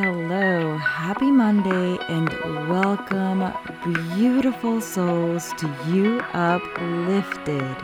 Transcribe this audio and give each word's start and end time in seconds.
Hello, 0.00 0.76
happy 0.76 1.28
Monday, 1.28 1.98
and 2.08 2.28
welcome, 2.68 3.52
beautiful 4.14 4.80
souls, 4.80 5.52
to 5.54 5.66
You 5.88 6.20
Uplifted, 6.34 7.76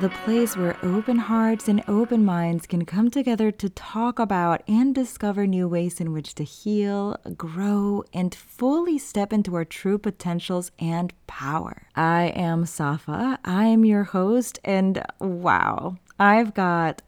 the 0.00 0.12
place 0.22 0.56
where 0.56 0.76
open 0.84 1.16
hearts 1.16 1.66
and 1.66 1.82
open 1.88 2.24
minds 2.24 2.68
can 2.68 2.84
come 2.84 3.10
together 3.10 3.50
to 3.50 3.68
talk 3.68 4.20
about 4.20 4.62
and 4.68 4.94
discover 4.94 5.44
new 5.44 5.66
ways 5.66 6.00
in 6.00 6.12
which 6.12 6.36
to 6.36 6.44
heal, 6.44 7.16
grow, 7.36 8.04
and 8.12 8.32
fully 8.32 8.96
step 8.96 9.32
into 9.32 9.56
our 9.56 9.64
true 9.64 9.98
potentials 9.98 10.70
and 10.78 11.12
power. 11.26 11.88
I 11.96 12.26
am 12.36 12.64
Safa, 12.64 13.40
I 13.44 13.64
am 13.64 13.84
your 13.84 14.04
host, 14.04 14.60
and 14.64 15.04
wow, 15.18 15.96
I've 16.16 16.54
got 16.54 17.02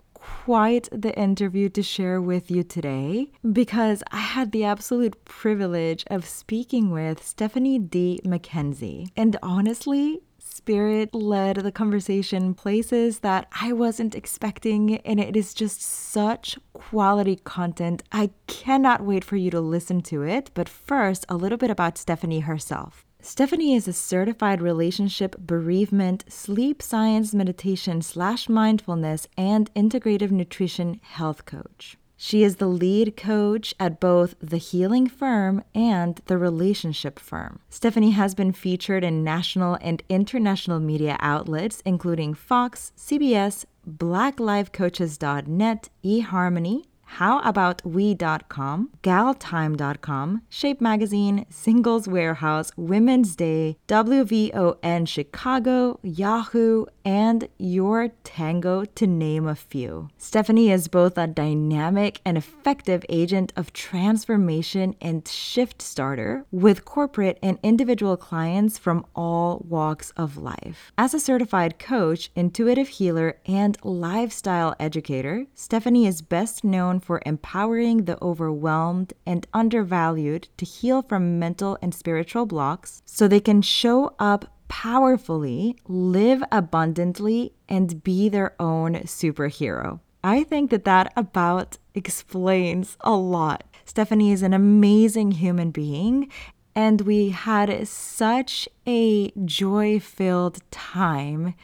quite 0.44 0.88
the 0.92 1.16
interview 1.18 1.68
to 1.68 1.82
share 1.82 2.20
with 2.20 2.50
you 2.50 2.62
today 2.62 3.28
because 3.52 4.02
I 4.12 4.18
had 4.18 4.52
the 4.52 4.64
absolute 4.64 5.24
privilege 5.24 6.04
of 6.08 6.26
speaking 6.26 6.90
with 6.90 7.24
Stephanie 7.24 7.78
D. 7.78 8.20
McKenzie. 8.24 9.08
And 9.16 9.36
honestly, 9.42 10.20
Spirit 10.38 11.14
led 11.14 11.56
the 11.56 11.72
conversation 11.72 12.54
places 12.54 13.20
that 13.20 13.46
I 13.60 13.72
wasn't 13.72 14.14
expecting, 14.14 14.96
and 14.98 15.20
it 15.20 15.36
is 15.36 15.54
just 15.54 15.80
such 15.80 16.58
quality 16.72 17.36
content. 17.36 18.02
I 18.10 18.30
cannot 18.46 19.04
wait 19.04 19.24
for 19.24 19.36
you 19.36 19.50
to 19.50 19.60
listen 19.60 20.00
to 20.02 20.22
it. 20.22 20.50
But 20.54 20.68
first, 20.68 21.24
a 21.28 21.36
little 21.36 21.58
bit 21.58 21.70
about 21.70 21.98
Stephanie 21.98 22.40
herself. 22.40 23.05
Stephanie 23.26 23.74
is 23.74 23.88
a 23.88 23.92
certified 23.92 24.62
relationship 24.62 25.34
bereavement, 25.36 26.24
sleep 26.28 26.80
science 26.80 27.34
meditation 27.34 28.00
slash 28.00 28.48
mindfulness, 28.48 29.26
and 29.36 29.68
integrative 29.74 30.30
nutrition 30.30 31.00
health 31.02 31.44
coach. 31.44 31.96
She 32.16 32.44
is 32.44 32.56
the 32.56 32.68
lead 32.68 33.16
coach 33.16 33.74
at 33.80 33.98
both 33.98 34.36
the 34.40 34.58
Healing 34.58 35.08
Firm 35.08 35.64
and 35.74 36.20
the 36.26 36.38
Relationship 36.38 37.18
Firm. 37.18 37.58
Stephanie 37.68 38.12
has 38.12 38.36
been 38.36 38.52
featured 38.52 39.02
in 39.02 39.24
national 39.24 39.76
and 39.80 40.04
international 40.08 40.78
media 40.78 41.16
outlets, 41.18 41.82
including 41.84 42.32
Fox, 42.32 42.92
CBS, 42.96 43.64
BlackLifeCoaches.net, 43.90 45.88
eHarmony, 46.04 46.84
HowAboutWe.com, 47.18 48.90
GalTime.com, 49.02 50.42
Shape 50.48 50.80
Magazine, 50.80 51.46
Singles 51.48 52.08
Warehouse, 52.08 52.72
Women's 52.76 53.36
Day, 53.36 53.76
WVON 53.88 55.08
Chicago, 55.08 55.98
Yahoo, 56.02 56.86
and 57.06 57.48
Your 57.56 58.08
Tango, 58.24 58.84
to 58.84 59.06
name 59.06 59.46
a 59.46 59.54
few. 59.54 60.08
Stephanie 60.18 60.72
is 60.72 60.88
both 60.88 61.16
a 61.16 61.28
dynamic 61.28 62.20
and 62.24 62.36
effective 62.36 63.06
agent 63.08 63.52
of 63.56 63.72
transformation 63.72 64.96
and 65.00 65.26
shift 65.28 65.80
starter 65.80 66.44
with 66.50 66.84
corporate 66.84 67.38
and 67.44 67.60
individual 67.62 68.16
clients 68.16 68.76
from 68.76 69.06
all 69.14 69.64
walks 69.68 70.10
of 70.16 70.36
life. 70.36 70.90
As 70.98 71.14
a 71.14 71.20
certified 71.20 71.78
coach, 71.78 72.32
intuitive 72.34 72.88
healer, 72.88 73.38
and 73.46 73.78
lifestyle 73.84 74.74
educator, 74.80 75.46
Stephanie 75.54 76.08
is 76.08 76.22
best 76.22 76.64
known 76.64 76.98
for 76.98 77.22
empowering 77.24 78.06
the 78.06 78.18
overwhelmed 78.20 79.12
and 79.24 79.46
undervalued 79.54 80.48
to 80.56 80.64
heal 80.64 81.02
from 81.02 81.38
mental 81.38 81.78
and 81.80 81.94
spiritual 81.94 82.46
blocks 82.46 83.00
so 83.06 83.28
they 83.28 83.38
can 83.38 83.62
show 83.62 84.12
up 84.18 84.55
powerfully, 84.68 85.76
live 85.86 86.42
abundantly, 86.50 87.52
and 87.68 88.02
be 88.02 88.28
their 88.28 88.54
own 88.60 88.94
superhero. 89.04 90.00
I 90.24 90.42
think 90.44 90.70
that 90.70 90.84
that 90.84 91.12
about 91.16 91.78
explains 91.94 92.96
a 93.00 93.12
lot. 93.12 93.64
Stephanie 93.84 94.32
is 94.32 94.42
an 94.42 94.52
amazing 94.52 95.32
human 95.32 95.70
being, 95.70 96.30
and 96.74 97.00
we 97.02 97.30
had 97.30 97.86
such 97.88 98.68
a 98.86 99.30
joy 99.44 100.00
filled 100.00 100.58
time 100.70 101.54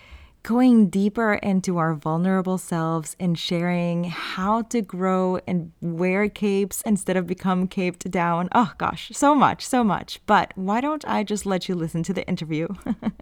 going 0.42 0.88
deeper 0.88 1.34
into 1.34 1.78
our 1.78 1.94
vulnerable 1.94 2.58
selves 2.58 3.16
and 3.20 3.38
sharing 3.38 4.04
how 4.04 4.62
to 4.62 4.82
grow 4.82 5.38
and 5.46 5.72
wear 5.80 6.28
capes 6.28 6.82
instead 6.82 7.16
of 7.16 7.26
become 7.26 7.68
caped 7.68 8.10
down. 8.10 8.48
Oh 8.52 8.72
gosh, 8.78 9.10
so 9.14 9.34
much, 9.34 9.64
so 9.64 9.84
much. 9.84 10.20
But 10.26 10.52
why 10.56 10.80
don't 10.80 11.06
I 11.06 11.22
just 11.22 11.46
let 11.46 11.68
you 11.68 11.74
listen 11.74 12.02
to 12.04 12.12
the 12.12 12.26
interview? 12.26 12.68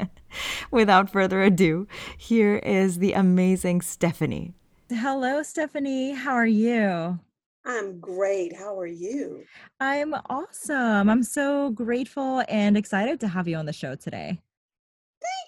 Without 0.70 1.10
further 1.10 1.42
ado, 1.42 1.86
here 2.16 2.56
is 2.56 2.98
the 2.98 3.12
amazing 3.12 3.82
Stephanie. 3.82 4.54
Hello, 4.91 5.42
Stephanie. 5.42 6.12
How 6.12 6.32
are 6.32 6.47
you? 6.47 7.19
I'm 7.66 8.00
great. 8.00 8.56
How 8.56 8.78
are 8.78 8.86
you? 8.86 9.44
I'm 9.78 10.14
awesome. 10.30 11.10
I'm 11.10 11.22
so 11.22 11.70
grateful 11.70 12.42
and 12.48 12.76
excited 12.76 13.20
to 13.20 13.28
have 13.28 13.47
you 13.47 13.56
on 13.56 13.66
the 13.66 13.72
show 13.72 13.94
today. 13.94 14.41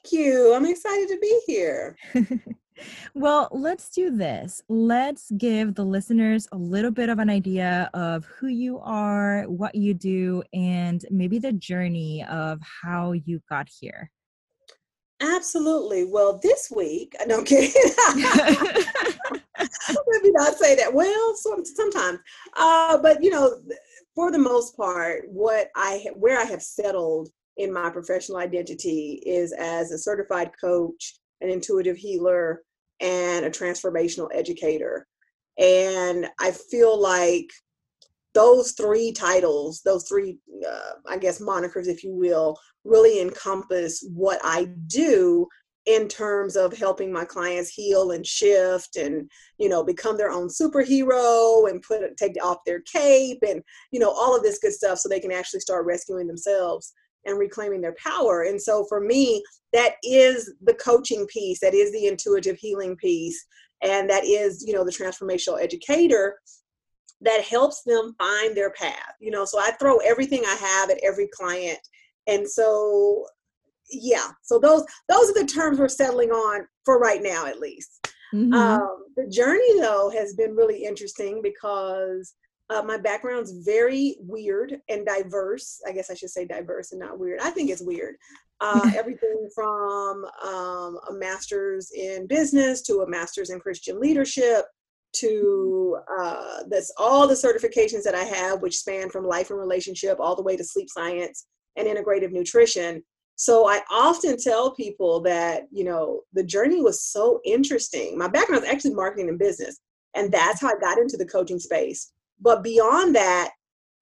Thank 0.04 0.20
you. 0.20 0.54
I'm 0.54 0.66
excited 0.66 1.08
to 1.08 1.18
be 1.20 1.40
here. 1.46 1.96
well, 3.14 3.48
let's 3.52 3.88
do 3.90 4.10
this. 4.10 4.60
Let's 4.68 5.30
give 5.36 5.74
the 5.74 5.84
listeners 5.84 6.48
a 6.50 6.56
little 6.56 6.90
bit 6.90 7.08
of 7.08 7.20
an 7.20 7.30
idea 7.30 7.88
of 7.94 8.24
who 8.24 8.48
you 8.48 8.80
are, 8.80 9.44
what 9.44 9.76
you 9.76 9.94
do, 9.94 10.42
and 10.52 11.04
maybe 11.10 11.38
the 11.38 11.52
journey 11.52 12.24
of 12.24 12.60
how 12.82 13.12
you 13.12 13.40
got 13.48 13.68
here. 13.80 14.10
Absolutely. 15.20 16.04
Well, 16.04 16.40
this 16.42 16.72
week, 16.74 17.14
I 17.20 17.26
don't 17.26 17.46
care. 17.46 17.69
Let 20.08 20.22
me 20.22 20.30
not 20.32 20.54
say 20.56 20.74
that. 20.74 20.92
Well, 20.92 21.34
sometimes, 21.36 22.19
uh, 22.56 22.98
but 22.98 23.22
you 23.22 23.30
know, 23.30 23.60
for 24.16 24.32
the 24.32 24.38
most 24.38 24.76
part, 24.76 25.22
what 25.28 25.69
I 25.76 26.06
where 26.14 26.40
I 26.40 26.44
have 26.44 26.62
settled 26.62 27.28
in 27.56 27.72
my 27.72 27.90
professional 27.90 28.38
identity 28.38 29.22
is 29.26 29.52
as 29.52 29.90
a 29.90 29.98
certified 29.98 30.50
coach, 30.60 31.18
an 31.40 31.50
intuitive 31.50 31.96
healer, 31.96 32.62
and 33.00 33.44
a 33.44 33.50
transformational 33.50 34.28
educator. 34.32 35.06
And 35.58 36.28
I 36.40 36.52
feel 36.52 36.98
like 36.98 37.48
those 38.34 38.72
three 38.72 39.12
titles, 39.12 39.82
those 39.84 40.08
three, 40.08 40.38
uh, 40.66 40.92
I 41.06 41.18
guess, 41.18 41.40
monikers, 41.40 41.86
if 41.86 42.02
you 42.02 42.14
will, 42.14 42.56
really 42.84 43.20
encompass 43.20 44.06
what 44.14 44.40
I 44.42 44.69
do 44.86 45.46
in 45.86 46.06
terms 46.06 46.56
of 46.56 46.76
helping 46.76 47.12
my 47.12 47.24
clients 47.24 47.69
heal 47.69 48.12
and 48.12 48.24
shift 48.24 48.96
and 48.96 49.28
you 49.58 49.69
know 49.69 49.82
become 49.82 50.16
their 50.16 50.30
own 50.30 50.46
superhero 50.46 51.69
and 51.69 51.82
put 51.82 52.00
take 52.16 52.36
off 52.42 52.58
their 52.64 52.80
cape 52.82 53.42
and 53.46 53.60
you 53.90 53.98
know 53.98 54.10
all 54.10 54.36
of 54.36 54.44
this 54.44 54.60
good 54.60 54.72
stuff 54.72 54.98
so 54.98 55.08
they 55.08 55.19
can 55.19 55.32
actually 55.32 55.58
start 55.58 55.84
rescuing 55.84 56.28
themselves 56.28 56.92
and 57.25 57.38
reclaiming 57.38 57.81
their 57.81 57.94
power. 58.03 58.43
And 58.43 58.60
so 58.60 58.84
for 58.88 59.00
me, 59.00 59.43
that 59.72 59.94
is 60.03 60.53
the 60.62 60.75
coaching 60.75 61.27
piece, 61.27 61.60
that 61.60 61.75
is 61.75 61.93
the 61.93 62.06
intuitive 62.06 62.56
healing 62.56 62.97
piece, 62.97 63.44
and 63.83 64.09
that 64.10 64.25
is, 64.25 64.65
you 64.66 64.75
know, 64.75 64.84
the 64.84 64.93
transformational 64.93 65.61
educator 65.61 66.38
that 67.21 67.44
helps 67.44 67.82
them 67.82 68.15
find 68.19 68.56
their 68.56 68.71
path. 68.71 69.15
You 69.21 69.31
know, 69.31 69.44
so 69.44 69.59
I 69.59 69.71
throw 69.72 69.99
everything 69.99 70.43
I 70.44 70.55
have 70.55 70.91
at 70.91 71.00
every 71.03 71.28
client. 71.32 71.78
And 72.27 72.49
so 72.49 73.27
yeah, 73.91 74.28
so 74.43 74.59
those 74.59 74.84
those 75.09 75.31
are 75.31 75.34
the 75.34 75.47
terms 75.47 75.78
we're 75.78 75.88
settling 75.88 76.31
on 76.31 76.66
for 76.84 76.99
right 76.99 77.22
now 77.22 77.47
at 77.47 77.61
least. 77.61 78.09
Mm-hmm. 78.34 78.55
Um, 78.55 79.05
the 79.16 79.28
journey 79.28 79.81
though 79.81 80.11
has 80.11 80.34
been 80.34 80.56
really 80.56 80.84
interesting 80.84 81.41
because 81.43 82.34
uh, 82.72 82.83
my 82.83 82.97
background's 82.97 83.53
very 83.53 84.16
weird 84.21 84.81
and 84.88 85.05
diverse. 85.05 85.81
I 85.87 85.93
guess 85.93 86.10
I 86.10 86.15
should 86.15 86.31
say 86.31 86.47
diverse 86.47 86.93
and 86.93 87.00
not 87.00 87.19
weird. 87.19 87.41
I 87.41 87.50
think 87.50 87.71
it's 87.71 87.83
weird. 87.83 88.16
Uh, 88.60 88.91
everything 88.97 89.49
from 89.55 90.25
um, 90.44 90.99
a 91.09 91.12
master's 91.12 91.91
in 91.93 92.27
business 92.27 92.82
to 92.82 93.00
a 93.00 93.08
master's 93.08 93.50
in 93.50 93.61
Christian 93.61 94.00
leadership 94.00 94.64
to 95.14 95.99
uh, 96.19 96.62
this 96.69 96.91
all 96.96 97.29
the 97.29 97.35
certifications 97.35 98.02
that 98.05 98.14
I 98.14 98.25
have, 98.25 98.62
which 98.62 98.79
span 98.79 99.11
from 99.11 99.26
life 99.26 99.50
and 99.50 99.58
relationship 99.58 100.19
all 100.19 100.35
the 100.35 100.43
way 100.43 100.56
to 100.56 100.64
sleep 100.64 100.88
science 100.88 101.46
and 101.76 101.87
integrative 101.87 102.32
nutrition. 102.32 103.02
So 103.37 103.69
I 103.69 103.82
often 103.91 104.38
tell 104.38 104.75
people 104.75 105.20
that 105.23 105.64
you 105.70 105.85
know 105.85 106.23
the 106.32 106.44
journey 106.44 106.81
was 106.81 107.02
so 107.02 107.41
interesting. 107.44 108.17
My 108.17 108.29
background 108.29 108.64
is 108.64 108.70
actually 108.70 108.94
marketing 108.94 109.29
and 109.29 109.38
business, 109.38 109.81
and 110.14 110.32
that's 110.32 110.62
how 110.62 110.69
I 110.69 110.81
got 110.81 110.99
into 110.99 111.19
the 111.19 111.26
coaching 111.26 111.58
space 111.58 112.12
but 112.43 112.62
beyond 112.62 113.15
that, 113.15 113.53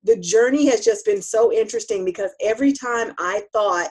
the 0.03 0.17
journey 0.17 0.67
has 0.67 0.81
just 0.81 1.05
been 1.05 1.21
so 1.21 1.53
interesting 1.53 2.05
because 2.05 2.31
every 2.41 2.73
time 2.73 3.13
I 3.19 3.43
thought 3.53 3.91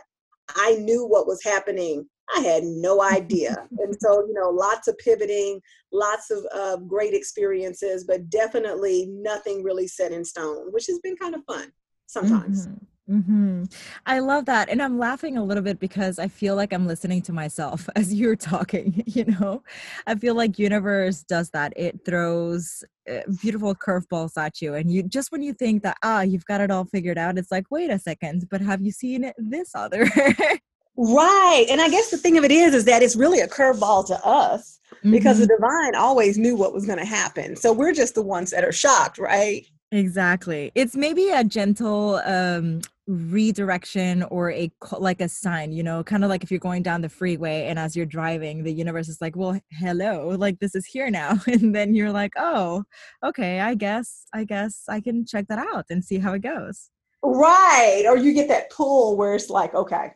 I 0.55 0.75
knew 0.75 1.05
what 1.05 1.27
was 1.27 1.43
happening, 1.43 2.07
I 2.35 2.39
had 2.41 2.63
no 2.63 3.01
idea. 3.13 3.67
and 3.77 3.95
so, 3.99 4.25
you 4.27 4.33
know, 4.33 4.49
lots 4.49 4.87
of 4.87 4.97
pivoting, 4.97 5.61
lots 5.91 6.31
of 6.31 6.45
uh, 6.53 6.77
great 6.77 7.13
experiences, 7.13 8.05
but 8.05 8.29
definitely 8.29 9.07
nothing 9.09 9.63
really 9.63 9.87
set 9.87 10.11
in 10.11 10.25
stone, 10.25 10.71
which 10.71 10.87
has 10.87 10.99
been 10.99 11.15
kind 11.15 11.35
of 11.35 11.41
fun 11.45 11.71
sometimes. 12.07 12.67
Mm-hmm. 12.67 12.85
Mm-hmm. 13.09 13.63
I 14.05 14.19
love 14.19 14.45
that. 14.45 14.69
And 14.69 14.81
I'm 14.81 14.99
laughing 14.99 15.37
a 15.37 15.43
little 15.43 15.63
bit 15.63 15.79
because 15.79 16.19
I 16.19 16.27
feel 16.27 16.55
like 16.55 16.71
I'm 16.71 16.85
listening 16.85 17.23
to 17.23 17.33
myself 17.33 17.89
as 17.95 18.13
you're 18.13 18.35
talking. 18.35 19.03
You 19.19 19.25
know, 19.25 19.63
I 20.05 20.15
feel 20.15 20.35
like 20.35 20.59
universe 20.59 21.23
does 21.23 21.49
that. 21.49 21.73
It 21.75 22.05
throws 22.05 22.83
uh, 23.09 23.21
beautiful 23.41 23.73
curveballs 23.73 24.37
at 24.37 24.61
you. 24.61 24.75
And 24.75 24.91
you 24.91 25.03
just 25.03 25.31
when 25.31 25.41
you 25.41 25.53
think 25.53 25.81
that, 25.83 25.97
ah, 26.03 26.21
you've 26.21 26.45
got 26.45 26.61
it 26.61 26.69
all 26.69 26.85
figured 26.85 27.17
out, 27.17 27.37
it's 27.37 27.51
like, 27.51 27.65
wait 27.71 27.89
a 27.89 27.97
second, 27.97 28.47
but 28.51 28.61
have 28.61 28.81
you 28.81 28.91
seen 28.91 29.31
this 29.37 29.71
other? 29.73 30.03
right. 30.95 31.65
And 31.69 31.81
I 31.81 31.89
guess 31.89 32.11
the 32.11 32.17
thing 32.17 32.37
of 32.37 32.43
it 32.43 32.51
is, 32.51 32.75
is 32.75 32.85
that 32.85 33.01
it's 33.01 33.15
really 33.15 33.39
a 33.39 33.47
curveball 33.47 34.05
to 34.07 34.25
us 34.25 34.79
mm-hmm. 34.93 35.11
because 35.11 35.39
the 35.39 35.45
mm-hmm. 35.45 35.63
divine 35.63 35.95
always 35.95 36.37
knew 36.37 36.55
what 36.55 36.73
was 36.73 36.85
going 36.85 36.99
to 36.99 37.05
happen. 37.05 37.55
So 37.55 37.73
we're 37.73 37.93
just 37.93 38.13
the 38.15 38.21
ones 38.21 38.51
that 38.51 38.63
are 38.63 38.71
shocked, 38.71 39.17
right? 39.17 39.65
Exactly. 39.91 40.71
It's 40.75 40.95
maybe 40.95 41.29
a 41.29 41.43
gentle 41.43 42.21
um 42.25 42.81
redirection 43.09 44.21
or 44.23 44.51
a 44.51 44.71
like 44.99 45.19
a 45.19 45.27
sign 45.27 45.71
you 45.71 45.81
know 45.81 46.03
kind 46.03 46.23
of 46.23 46.29
like 46.29 46.43
if 46.43 46.51
you're 46.51 46.59
going 46.59 46.83
down 46.83 47.01
the 47.01 47.09
freeway 47.09 47.65
and 47.65 47.79
as 47.79 47.95
you're 47.95 48.05
driving 48.05 48.61
the 48.63 48.71
universe 48.71 49.09
is 49.09 49.19
like 49.19 49.35
well 49.35 49.59
hello 49.71 50.29
like 50.37 50.59
this 50.59 50.75
is 50.75 50.85
here 50.85 51.09
now. 51.09 51.33
And 51.47 51.73
then 51.73 51.95
you're 51.95 52.11
like 52.11 52.33
oh 52.37 52.83
okay 53.25 53.61
i 53.61 53.73
guess 53.73 54.27
i 54.31 54.43
guess 54.43 54.83
i 54.87 55.01
can 55.01 55.25
check 55.25 55.47
that 55.47 55.57
out 55.57 55.85
and 55.89 56.05
see 56.05 56.19
how 56.19 56.33
it 56.33 56.43
goes. 56.43 56.91
Right 57.23 58.03
or 58.07 58.15
you 58.15 58.31
get 58.33 58.47
that 58.49 58.69
pull 58.69 59.17
where 59.17 59.33
it's 59.33 59.49
like 59.49 59.73
okay 59.73 60.13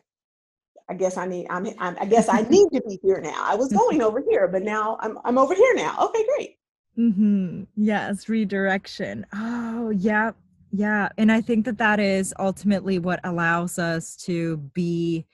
i 0.88 0.94
guess 0.94 1.16
i 1.16 1.26
need 1.26 1.48
i'm, 1.50 1.66
I'm 1.80 1.96
i 2.00 2.04
guess 2.04 2.28
i 2.28 2.42
need 2.48 2.68
to 2.74 2.80
be 2.86 3.00
here 3.02 3.20
now. 3.20 3.42
I 3.44 3.56
was 3.56 3.72
going 3.80 4.02
over 4.02 4.22
here 4.28 4.46
but 4.46 4.62
now 4.62 4.98
i'm 5.00 5.18
i'm 5.24 5.36
over 5.36 5.54
here 5.54 5.74
now. 5.74 5.96
Okay 6.00 6.24
great 6.36 6.58
mm-hmm 6.98 7.64
yes 7.76 8.28
redirection 8.28 9.26
oh 9.34 9.90
yeah 9.90 10.30
yeah. 10.76 11.08
And 11.18 11.30
I 11.30 11.40
think 11.40 11.66
that 11.66 11.78
that 11.78 12.00
is 12.00 12.34
ultimately 12.40 12.98
what 12.98 13.20
allows 13.22 13.78
us 13.78 14.16
to 14.24 14.56
be 14.74 15.24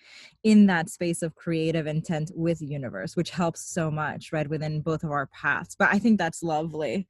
in 0.45 0.67
that 0.67 0.91
space 0.91 1.23
of 1.23 1.35
creative 1.35 1.87
intent 1.87 2.31
with 2.35 2.61
universe, 2.61 3.17
which 3.17 3.31
helps 3.31 3.63
so 3.63 3.91
much, 3.91 4.33
right, 4.33 4.47
within 4.47 4.83
both 4.83 5.03
of 5.03 5.11
our 5.11 5.29
paths. 5.29 5.75
But 5.79 5.89
I 5.91 5.99
think 5.99 6.19
that's 6.19 6.43
lovely. 6.43 7.09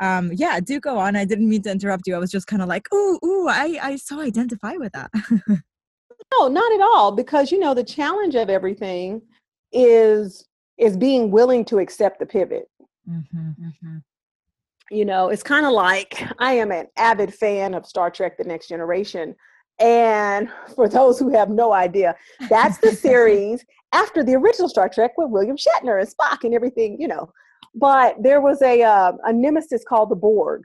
Um, 0.00 0.32
yeah, 0.34 0.58
do 0.58 0.80
go 0.80 0.98
on. 0.98 1.14
I 1.14 1.24
didn't 1.24 1.48
mean 1.48 1.62
to 1.62 1.70
interrupt 1.70 2.08
you. 2.08 2.16
I 2.16 2.18
was 2.18 2.32
just 2.32 2.48
kind 2.48 2.60
of 2.60 2.66
like, 2.66 2.92
ooh, 2.92 3.20
ooh, 3.24 3.46
I, 3.46 3.78
I 3.80 3.96
so 3.96 4.20
identify 4.20 4.72
with 4.72 4.92
that. 4.92 5.12
no, 5.48 6.48
not 6.48 6.72
at 6.72 6.80
all. 6.80 7.12
Because 7.12 7.52
you 7.52 7.60
know, 7.60 7.74
the 7.74 7.84
challenge 7.84 8.34
of 8.34 8.50
everything 8.50 9.22
is 9.70 10.44
is 10.76 10.96
being 10.96 11.30
willing 11.30 11.64
to 11.66 11.78
accept 11.78 12.18
the 12.18 12.26
pivot. 12.26 12.68
Mm-hmm, 13.08 13.48
mm-hmm. 13.64 13.96
You 14.90 15.04
know, 15.04 15.28
it's 15.28 15.42
kind 15.42 15.66
of 15.66 15.72
like 15.72 16.22
I 16.38 16.52
am 16.54 16.72
an 16.72 16.86
avid 16.96 17.32
fan 17.32 17.74
of 17.74 17.86
Star 17.86 18.10
Trek 18.10 18.36
The 18.36 18.44
Next 18.44 18.68
Generation. 18.68 19.34
And 19.78 20.50
for 20.74 20.88
those 20.88 21.18
who 21.18 21.30
have 21.30 21.50
no 21.50 21.72
idea, 21.72 22.16
that's 22.48 22.78
the 22.78 22.92
series 22.96 23.64
after 23.92 24.22
the 24.22 24.34
original 24.34 24.68
Star 24.68 24.88
Trek 24.88 25.12
with 25.16 25.30
William 25.30 25.56
Shatner 25.56 26.00
and 26.00 26.08
Spock 26.08 26.44
and 26.44 26.54
everything, 26.54 26.96
you 27.00 27.08
know. 27.08 27.32
But 27.74 28.16
there 28.20 28.40
was 28.40 28.60
a, 28.62 28.82
uh, 28.82 29.12
a 29.24 29.32
nemesis 29.32 29.84
called 29.88 30.10
the 30.10 30.16
Borg, 30.16 30.62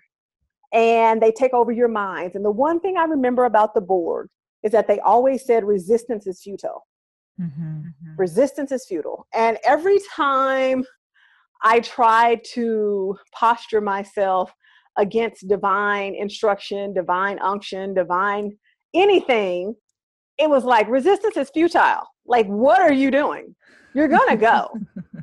and 0.74 1.22
they 1.22 1.32
take 1.32 1.54
over 1.54 1.72
your 1.72 1.88
minds. 1.88 2.36
And 2.36 2.44
the 2.44 2.52
one 2.52 2.80
thing 2.80 2.98
I 2.98 3.04
remember 3.04 3.46
about 3.46 3.76
the 3.76 3.82
Borg 3.82 4.30
is 4.64 4.72
that 4.72 4.88
they 4.88 5.00
always 5.02 5.46
said 5.46 5.64
resistance 5.64 6.26
is 6.26 6.42
futile. 6.42 6.88
Mm-hmm, 7.40 7.64
mm-hmm. 7.64 8.16
Resistance 8.18 8.72
is 8.72 8.86
futile. 8.88 9.28
And 9.34 9.58
every 9.64 10.00
time 10.16 10.84
I 11.66 11.80
try 11.80 12.40
to 12.54 13.18
posture 13.34 13.82
myself 13.82 14.54
against 14.98 15.48
divine 15.48 16.14
instruction, 16.14 16.94
divine 16.94 17.40
unction, 17.40 17.96
divine 17.96 18.56
anything. 18.94 19.76
It 20.38 20.48
was 20.48 20.64
like 20.64 20.88
resistance 20.88 21.36
is 21.38 21.50
futile. 21.50 22.04
Like, 22.28 22.46
what 22.46 22.80
are 22.80 22.94
you 22.94 23.10
doing? 23.10 23.56
You're 23.96 24.08
gonna 24.08 24.38
go, 24.38 24.70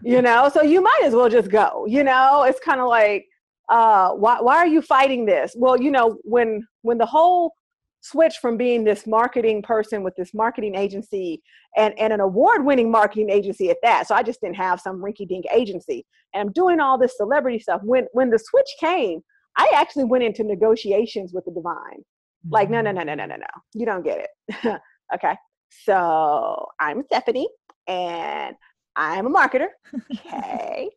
you 0.03 0.21
know. 0.27 0.51
So 0.53 0.63
you 0.63 0.83
might 0.83 1.03
as 1.05 1.15
well 1.15 1.29
just 1.29 1.49
go. 1.49 1.87
You 1.87 2.03
know, 2.03 2.43
it's 2.43 2.59
kind 2.59 2.81
of 2.81 2.89
like, 2.89 3.25
uh, 3.69 4.11
why 4.11 4.41
why 4.41 4.57
are 4.57 4.67
you 4.67 4.83
fighting 4.83 5.25
this? 5.25 5.55
Well, 5.57 5.81
you 5.81 5.93
know, 5.93 6.19
when 6.25 6.67
when 6.83 6.99
the 6.99 7.07
whole 7.07 7.55
switch 8.03 8.39
from 8.39 8.57
being 8.57 8.85
this 8.85 9.07
marketing 9.07 9.63
person 9.63 10.03
with 10.03 10.15
this 10.17 10.35
marketing 10.35 10.75
agency 10.75 11.41
and, 11.77 11.99
and 11.99 12.13
an 12.13 12.21
award 12.21 12.65
winning 12.65 12.91
marketing 12.91 13.31
agency 13.31 13.71
at 13.71 13.77
that. 13.83 14.09
So 14.09 14.15
I 14.15 14.23
just 14.23 14.41
didn't 14.41 14.57
have 14.57 14.81
some 14.81 15.01
rinky 15.01 15.27
dink 15.27 15.47
agency. 15.53 16.05
And 16.35 16.43
I'm 16.43 16.53
doing 16.53 16.81
all 16.81 16.99
this 16.99 17.17
celebrity 17.17 17.61
stuff. 17.61 17.81
When, 17.85 18.07
when 18.13 18.31
the 18.31 18.39
switch 18.39 18.69
came, 18.81 19.21
I 19.57 19.71
actually 19.75 20.05
went 20.05 20.25
into 20.25 20.43
negotiations 20.43 21.33
with 21.33 21.45
the 21.45 21.53
divine. 21.53 22.03
Like, 22.51 22.71
no, 22.71 22.81
no, 22.81 22.91
mm. 22.91 22.97
no, 22.97 23.03
no, 23.05 23.15
no, 23.15 23.27
no, 23.27 23.37
no. 23.37 23.47
You 23.73 23.87
don't 23.87 24.05
get 24.05 24.27
it. 24.27 24.81
okay. 25.15 25.37
So 25.85 26.67
I'm 26.81 27.05
Stephanie 27.05 27.49
and 27.87 28.57
I'm 28.97 29.27
a 29.27 29.31
marketer. 29.31 29.69
Okay. 30.27 30.91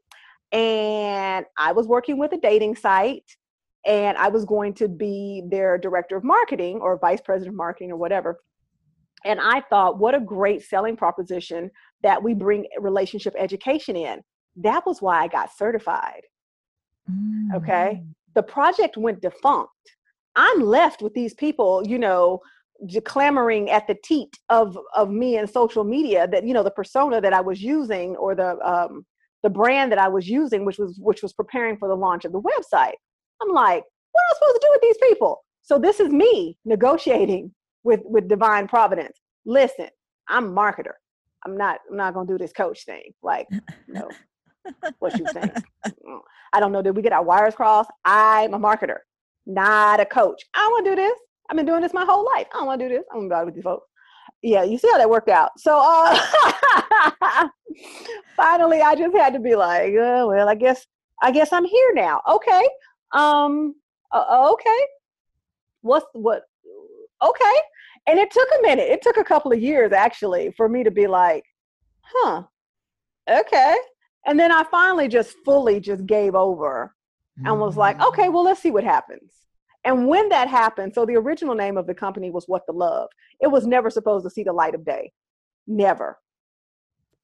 and 0.51 1.46
I 1.58 1.72
was 1.72 1.86
working 1.86 2.18
with 2.18 2.34
a 2.34 2.38
dating 2.38 2.75
site 2.75 3.24
and 3.86 4.18
I 4.18 4.28
was 4.30 4.46
going 4.46 4.74
to 4.76 4.88
be 4.88 5.44
their 5.50 5.78
director 5.78 6.18
of 6.18 6.24
marketing 6.24 6.80
or 6.82 6.98
vice 6.98 7.22
president 7.22 7.54
of 7.54 7.58
marketing 7.58 7.92
or 7.92 7.98
whatever. 7.98 8.40
And 9.26 9.40
I 9.40 9.62
thought, 9.62 10.00
what 10.00 10.16
a 10.16 10.20
great 10.20 10.64
selling 10.64 10.96
proposition 10.96 11.72
that 12.04 12.22
we 12.22 12.34
bring 12.34 12.68
relationship 12.80 13.34
education 13.38 13.96
in. 13.96 14.22
That 14.58 14.86
was 14.86 15.02
why 15.02 15.22
I 15.22 15.28
got 15.28 15.56
certified. 15.56 16.22
Mm. 17.12 17.56
Okay. 17.56 18.04
The 18.36 18.44
project 18.44 18.98
went 18.98 19.22
defunct. 19.22 19.72
I'm 20.36 20.62
left 20.62 21.02
with 21.02 21.14
these 21.14 21.34
people, 21.34 21.84
you 21.86 21.98
know, 21.98 22.42
clamoring 23.06 23.70
at 23.70 23.88
the 23.88 23.96
teat 24.04 24.38
of 24.50 24.78
of 24.94 25.10
me 25.10 25.38
and 25.38 25.50
social 25.50 25.84
media 25.84 26.28
that 26.28 26.46
you 26.46 26.54
know 26.54 26.64
the 26.64 26.72
persona 26.72 27.22
that 27.22 27.34
I 27.34 27.40
was 27.40 27.62
using 27.62 28.16
or 28.18 28.36
the 28.36 28.58
um, 28.60 29.06
the 29.44 29.50
brand 29.50 29.92
that 29.92 30.00
I 30.00 30.10
was 30.10 30.28
using, 30.28 30.66
which 30.66 30.78
was 30.78 31.00
which 31.00 31.24
was 31.24 31.32
preparing 31.32 31.78
for 31.78 31.88
the 31.88 31.96
launch 31.96 32.26
of 32.26 32.34
the 32.34 32.42
website. 32.42 32.96
I'm 33.42 33.50
like, 33.50 33.84
what 34.12 34.22
am 34.22 34.32
I 34.32 34.34
supposed 34.36 34.56
to 34.56 34.68
do 34.68 34.72
with 34.72 34.82
these 34.82 35.10
people? 35.10 35.44
So 35.62 35.80
this 35.80 36.00
is 36.00 36.10
me 36.10 36.58
negotiating 36.66 37.52
with 37.84 38.02
with 38.04 38.28
divine 38.28 38.68
providence. 38.68 39.18
Listen, 39.46 39.90
I'm 40.28 40.46
a 40.46 40.52
marketer. 40.52 40.94
I'm 41.46 41.58
not 41.58 41.80
I'm 41.90 41.98
not 41.98 42.14
gonna 42.14 42.28
do 42.28 42.38
this 42.38 42.54
coach 42.54 42.86
thing. 42.86 43.14
Like, 43.24 43.48
no. 43.88 44.10
what 45.00 45.18
you 45.20 45.26
think? 45.32 45.52
I 46.54 46.60
don't 46.60 46.72
know. 46.72 46.82
Did 46.82 46.96
we 46.96 47.02
get 47.02 47.14
our 47.14 47.24
wires 47.24 47.56
crossed? 47.56 47.92
I'm 48.04 48.54
a 48.54 48.60
marketer, 48.60 49.00
not 49.46 50.00
a 50.00 50.06
coach. 50.06 50.42
I 50.54 50.60
don't 50.60 50.72
want 50.72 50.86
to 50.86 50.92
do 50.92 50.96
this. 50.96 51.20
I've 51.50 51.58
been 51.58 51.66
doing 51.66 51.82
this 51.82 51.94
my 51.94 52.06
whole 52.06 52.26
life. 52.26 52.48
I 52.54 52.58
don't 52.58 52.66
want 52.66 52.82
to 52.82 52.90
do 52.90 52.96
this. 52.96 53.06
I'm 53.14 53.30
gonna 53.30 53.46
with 53.46 53.56
these 53.56 53.64
folks. 53.64 53.88
Yeah, 54.42 54.64
you 54.64 54.78
see 54.78 54.90
how 54.92 54.98
that 54.98 55.10
worked 55.10 55.30
out. 55.30 55.52
So 55.58 55.80
uh, 55.84 56.20
finally, 58.36 58.82
I 58.82 58.96
just 58.96 59.16
had 59.16 59.34
to 59.34 59.40
be 59.40 59.56
like, 59.56 59.94
oh, 60.00 60.28
well, 60.28 60.50
I 60.50 60.56
guess 60.56 60.86
I 61.22 61.32
guess 61.32 61.54
I'm 61.54 61.65
here 61.65 61.94
now. 61.94 62.22
Okay, 62.27 62.68
um, 63.12 63.76
uh, 64.12 64.50
okay, 64.54 64.80
what's 65.82 66.06
what? 66.14 66.44
Okay, 67.24 67.56
and 68.08 68.20
it 68.20 68.32
took 68.32 68.48
a 68.60 68.62
minute. 68.62 68.90
It 68.90 69.02
took 69.02 69.18
a 69.18 69.24
couple 69.24 69.52
of 69.52 69.62
years 69.62 69.92
actually 69.92 70.54
for 70.56 70.70
me 70.70 70.84
to 70.84 70.92
be 70.92 71.08
like, 71.08 71.44
huh, 72.02 72.44
okay. 73.30 73.76
And 74.28 74.40
then 74.40 74.52
I 74.52 74.64
finally 74.64 75.08
just 75.08 75.36
fully 75.46 75.80
just 75.80 76.06
gave 76.06 76.36
over 76.36 76.96
and 77.44 77.60
was 77.60 77.76
like, 77.76 78.02
okay, 78.02 78.28
mm. 78.28 78.34
well, 78.34 78.44
let's 78.44 78.62
see 78.62 78.72
what 78.72 78.84
happens. 78.84 79.32
And 79.84 80.08
when 80.08 80.30
that 80.30 80.48
happened, 80.48 80.94
so 80.96 81.06
the 81.06 81.16
original 81.16 81.54
name 81.54 81.78
of 81.78 81.86
the 81.86 81.94
company 81.94 82.32
was 82.32 82.46
What 82.48 82.66
the 82.66 82.74
Love. 82.74 83.10
It 83.40 83.48
was 83.48 83.68
never 83.68 83.90
supposed 83.90 84.26
to 84.26 84.30
see 84.30 84.44
the 84.44 84.54
light 84.54 84.74
of 84.74 84.86
day. 84.86 85.12
Never, 85.68 86.18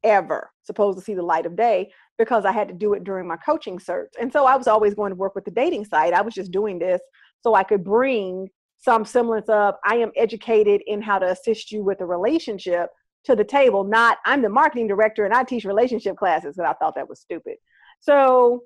ever 0.04 0.52
supposed 0.64 0.98
to 0.98 1.04
see 1.04 1.14
the 1.14 1.24
light 1.24 1.46
of 1.46 1.56
day 1.56 1.92
because 2.18 2.46
I 2.46 2.52
had 2.52 2.68
to 2.68 2.74
do 2.74 2.94
it 2.94 3.04
during 3.04 3.28
my 3.28 3.38
coaching 3.38 3.80
search. 3.80 4.14
And 4.20 4.32
so 4.32 4.46
I 4.46 4.56
was 4.56 4.68
always 4.68 4.94
going 4.94 5.12
to 5.12 5.16
work 5.16 5.36
with 5.36 5.46
the 5.46 5.52
dating 5.52 5.86
site. 5.86 6.14
I 6.14 6.22
was 6.22 6.34
just 6.34 6.52
doing 6.52 6.80
this 6.80 7.02
so 7.42 7.56
I 7.56 7.64
could 7.64 7.84
bring 7.84 8.48
some 8.78 9.06
semblance 9.06 9.50
of 9.50 9.76
I 9.86 9.96
am 9.98 10.12
educated 10.16 10.82
in 10.88 11.02
how 11.02 11.20
to 11.20 11.28
assist 11.28 11.72
you 11.72 11.84
with 11.84 12.02
a 12.02 12.06
relationship 12.06 12.90
to 13.26 13.36
the 13.36 13.44
table, 13.44 13.84
not 13.84 14.18
I'm 14.26 14.42
the 14.42 14.50
marketing 14.50 14.88
director 14.88 15.26
and 15.26 15.34
I 15.34 15.44
teach 15.44 15.66
relationship 15.66 16.18
classes. 16.18 16.58
And 16.58 16.66
I 16.66 16.74
thought 16.74 16.96
that 16.96 17.10
was 17.10 17.22
stupid. 17.22 17.56
So 18.00 18.64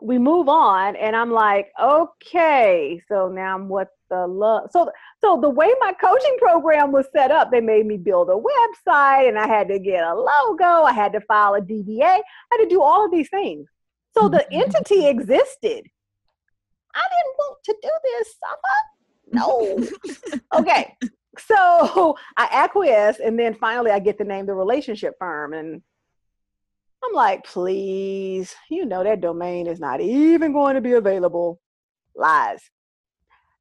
we 0.00 0.18
move 0.18 0.48
on 0.48 0.96
and 0.96 1.16
I'm 1.16 1.30
like, 1.30 1.72
okay, 1.80 3.00
so 3.08 3.28
now 3.28 3.54
I'm 3.54 3.68
what 3.68 3.88
the 4.10 4.26
love. 4.26 4.70
So 4.70 4.90
so 5.20 5.40
the 5.40 5.48
way 5.48 5.72
my 5.80 5.92
coaching 5.92 6.36
program 6.38 6.92
was 6.92 7.06
set 7.14 7.30
up, 7.30 7.50
they 7.50 7.60
made 7.60 7.86
me 7.86 7.96
build 7.96 8.28
a 8.28 8.32
website 8.32 9.28
and 9.28 9.38
I 9.38 9.46
had 9.46 9.68
to 9.68 9.78
get 9.78 10.04
a 10.04 10.14
logo, 10.14 10.84
I 10.84 10.92
had 10.92 11.12
to 11.12 11.20
file 11.22 11.54
a 11.54 11.60
DBA, 11.60 12.02
I 12.02 12.22
had 12.52 12.58
to 12.58 12.68
do 12.68 12.82
all 12.82 13.04
of 13.04 13.10
these 13.10 13.28
things. 13.30 13.68
So 14.16 14.28
the 14.28 14.38
mm-hmm. 14.38 14.60
entity 14.60 15.06
existed. 15.06 15.84
I 16.94 17.02
didn't 17.12 17.36
want 17.38 17.58
to 17.64 17.76
do 17.82 17.90
this, 18.04 18.34
Summer. 18.40 18.78
No. 19.32 20.38
okay. 20.60 20.96
So 21.38 22.16
I 22.36 22.48
acquiesce 22.50 23.18
and 23.22 23.38
then 23.38 23.54
finally 23.54 23.90
I 23.90 23.98
get 23.98 24.16
to 24.18 24.24
name 24.24 24.46
the 24.46 24.54
relationship 24.54 25.14
firm 25.18 25.52
and 25.52 25.82
I'm 27.06 27.14
like, 27.14 27.44
please, 27.44 28.54
you 28.70 28.84
know 28.84 29.04
that 29.04 29.20
domain 29.20 29.66
is 29.66 29.80
not 29.80 30.00
even 30.00 30.52
going 30.52 30.74
to 30.74 30.80
be 30.80 30.92
available. 30.92 31.60
Lies. 32.14 32.70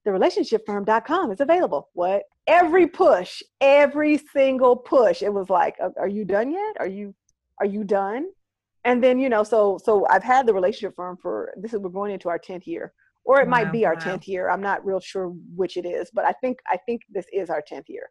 the 0.06 0.12
relationshipfirm.com 0.12 1.32
is 1.32 1.42
available. 1.42 1.90
What? 1.94 2.24
Every 2.48 2.88
push, 2.88 3.42
every 3.60 4.18
single 4.18 4.76
push, 4.76 5.22
it 5.22 5.34
was 5.34 5.50
like, 5.50 5.76
are 5.98 6.08
you 6.08 6.26
done 6.26 6.52
yet? 6.52 6.76
Are 6.80 6.88
you 6.88 7.14
are 7.60 7.66
you 7.66 7.84
done? 7.84 8.28
And 8.84 9.04
then, 9.04 9.20
you 9.20 9.30
know, 9.30 9.44
so 9.44 9.80
so 9.84 10.06
I've 10.10 10.24
had 10.24 10.46
the 10.46 10.54
relationship 10.54 10.96
firm 10.96 11.18
for 11.18 11.54
this 11.58 11.74
is 11.74 11.80
we're 11.80 11.90
going 11.90 12.12
into 12.12 12.30
our 12.30 12.40
10th 12.40 12.68
year. 12.68 12.94
Or 13.24 13.42
it 13.42 13.48
wow, 13.48 13.52
might 13.52 13.72
be 13.72 13.86
our 13.86 13.96
wow. 13.96 14.02
10th 14.02 14.28
year. 14.28 14.50
I'm 14.50 14.62
not 14.62 14.86
real 14.86 15.00
sure 15.00 15.34
which 15.56 15.78
it 15.78 15.86
is, 15.86 16.12
but 16.14 16.26
I 16.26 16.34
think 16.34 16.60
I 16.70 16.78
think 16.86 17.02
this 17.10 17.26
is 17.34 17.50
our 17.50 17.64
10th 17.70 17.90
year. 17.90 18.10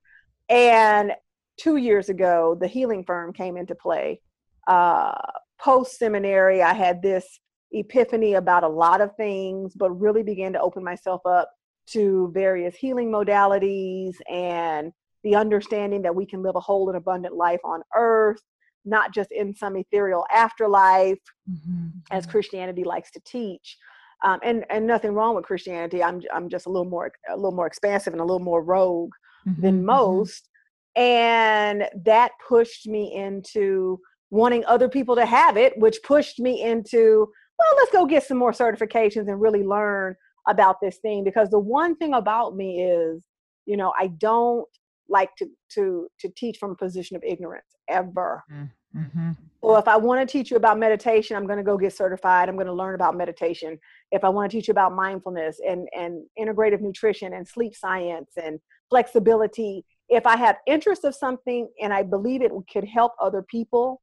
And 0.49 1.12
two 1.57 1.76
years 1.76 2.09
ago, 2.09 2.57
the 2.61 2.67
healing 2.67 3.05
firm 3.05 3.33
came 3.33 3.57
into 3.57 3.75
play. 3.75 4.21
Uh, 4.66 5.12
Post 5.61 5.99
seminary, 5.99 6.62
I 6.62 6.75
had 6.75 7.00
this 7.00 7.40
epiphany 7.73 8.35
about 8.35 8.64
a 8.64 8.68
lot 8.68 9.00
of 9.00 9.16
things, 9.16 9.73
but 9.75 9.90
really 9.92 10.23
began 10.23 10.52
to 10.52 10.61
open 10.61 10.85
myself 10.85 11.23
up 11.25 11.50
to 11.87 12.30
various 12.35 12.75
healing 12.76 13.11
modalities 13.11 14.14
and 14.30 14.92
the 15.23 15.35
understanding 15.35 16.02
that 16.02 16.14
we 16.14 16.26
can 16.26 16.42
live 16.42 16.56
a 16.56 16.61
whole 16.61 16.88
and 16.88 16.97
abundant 16.97 17.35
life 17.35 17.61
on 17.64 17.83
earth, 17.97 18.42
not 18.85 19.12
just 19.12 19.33
in 19.33 19.54
some 19.54 19.76
ethereal 19.76 20.26
afterlife, 20.33 21.18
mm-hmm. 21.50 21.88
as 22.11 22.25
mm-hmm. 22.25 22.33
Christianity 22.33 22.85
likes 22.85 23.11
to 23.12 23.21
teach. 23.25 23.78
Um, 24.23 24.40
and 24.42 24.64
and 24.71 24.87
nothing 24.87 25.12
wrong 25.12 25.35
with 25.35 25.44
Christianity. 25.44 26.02
I'm 26.02 26.23
I'm 26.33 26.49
just 26.49 26.66
a 26.66 26.71
little 26.71 26.88
more 26.88 27.12
a 27.28 27.37
little 27.37 27.52
more 27.52 27.66
expansive 27.66 28.12
and 28.12 28.21
a 28.21 28.25
little 28.25 28.38
more 28.38 28.62
rogue 28.62 29.12
mm-hmm. 29.47 29.61
than 29.61 29.76
mm-hmm. 29.76 29.87
most, 29.87 30.49
and 30.97 31.88
that 32.04 32.33
pushed 32.47 32.87
me 32.87 33.14
into 33.14 33.99
wanting 34.35 34.64
other 34.67 34.88
people 34.88 35.14
to 35.17 35.26
have 35.26 35.57
it, 35.57 35.79
which 35.79 36.03
pushed 36.03 36.38
me 36.38 36.62
into 36.62 37.29
well, 37.57 37.76
let's 37.76 37.93
go 37.93 38.05
get 38.05 38.25
some 38.25 38.37
more 38.37 38.50
certifications 38.50 39.29
and 39.29 39.41
really 39.41 39.62
learn 39.62 40.17
about 40.49 40.81
this 40.81 40.97
thing. 40.97 41.23
Because 41.23 41.50
the 41.50 41.59
one 41.59 41.95
thing 41.95 42.14
about 42.14 42.57
me 42.57 42.83
is 42.83 43.23
you 43.67 43.76
know 43.76 43.93
i 43.99 44.07
don't 44.07 44.69
like 45.09 45.35
to 45.37 45.47
to 45.71 46.09
to 46.19 46.29
teach 46.37 46.59
from 46.59 46.73
a 46.73 46.76
position 46.76 47.17
of 47.17 47.23
ignorance 47.25 47.67
ever. 47.88 48.43
Mm, 48.50 48.71
mm-hmm. 48.97 49.31
so 49.62 49.76
if 49.76 49.87
i 49.87 49.97
want 49.97 50.26
to 50.26 50.31
teach 50.31 50.50
you 50.50 50.57
about 50.57 50.79
meditation 50.79 51.37
i'm 51.37 51.47
going 51.47 51.59
to 51.59 51.64
go 51.64 51.76
get 51.76 51.93
certified. 51.93 52.49
I'm 52.49 52.57
going 52.57 52.67
to 52.67 52.73
learn 52.73 52.95
about 52.95 53.17
meditation. 53.17 53.79
If 54.11 54.25
i 54.25 54.29
want 54.29 54.50
to 54.50 54.57
teach 54.57 54.69
you 54.69 54.73
about 54.73 54.95
mindfulness 54.95 55.61
and 55.67 55.88
and 55.97 56.25
integrative 56.38 56.81
nutrition 56.81 57.35
and 57.35 57.47
sleep 57.47 57.75
science 57.75 58.33
and 58.43 58.59
flexibility 58.91 59.85
if 60.09 60.26
i 60.26 60.37
have 60.37 60.57
interest 60.67 61.05
of 61.05 61.14
something 61.14 61.69
and 61.81 61.93
i 61.93 62.03
believe 62.03 62.43
it 62.43 62.53
could 62.71 62.85
help 62.85 63.12
other 63.21 63.43
people 63.43 64.03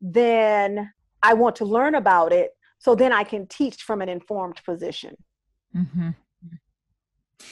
then 0.00 0.92
i 1.22 1.32
want 1.34 1.56
to 1.56 1.64
learn 1.64 1.94
about 1.94 2.32
it 2.32 2.50
so 2.78 2.94
then 2.94 3.12
i 3.12 3.24
can 3.24 3.46
teach 3.46 3.82
from 3.82 4.02
an 4.02 4.08
informed 4.08 4.60
position 4.64 5.16
Mm-hmm. 5.76 6.08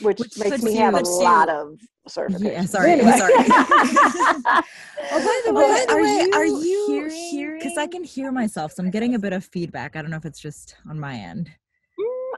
Which, 0.00 0.18
Which, 0.18 0.38
makes 0.38 0.62
me 0.62 0.74
have 0.76 0.94
a 0.94 1.00
lot 1.00 1.48
of 1.48 1.78
certifications. 2.08 2.42
Yeah, 2.42 2.64
sorry. 2.64 2.92
Anyway. 2.92 3.12
sorry. 3.18 3.32
oh, 3.36 4.62
by 5.12 5.40
the 5.44 5.54
way, 5.54 5.84
are, 5.88 6.00
you, 6.00 6.32
are 6.32 6.46
you 6.46 7.10
hearing? 7.30 7.60
Because 7.60 7.76
I 7.76 7.86
can 7.86 8.02
hear 8.02 8.32
myself, 8.32 8.72
so 8.72 8.82
I'm 8.82 8.90
getting 8.90 9.14
a 9.14 9.18
bit 9.18 9.32
of 9.32 9.44
feedback. 9.44 9.94
I 9.94 10.02
don't 10.02 10.10
know 10.10 10.16
if 10.16 10.24
it's 10.24 10.40
just 10.40 10.76
on 10.88 10.98
my 10.98 11.14
end. 11.16 11.50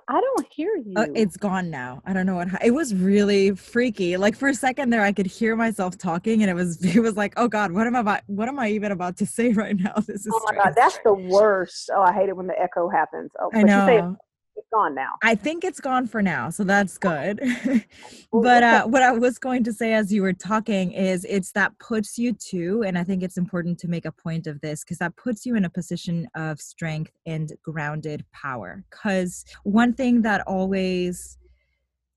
I 0.08 0.20
don't 0.20 0.46
hear 0.52 0.76
you. 0.76 0.94
Uh, 0.96 1.06
it's 1.14 1.36
gone 1.36 1.68
now. 1.68 2.00
I 2.06 2.12
don't 2.12 2.26
know 2.26 2.36
what. 2.36 2.48
It 2.64 2.70
was 2.70 2.94
really 2.94 3.52
freaky. 3.56 4.16
Like 4.16 4.36
for 4.36 4.48
a 4.48 4.54
second 4.54 4.90
there, 4.90 5.02
I 5.02 5.12
could 5.12 5.26
hear 5.26 5.56
myself 5.56 5.98
talking, 5.98 6.42
and 6.42 6.50
it 6.50 6.54
was 6.54 6.82
it 6.96 7.00
was 7.00 7.16
like, 7.16 7.34
oh 7.36 7.48
god, 7.48 7.72
what 7.72 7.86
am 7.86 7.96
I 7.96 8.00
about? 8.00 8.20
What 8.26 8.48
am 8.48 8.58
I 8.58 8.68
even 8.70 8.92
about 8.92 9.16
to 9.18 9.26
say 9.26 9.52
right 9.52 9.76
now? 9.76 9.94
This 10.06 10.24
is. 10.24 10.32
Oh 10.32 10.40
my 10.44 10.52
strange. 10.52 10.64
god, 10.64 10.74
that's 10.76 10.98
the 11.04 11.14
worst. 11.14 11.90
Oh, 11.92 12.02
I 12.02 12.12
hate 12.12 12.28
it 12.28 12.36
when 12.36 12.46
the 12.46 12.58
echo 12.60 12.88
happens. 12.88 13.32
Oh, 13.40 13.50
I 13.52 13.62
know 13.62 14.16
it's 14.56 14.68
gone 14.72 14.94
now. 14.94 15.10
I 15.22 15.34
think 15.34 15.64
it's 15.64 15.80
gone 15.80 16.06
for 16.06 16.22
now, 16.22 16.50
so 16.50 16.64
that's 16.64 16.98
good. 16.98 17.40
but 18.32 18.62
uh, 18.62 18.86
what 18.86 19.02
I 19.02 19.12
was 19.12 19.38
going 19.38 19.64
to 19.64 19.72
say 19.72 19.92
as 19.92 20.12
you 20.12 20.22
were 20.22 20.32
talking 20.32 20.92
is 20.92 21.24
it's 21.28 21.52
that 21.52 21.78
puts 21.78 22.18
you 22.18 22.32
to, 22.50 22.82
and 22.82 22.98
I 22.98 23.04
think 23.04 23.22
it's 23.22 23.36
important 23.36 23.78
to 23.80 23.88
make 23.88 24.04
a 24.04 24.12
point 24.12 24.46
of 24.46 24.60
this 24.60 24.82
because 24.84 24.98
that 24.98 25.16
puts 25.16 25.44
you 25.46 25.56
in 25.56 25.64
a 25.64 25.70
position 25.70 26.28
of 26.34 26.60
strength 26.60 27.12
and 27.26 27.52
grounded 27.62 28.24
power. 28.32 28.84
Because 28.90 29.44
one 29.64 29.92
thing 29.92 30.22
that 30.22 30.42
always 30.46 31.38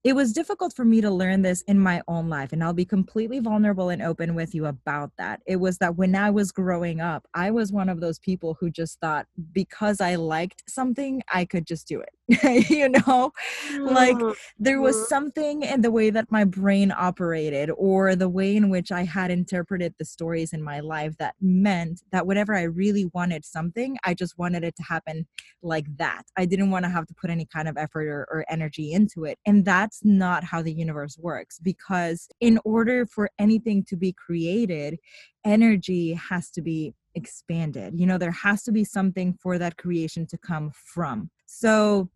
it 0.06 0.16
was 0.16 0.32
difficult 0.32 0.74
for 0.74 0.86
me 0.86 1.02
to 1.02 1.12
learn 1.12 1.42
this 1.42 1.62
in 1.64 1.78
my 1.78 2.02
own 2.08 2.30
life 2.30 2.54
and 2.54 2.64
i'll 2.64 2.74
be 2.74 2.86
completely 2.86 3.40
vulnerable 3.40 3.90
and 3.90 4.02
open 4.02 4.34
with 4.34 4.56
you 4.56 4.66
about 4.66 5.12
that 5.18 5.42
it 5.46 5.58
was 5.58 5.78
that 5.78 5.96
when 5.98 6.16
i 6.16 6.30
was 6.30 6.52
growing 6.52 7.02
up 7.02 7.28
i 7.34 7.52
was 7.52 7.72
one 7.72 7.90
of 7.90 8.00
those 8.00 8.20
people 8.20 8.56
who 8.60 8.70
just 8.70 9.00
thought 9.02 9.26
because 9.52 10.00
i 10.00 10.16
liked 10.16 10.64
something 10.68 11.22
i 11.34 11.44
could 11.44 11.66
just 11.66 11.88
do 11.88 12.00
it 12.00 12.10
you 12.70 12.90
know? 12.90 13.34
Like 13.80 14.18
mm-hmm. 14.18 14.32
there 14.60 14.82
was 14.82 14.96
mm-hmm. 14.96 15.06
something 15.06 15.64
in 15.64 15.82
the 15.82 15.92
way 15.92 16.10
that 16.10 16.32
my 16.32 16.44
brain 16.44 16.94
operated 16.96 17.72
or 17.78 18.16
the 18.16 18.30
way 18.30 18.56
in 18.56 18.70
which 18.70 18.92
i 18.92 19.04
had 19.04 19.32
interpreted 19.32 19.94
the 19.98 20.06
stories 20.06 20.54
in 20.54 20.62
my 20.62 20.80
life 20.80 21.18
that 21.18 21.36
meant 21.42 22.02
that 22.12 22.26
whenever 22.26 22.56
i 22.56 22.64
really 22.64 23.06
wanted 23.14 23.46
something 23.46 23.98
i 24.04 24.14
just 24.14 24.38
wanted 24.38 24.64
it 24.64 24.76
to 24.76 24.84
happen 24.84 25.26
like 25.62 25.86
that. 25.98 26.24
I 26.38 26.46
didn't 26.46 26.72
want 26.72 26.86
to 26.86 26.90
have 26.90 27.06
to 27.08 27.14
put 27.14 27.30
any 27.30 27.46
kind 27.46 27.68
of 27.68 27.78
effort 27.78 28.08
or, 28.08 28.28
or 28.32 28.46
energy 28.50 28.92
into 28.92 29.26
it. 29.26 29.38
And 29.46 29.66
that's 29.66 30.04
not 30.04 30.44
how 30.44 30.62
the 30.62 30.74
universe 30.74 31.18
works 31.18 31.60
because 31.60 32.28
in 32.40 32.60
order 32.64 33.06
for 33.06 33.30
anything 33.40 33.84
to 33.86 33.96
be 33.96 34.14
created 34.14 34.98
energy 35.46 36.14
has 36.14 36.50
to 36.52 36.62
be 36.62 36.94
expanded. 37.16 38.00
You 38.00 38.06
know 38.06 38.18
there 38.18 38.32
has 38.32 38.64
to 38.64 38.72
be 38.72 38.84
something 38.84 39.38
for 39.42 39.58
that 39.58 39.78
creation 39.78 40.28
to 40.28 40.38
come 40.38 40.72
from. 40.74 41.30
So 41.46 42.10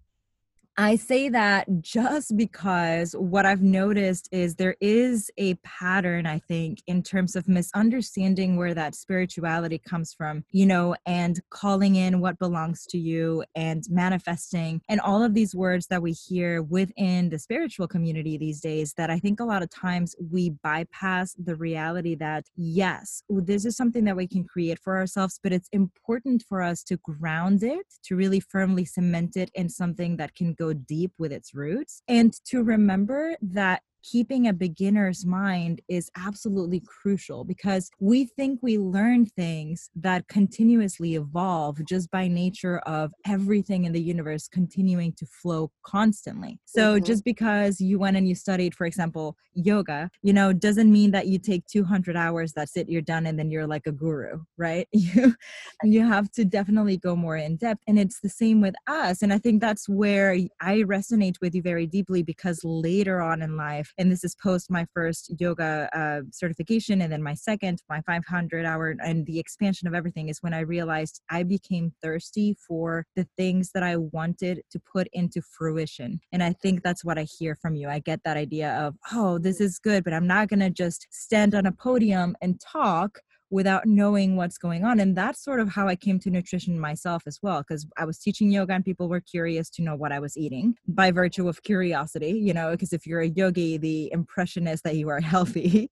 I 0.75 0.95
say 0.95 1.29
that 1.29 1.67
just 1.81 2.35
because 2.35 3.15
what 3.15 3.45
I've 3.45 3.61
noticed 3.61 4.27
is 4.31 4.55
there 4.55 4.75
is 4.81 5.29
a 5.37 5.53
pattern, 5.63 6.25
I 6.25 6.39
think, 6.39 6.81
in 6.87 7.03
terms 7.03 7.35
of 7.35 7.47
misunderstanding 7.47 8.57
where 8.57 8.73
that 8.73 8.95
spirituality 8.95 9.77
comes 9.77 10.15
from, 10.15 10.43
you 10.49 10.65
know, 10.65 10.95
and 11.05 11.39
calling 11.51 11.95
in 11.95 12.21
what 12.21 12.39
belongs 12.39 12.87
to 12.87 12.97
you 12.97 13.43
and 13.53 13.83
manifesting 13.87 14.81
and 14.89 14.99
all 14.99 15.21
of 15.21 15.35
these 15.35 15.53
words 15.53 15.85
that 15.87 16.01
we 16.01 16.11
hear 16.11 16.63
within 16.63 17.29
the 17.29 17.37
spiritual 17.37 17.87
community 17.87 18.35
these 18.39 18.59
days 18.59 18.95
that 18.95 19.11
I 19.11 19.19
think 19.19 19.39
a 19.39 19.45
lot 19.45 19.61
of 19.61 19.69
times 19.69 20.15
we 20.31 20.49
bypass 20.63 21.35
the 21.35 21.55
reality 21.55 22.15
that, 22.15 22.45
yes, 22.55 23.21
this 23.29 23.65
is 23.65 23.77
something 23.77 24.05
that 24.05 24.15
we 24.15 24.27
can 24.27 24.43
create 24.43 24.79
for 24.79 24.97
ourselves, 24.97 25.39
but 25.43 25.53
it's 25.53 25.69
important 25.71 26.45
for 26.49 26.63
us 26.63 26.83
to 26.85 26.97
ground 26.97 27.61
it, 27.61 27.85
to 28.05 28.15
really 28.15 28.39
firmly 28.39 28.85
cement 28.85 29.37
it 29.37 29.51
in 29.53 29.69
something 29.69 30.17
that 30.17 30.33
can 30.33 30.55
go 30.55 30.62
go 30.63 30.74
deep 30.74 31.12
with 31.17 31.32
its 31.32 31.53
roots. 31.53 32.01
And 32.08 32.34
to 32.46 32.63
remember 32.63 33.36
that 33.41 33.82
keeping 34.03 34.48
a 34.48 34.53
beginner's 34.53 35.25
mind 35.25 35.81
is 35.88 36.12
absolutely 36.17 36.81
crucial 36.81 37.43
because 37.43 37.89
we 38.00 38.25
think 38.25 38.60
we 38.62 38.77
learn 38.77 39.25
things 39.25 39.89
that 39.95 40.27
continuously 40.27 41.15
evolve 41.15 41.83
just 41.86 42.12
by 42.12 42.27
nature 42.27 42.79
of 42.79 43.12
everything 43.25 43.86
in 43.86 43.93
the 43.93 44.01
universe 44.01 44.48
continuing 44.48 45.13
to 45.13 45.25
flow 45.25 45.72
constantly. 45.83 46.60
So 46.65 46.95
mm-hmm. 46.95 47.05
just 47.05 47.24
because 47.24 47.79
you 47.79 47.98
went 47.98 48.17
and 48.17 48.27
you 48.27 48.36
studied, 48.36 48.75
for 48.75 48.86
example, 48.86 49.38
yoga, 49.53 50.10
you 50.22 50.33
know, 50.33 50.51
doesn't 50.51 50.91
mean 50.91 51.12
that 51.12 51.27
you 51.27 51.39
take 51.39 51.65
200 51.67 52.15
hours, 52.15 52.53
that's 52.53 52.75
it, 52.75 52.89
you're 52.89 53.01
done, 53.01 53.25
and 53.25 53.38
then 53.39 53.50
you're 53.50 53.67
like 53.67 53.88
a 53.88 53.91
guru, 53.91 54.41
right? 54.57 54.88
You, 55.03 55.36
you 55.83 56.07
have 56.07 56.31
to 56.31 56.45
definitely 56.45 56.95
go 56.95 57.13
more 57.15 57.36
in 57.36 57.57
depth. 57.57 57.81
And 57.88 58.00
it's 58.00 58.22
the 58.22 58.29
same 58.29 58.62
with 58.62 58.74
us. 58.88 59.22
And 59.22 59.33
I 59.33 59.38
think 59.38 59.60
that's 59.60 59.89
where 59.89 60.38
I 60.62 60.77
resonate 60.79 61.36
with 61.41 61.53
you 61.53 61.62
very 61.62 61.86
deeply 61.86 62.24
because 62.24 62.62
later 62.63 63.22
on 63.22 63.41
in 63.41 63.57
life, 63.57 63.92
and 63.97 64.12
this 64.12 64.23
is 64.23 64.35
post 64.41 64.69
my 64.69 64.85
first 64.93 65.33
yoga 65.39 65.89
uh, 65.93 66.21
certification 66.31 67.01
and 67.01 67.12
then 67.12 67.21
my 67.21 67.33
second 67.33 67.81
my 67.89 68.01
500 68.01 68.65
hour 68.65 68.95
and 69.00 69.25
the 69.25 69.39
expansion 69.39 69.88
of 69.88 69.93
everything 69.93 70.29
is 70.29 70.39
when 70.41 70.53
i 70.53 70.59
realized 70.59 71.21
i 71.29 71.43
became 71.43 71.91
thirsty 72.01 72.55
for 72.67 73.05
the 73.15 73.27
things 73.38 73.71
that 73.73 73.83
i 73.83 73.95
wanted 73.97 74.62
to 74.71 74.79
put 74.79 75.07
into 75.13 75.41
fruition. 75.41 76.19
And 76.31 76.43
i 76.43 76.53
think 76.53 76.83
that's 76.83 77.03
what 77.03 77.17
i 77.17 77.25
hear 77.38 77.57
from 77.62 77.75
you. 77.75 77.89
I 77.89 78.00
get 78.00 78.21
that 78.25 78.38
idea 78.38 78.73
of 78.75 78.95
oh 79.12 79.38
this 79.38 79.59
is 79.59 79.79
good 79.79 80.03
but 80.03 80.13
i'm 80.13 80.27
not 80.27 80.47
going 80.47 80.59
to 80.59 80.69
just 80.69 81.07
stand 81.12 81.55
on 81.55 81.65
a 81.65 81.71
podium 81.71 82.35
and 82.41 82.59
talk 82.59 83.19
without 83.53 83.86
knowing 83.86 84.36
what's 84.36 84.57
going 84.57 84.83
on. 84.83 85.00
And 85.00 85.15
that's 85.15 85.43
sort 85.43 85.60
of 85.60 85.69
how 85.69 85.88
I 85.88 85.95
came 85.95 86.17
to 86.22 86.31
nutrition 86.31 86.79
myself 86.79 87.22
as 87.27 87.38
well, 87.43 87.60
because 87.60 87.86
I 87.98 88.03
was 88.03 88.17
teaching 88.17 88.51
yoga 88.51 88.74
and 88.74 88.83
people 88.83 89.07
were 89.07 89.22
curious 89.22 89.69
to 89.72 89.83
know 89.83 89.95
what 89.95 90.12
I 90.12 90.19
was 90.19 90.36
eating 90.36 90.74
by 90.88 91.12
virtue 91.12 91.48
of 91.48 91.62
curiosity, 91.62 92.31
you 92.31 92.51
know, 92.51 92.72
because 92.72 92.93
if 92.93 93.05
you're 93.05 93.22
a 93.22 93.27
yogi, 93.27 93.77
the 93.77 94.12
impression 94.12 94.65
is 94.65 94.81
that 94.81 94.95
you 94.95 95.07
are 95.10 95.19
healthy. 95.33 95.91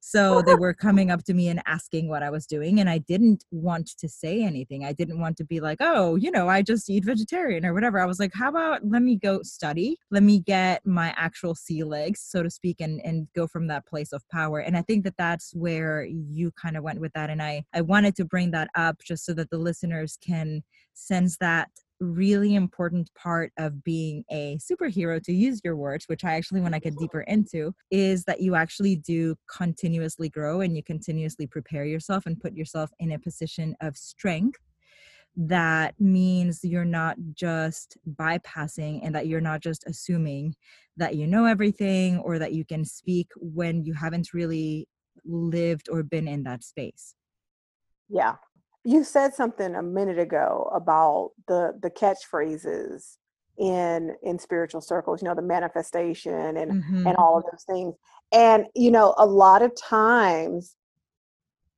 So 0.00 0.40
they 0.40 0.54
were 0.54 0.72
coming 0.72 1.10
up 1.10 1.22
to 1.24 1.34
me 1.34 1.48
and 1.48 1.62
asking 1.66 2.08
what 2.08 2.22
I 2.22 2.30
was 2.30 2.46
doing. 2.46 2.80
And 2.80 2.88
I 2.88 2.96
didn't 2.96 3.44
want 3.50 3.88
to 3.98 4.08
say 4.08 4.42
anything. 4.42 4.82
I 4.82 4.94
didn't 4.94 5.20
want 5.20 5.36
to 5.36 5.44
be 5.44 5.60
like, 5.60 5.78
oh, 5.80 6.16
you 6.16 6.30
know, 6.30 6.48
I 6.48 6.62
just 6.62 6.88
eat 6.88 7.04
vegetarian 7.04 7.66
or 7.66 7.74
whatever. 7.74 8.00
I 8.00 8.06
was 8.06 8.18
like, 8.18 8.32
how 8.34 8.48
about 8.48 8.80
let 8.88 9.02
me 9.02 9.16
go 9.16 9.42
study? 9.42 9.98
Let 10.10 10.22
me 10.22 10.40
get 10.40 10.86
my 10.86 11.12
actual 11.18 11.54
sea 11.54 11.84
legs, 11.84 12.20
so 12.20 12.42
to 12.42 12.48
speak, 12.48 12.80
and, 12.80 13.02
and 13.04 13.28
go 13.34 13.46
from 13.46 13.66
that 13.66 13.86
place 13.86 14.14
of 14.14 14.26
power. 14.30 14.60
And 14.60 14.78
I 14.78 14.82
think 14.82 15.04
that 15.04 15.18
that's 15.18 15.54
where 15.54 16.04
you 16.04 16.50
kind 16.52 16.78
of 16.78 16.82
went 16.82 17.01
with 17.02 17.12
that 17.12 17.28
and 17.28 17.42
i 17.42 17.62
i 17.74 17.80
wanted 17.80 18.16
to 18.16 18.24
bring 18.24 18.50
that 18.50 18.68
up 18.74 18.96
just 19.04 19.26
so 19.26 19.34
that 19.34 19.50
the 19.50 19.58
listeners 19.58 20.16
can 20.24 20.62
sense 20.94 21.36
that 21.38 21.68
really 22.02 22.54
important 22.54 23.08
part 23.14 23.52
of 23.58 23.82
being 23.84 24.24
a 24.30 24.58
superhero, 24.58 25.22
to 25.22 25.32
use 25.32 25.60
your 25.64 25.76
words, 25.76 26.06
which 26.08 26.24
I 26.24 26.34
actually 26.34 26.60
want 26.60 26.74
to 26.74 26.80
get 26.80 26.98
deeper 26.98 27.22
into, 27.22 27.74
is 27.90 28.24
that 28.24 28.40
you 28.40 28.54
actually 28.54 28.96
do 28.96 29.36
continuously 29.50 30.28
grow 30.28 30.60
and 30.60 30.76
you 30.76 30.82
continuously 30.82 31.46
prepare 31.46 31.84
yourself 31.84 32.26
and 32.26 32.40
put 32.40 32.54
yourself 32.54 32.90
in 32.98 33.12
a 33.12 33.18
position 33.18 33.74
of 33.80 33.96
strength. 33.96 34.58
That 35.34 35.94
means 35.98 36.60
you're 36.62 36.84
not 36.84 37.16
just 37.32 37.96
bypassing 38.16 39.00
and 39.02 39.14
that 39.14 39.28
you're 39.28 39.40
not 39.40 39.60
just 39.60 39.84
assuming 39.86 40.54
that 40.98 41.16
you 41.16 41.26
know 41.26 41.46
everything 41.46 42.18
or 42.18 42.38
that 42.38 42.52
you 42.52 42.66
can 42.66 42.84
speak 42.84 43.28
when 43.36 43.82
you 43.82 43.94
haven't 43.94 44.34
really 44.34 44.88
lived 45.24 45.88
or 45.90 46.02
been 46.02 46.28
in 46.28 46.42
that 46.44 46.64
space. 46.64 47.14
Yeah. 48.08 48.36
You 48.84 49.04
said 49.04 49.34
something 49.34 49.74
a 49.74 49.82
minute 49.82 50.18
ago 50.18 50.70
about 50.74 51.30
the 51.46 51.78
the 51.80 51.90
catchphrases 51.90 53.16
in 53.58 54.16
in 54.22 54.38
spiritual 54.38 54.80
circles, 54.80 55.22
you 55.22 55.28
know, 55.28 55.34
the 55.34 55.42
manifestation 55.42 56.56
and 56.56 56.82
mm-hmm. 56.82 57.06
and 57.06 57.16
all 57.16 57.38
of 57.38 57.44
those 57.44 57.64
things. 57.64 57.94
And 58.32 58.66
you 58.74 58.90
know, 58.90 59.14
a 59.18 59.26
lot 59.26 59.62
of 59.62 59.72
times 59.76 60.76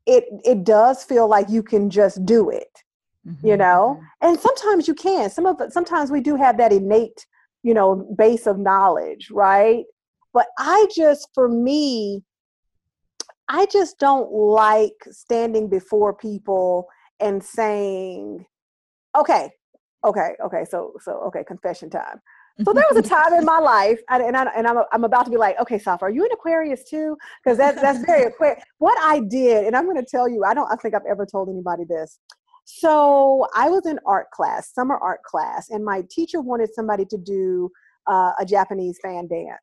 it 0.07 0.25
it 0.45 0.65
does 0.65 1.05
feel 1.05 1.29
like 1.29 1.49
you 1.51 1.63
can 1.63 1.91
just 1.91 2.25
do 2.25 2.51
it. 2.51 2.83
Mm-hmm. 3.27 3.47
You 3.47 3.57
know? 3.57 3.99
Mm-hmm. 3.99 4.29
And 4.29 4.41
sometimes 4.41 4.89
you 4.89 4.95
can. 4.95 5.31
Some 5.31 5.47
of 5.47 5.61
sometimes 5.71 6.11
we 6.11 6.21
do 6.21 6.37
have 6.37 6.57
that 6.59 6.73
innate, 6.73 7.27
you 7.63 7.75
know, 7.75 8.15
base 8.17 8.47
of 8.47 8.59
knowledge, 8.59 9.31
right? 9.31 9.85
But 10.33 10.47
I 10.59 10.87
just 10.95 11.29
for 11.35 11.49
me 11.49 12.25
I 13.49 13.67
just 13.67 13.99
don't 13.99 14.33
like 14.33 14.97
standing 15.11 15.69
before 15.69 16.15
people 16.15 16.89
and 17.21 17.43
saying, 17.43 18.45
okay, 19.17 19.51
okay, 20.05 20.35
okay, 20.45 20.65
so, 20.69 20.93
so, 21.01 21.21
okay, 21.27 21.45
confession 21.45 21.91
time. 21.91 22.21
So 22.65 22.73
there 22.73 22.85
was 22.89 23.05
a 23.05 23.09
time 23.09 23.35
in 23.35 23.45
my 23.45 23.59
life, 23.59 24.01
and, 24.11 24.23
and, 24.23 24.37
I, 24.37 24.45
and 24.57 24.67
I'm, 24.67 24.77
I'm 24.93 25.03
about 25.03 25.25
to 25.25 25.31
be 25.31 25.37
like, 25.37 25.59
okay, 25.61 25.77
Safa, 25.77 26.05
are 26.05 26.11
you 26.11 26.25
an 26.25 26.31
Aquarius 26.33 26.85
too? 26.89 27.17
Because 27.43 27.59
that's, 27.59 27.81
that's 27.81 27.99
very 28.05 28.23
Aquarius. 28.29 28.63
What 28.79 28.97
I 29.03 29.21
did, 29.29 29.67
and 29.67 29.75
I'm 29.75 29.85
going 29.85 29.97
to 29.97 30.09
tell 30.09 30.29
you, 30.29 30.45
I 30.45 30.55
don't 30.55 30.71
I 30.71 30.77
think 30.77 30.95
I've 30.95 31.03
ever 31.09 31.27
told 31.27 31.49
anybody 31.49 31.83
this. 31.85 32.21
So 32.65 33.47
I 33.57 33.69
was 33.69 33.87
in 33.87 33.99
art 34.07 34.31
class, 34.31 34.73
summer 34.73 34.97
art 34.97 35.23
class, 35.25 35.69
and 35.71 35.85
my 35.85 36.05
teacher 36.09 36.41
wanted 36.41 36.73
somebody 36.73 37.05
to 37.07 37.19
do 37.19 37.71
uh, 38.07 38.33
a 38.39 38.47
Japanese 38.47 38.99
fan 39.03 39.27
dance 39.27 39.59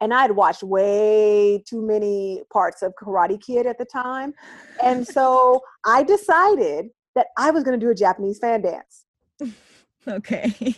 and 0.00 0.14
I 0.14 0.22
had 0.22 0.32
watched 0.32 0.62
way 0.62 1.62
too 1.66 1.82
many 1.82 2.42
parts 2.52 2.82
of 2.82 2.94
Karate 3.00 3.40
Kid 3.40 3.66
at 3.66 3.78
the 3.78 3.84
time. 3.84 4.34
And 4.82 5.06
so 5.06 5.60
I 5.84 6.02
decided 6.02 6.90
that 7.14 7.28
I 7.36 7.50
was 7.50 7.64
going 7.64 7.78
to 7.78 7.84
do 7.84 7.90
a 7.90 7.94
Japanese 7.94 8.38
fan 8.38 8.62
dance. 8.62 9.04
Okay. 10.08 10.74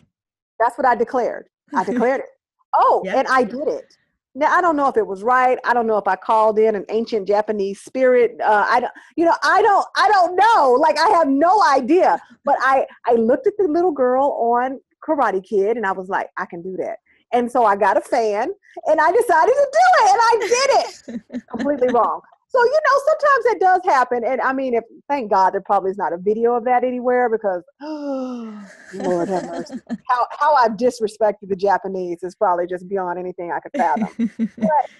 That's 0.58 0.76
what 0.76 0.84
I 0.84 0.96
declared. 0.96 1.48
I 1.72 1.84
declared 1.90 2.20
it. 2.20 2.26
Oh, 2.74 3.02
yep. 3.04 3.18
and 3.18 3.28
I 3.28 3.44
did 3.44 3.68
it. 3.68 3.96
Now 4.34 4.52
I 4.52 4.60
don't 4.60 4.76
know 4.76 4.88
if 4.88 4.96
it 4.96 5.06
was 5.06 5.22
right. 5.22 5.58
I 5.64 5.74
don't 5.74 5.86
know 5.86 5.98
if 5.98 6.08
I 6.08 6.16
called 6.16 6.58
in 6.58 6.74
an 6.74 6.84
ancient 6.88 7.28
Japanese 7.28 7.80
spirit. 7.80 8.36
Uh, 8.42 8.66
I 8.68 8.80
don't, 8.80 8.92
you 9.16 9.26
know, 9.26 9.34
I 9.44 9.62
don't, 9.62 9.86
I 9.96 10.08
don't 10.08 10.36
know. 10.36 10.72
Like 10.72 10.98
I 10.98 11.08
have 11.10 11.28
no 11.28 11.62
idea. 11.64 12.20
But 12.44 12.56
I, 12.60 12.86
I 13.06 13.12
looked 13.12 13.46
at 13.46 13.52
the 13.58 13.68
little 13.68 13.92
girl 13.92 14.24
on 14.54 14.80
Karate 15.06 15.44
Kid, 15.44 15.76
and 15.76 15.84
I 15.84 15.92
was 15.92 16.08
like, 16.08 16.30
I 16.36 16.46
can 16.46 16.62
do 16.62 16.76
that. 16.78 16.98
And 17.32 17.50
so 17.50 17.64
I 17.64 17.76
got 17.76 17.96
a 17.96 18.00
fan 18.00 18.50
and 18.86 19.00
I 19.00 19.12
decided 19.12 19.52
to 19.52 19.68
do 19.72 19.86
it 20.00 20.10
and 20.10 20.20
I 20.22 20.38
did 20.40 21.30
it 21.30 21.42
completely 21.50 21.92
wrong. 21.92 22.20
So, 22.52 22.62
you 22.62 22.80
know, 22.84 23.00
sometimes 23.06 23.46
it 23.46 23.60
does 23.60 23.80
happen. 23.86 24.24
And 24.26 24.40
I 24.42 24.52
mean, 24.52 24.74
if 24.74 24.84
thank 25.08 25.30
God 25.30 25.54
there 25.54 25.62
probably 25.62 25.90
is 25.90 25.96
not 25.96 26.12
a 26.12 26.18
video 26.18 26.54
of 26.54 26.64
that 26.64 26.84
anywhere 26.84 27.30
because, 27.30 27.62
oh, 27.80 28.62
Lord 28.94 29.28
have 29.30 29.46
mercy. 29.46 29.76
How, 30.08 30.26
how 30.38 30.54
I've 30.54 30.72
disrespected 30.72 31.48
the 31.48 31.56
Japanese 31.56 32.22
is 32.22 32.34
probably 32.34 32.66
just 32.66 32.86
beyond 32.88 33.18
anything 33.18 33.52
I 33.52 33.60
could 33.60 33.72
fathom. 33.74 34.30
but 34.58 34.90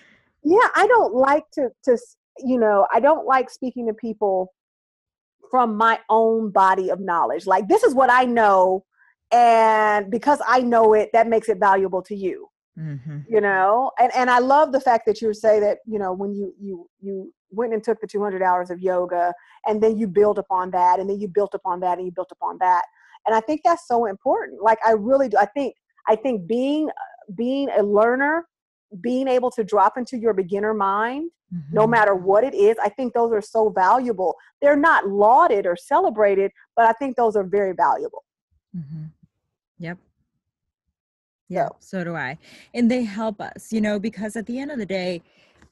yeah, 0.43 0.69
I 0.75 0.87
don't 0.87 1.15
like 1.15 1.45
to, 1.53 1.69
to, 1.85 1.99
you 2.39 2.59
know, 2.59 2.87
I 2.91 3.01
don't 3.01 3.27
like 3.27 3.51
speaking 3.51 3.87
to 3.89 3.93
people 3.93 4.55
from 5.51 5.77
my 5.77 6.01
own 6.09 6.51
body 6.51 6.89
of 6.89 7.01
knowledge. 7.01 7.47
Like, 7.47 7.69
this 7.69 7.83
is 7.83 7.95
what 7.95 8.11
I 8.11 8.25
know 8.25 8.87
and 9.33 10.11
because 10.11 10.41
i 10.47 10.61
know 10.61 10.95
it 10.95 11.11
that 11.12 11.26
makes 11.26 11.49
it 11.49 11.59
valuable 11.59 12.02
to 12.02 12.15
you 12.15 12.49
mm-hmm. 12.78 13.19
you 13.28 13.41
know 13.41 13.91
and 13.99 14.13
and 14.15 14.30
i 14.30 14.39
love 14.39 14.73
the 14.73 14.80
fact 14.80 15.06
that 15.06 15.21
you 15.21 15.33
say 15.33 15.59
that 15.59 15.78
you 15.87 15.99
know 15.99 16.13
when 16.13 16.35
you 16.35 16.54
you 16.61 16.89
you 17.00 17.33
went 17.50 17.73
and 17.75 17.83
took 17.83 18.00
the 18.00 18.06
200 18.06 18.43
hours 18.43 18.71
of 18.71 18.80
yoga 18.80 19.33
and 19.67 19.83
then 19.83 19.97
you 19.97 20.06
build 20.06 20.39
upon 20.39 20.71
that 20.71 20.99
and 21.00 21.09
then 21.09 21.21
you 21.21 21.28
built 21.28 21.54
upon 21.54 21.80
that 21.80 21.99
and 21.99 22.06
you 22.06 22.13
built 22.13 22.33
upon 22.33 22.56
that 22.59 22.85
and 23.26 23.35
i 23.35 23.41
think 23.41 23.61
that's 23.65 23.87
so 23.87 24.06
important 24.06 24.63
like 24.63 24.78
i 24.87 24.93
really 24.93 25.28
do 25.28 25.37
i 25.39 25.47
think 25.47 25.75
i 26.09 26.17
think 26.17 26.47
being 26.47 26.89
being 27.37 27.69
a 27.76 27.83
learner 27.83 28.47
being 29.00 29.28
able 29.28 29.50
to 29.50 29.65
drop 29.65 29.97
into 29.97 30.19
your 30.19 30.35
beginner 30.35 30.75
mind 30.75 31.30
mm-hmm. 31.54 31.75
no 31.75 31.87
matter 31.87 32.15
what 32.15 32.45
it 32.45 32.54
is 32.54 32.76
i 32.83 32.89
think 32.89 33.13
those 33.13 33.33
are 33.33 33.43
so 33.43 33.71
valuable 33.71 34.35
they're 34.61 34.76
not 34.76 35.09
lauded 35.09 35.67
or 35.67 35.76
celebrated 35.76 36.50
but 36.76 36.85
i 36.87 36.93
think 36.93 37.17
those 37.17 37.37
are 37.37 37.45
very 37.45 37.73
valuable 37.73 38.25
mm-hmm. 38.76 39.04
Yep. 39.82 39.99
Yeah, 41.49 41.66
so. 41.80 41.99
so 41.99 42.04
do 42.04 42.14
I. 42.14 42.38
And 42.73 42.88
they 42.88 43.02
help 43.02 43.40
us, 43.40 43.73
you 43.73 43.80
know, 43.80 43.99
because 43.99 44.36
at 44.36 44.47
the 44.47 44.58
end 44.60 44.71
of 44.71 44.78
the 44.78 44.86
day, 44.86 45.23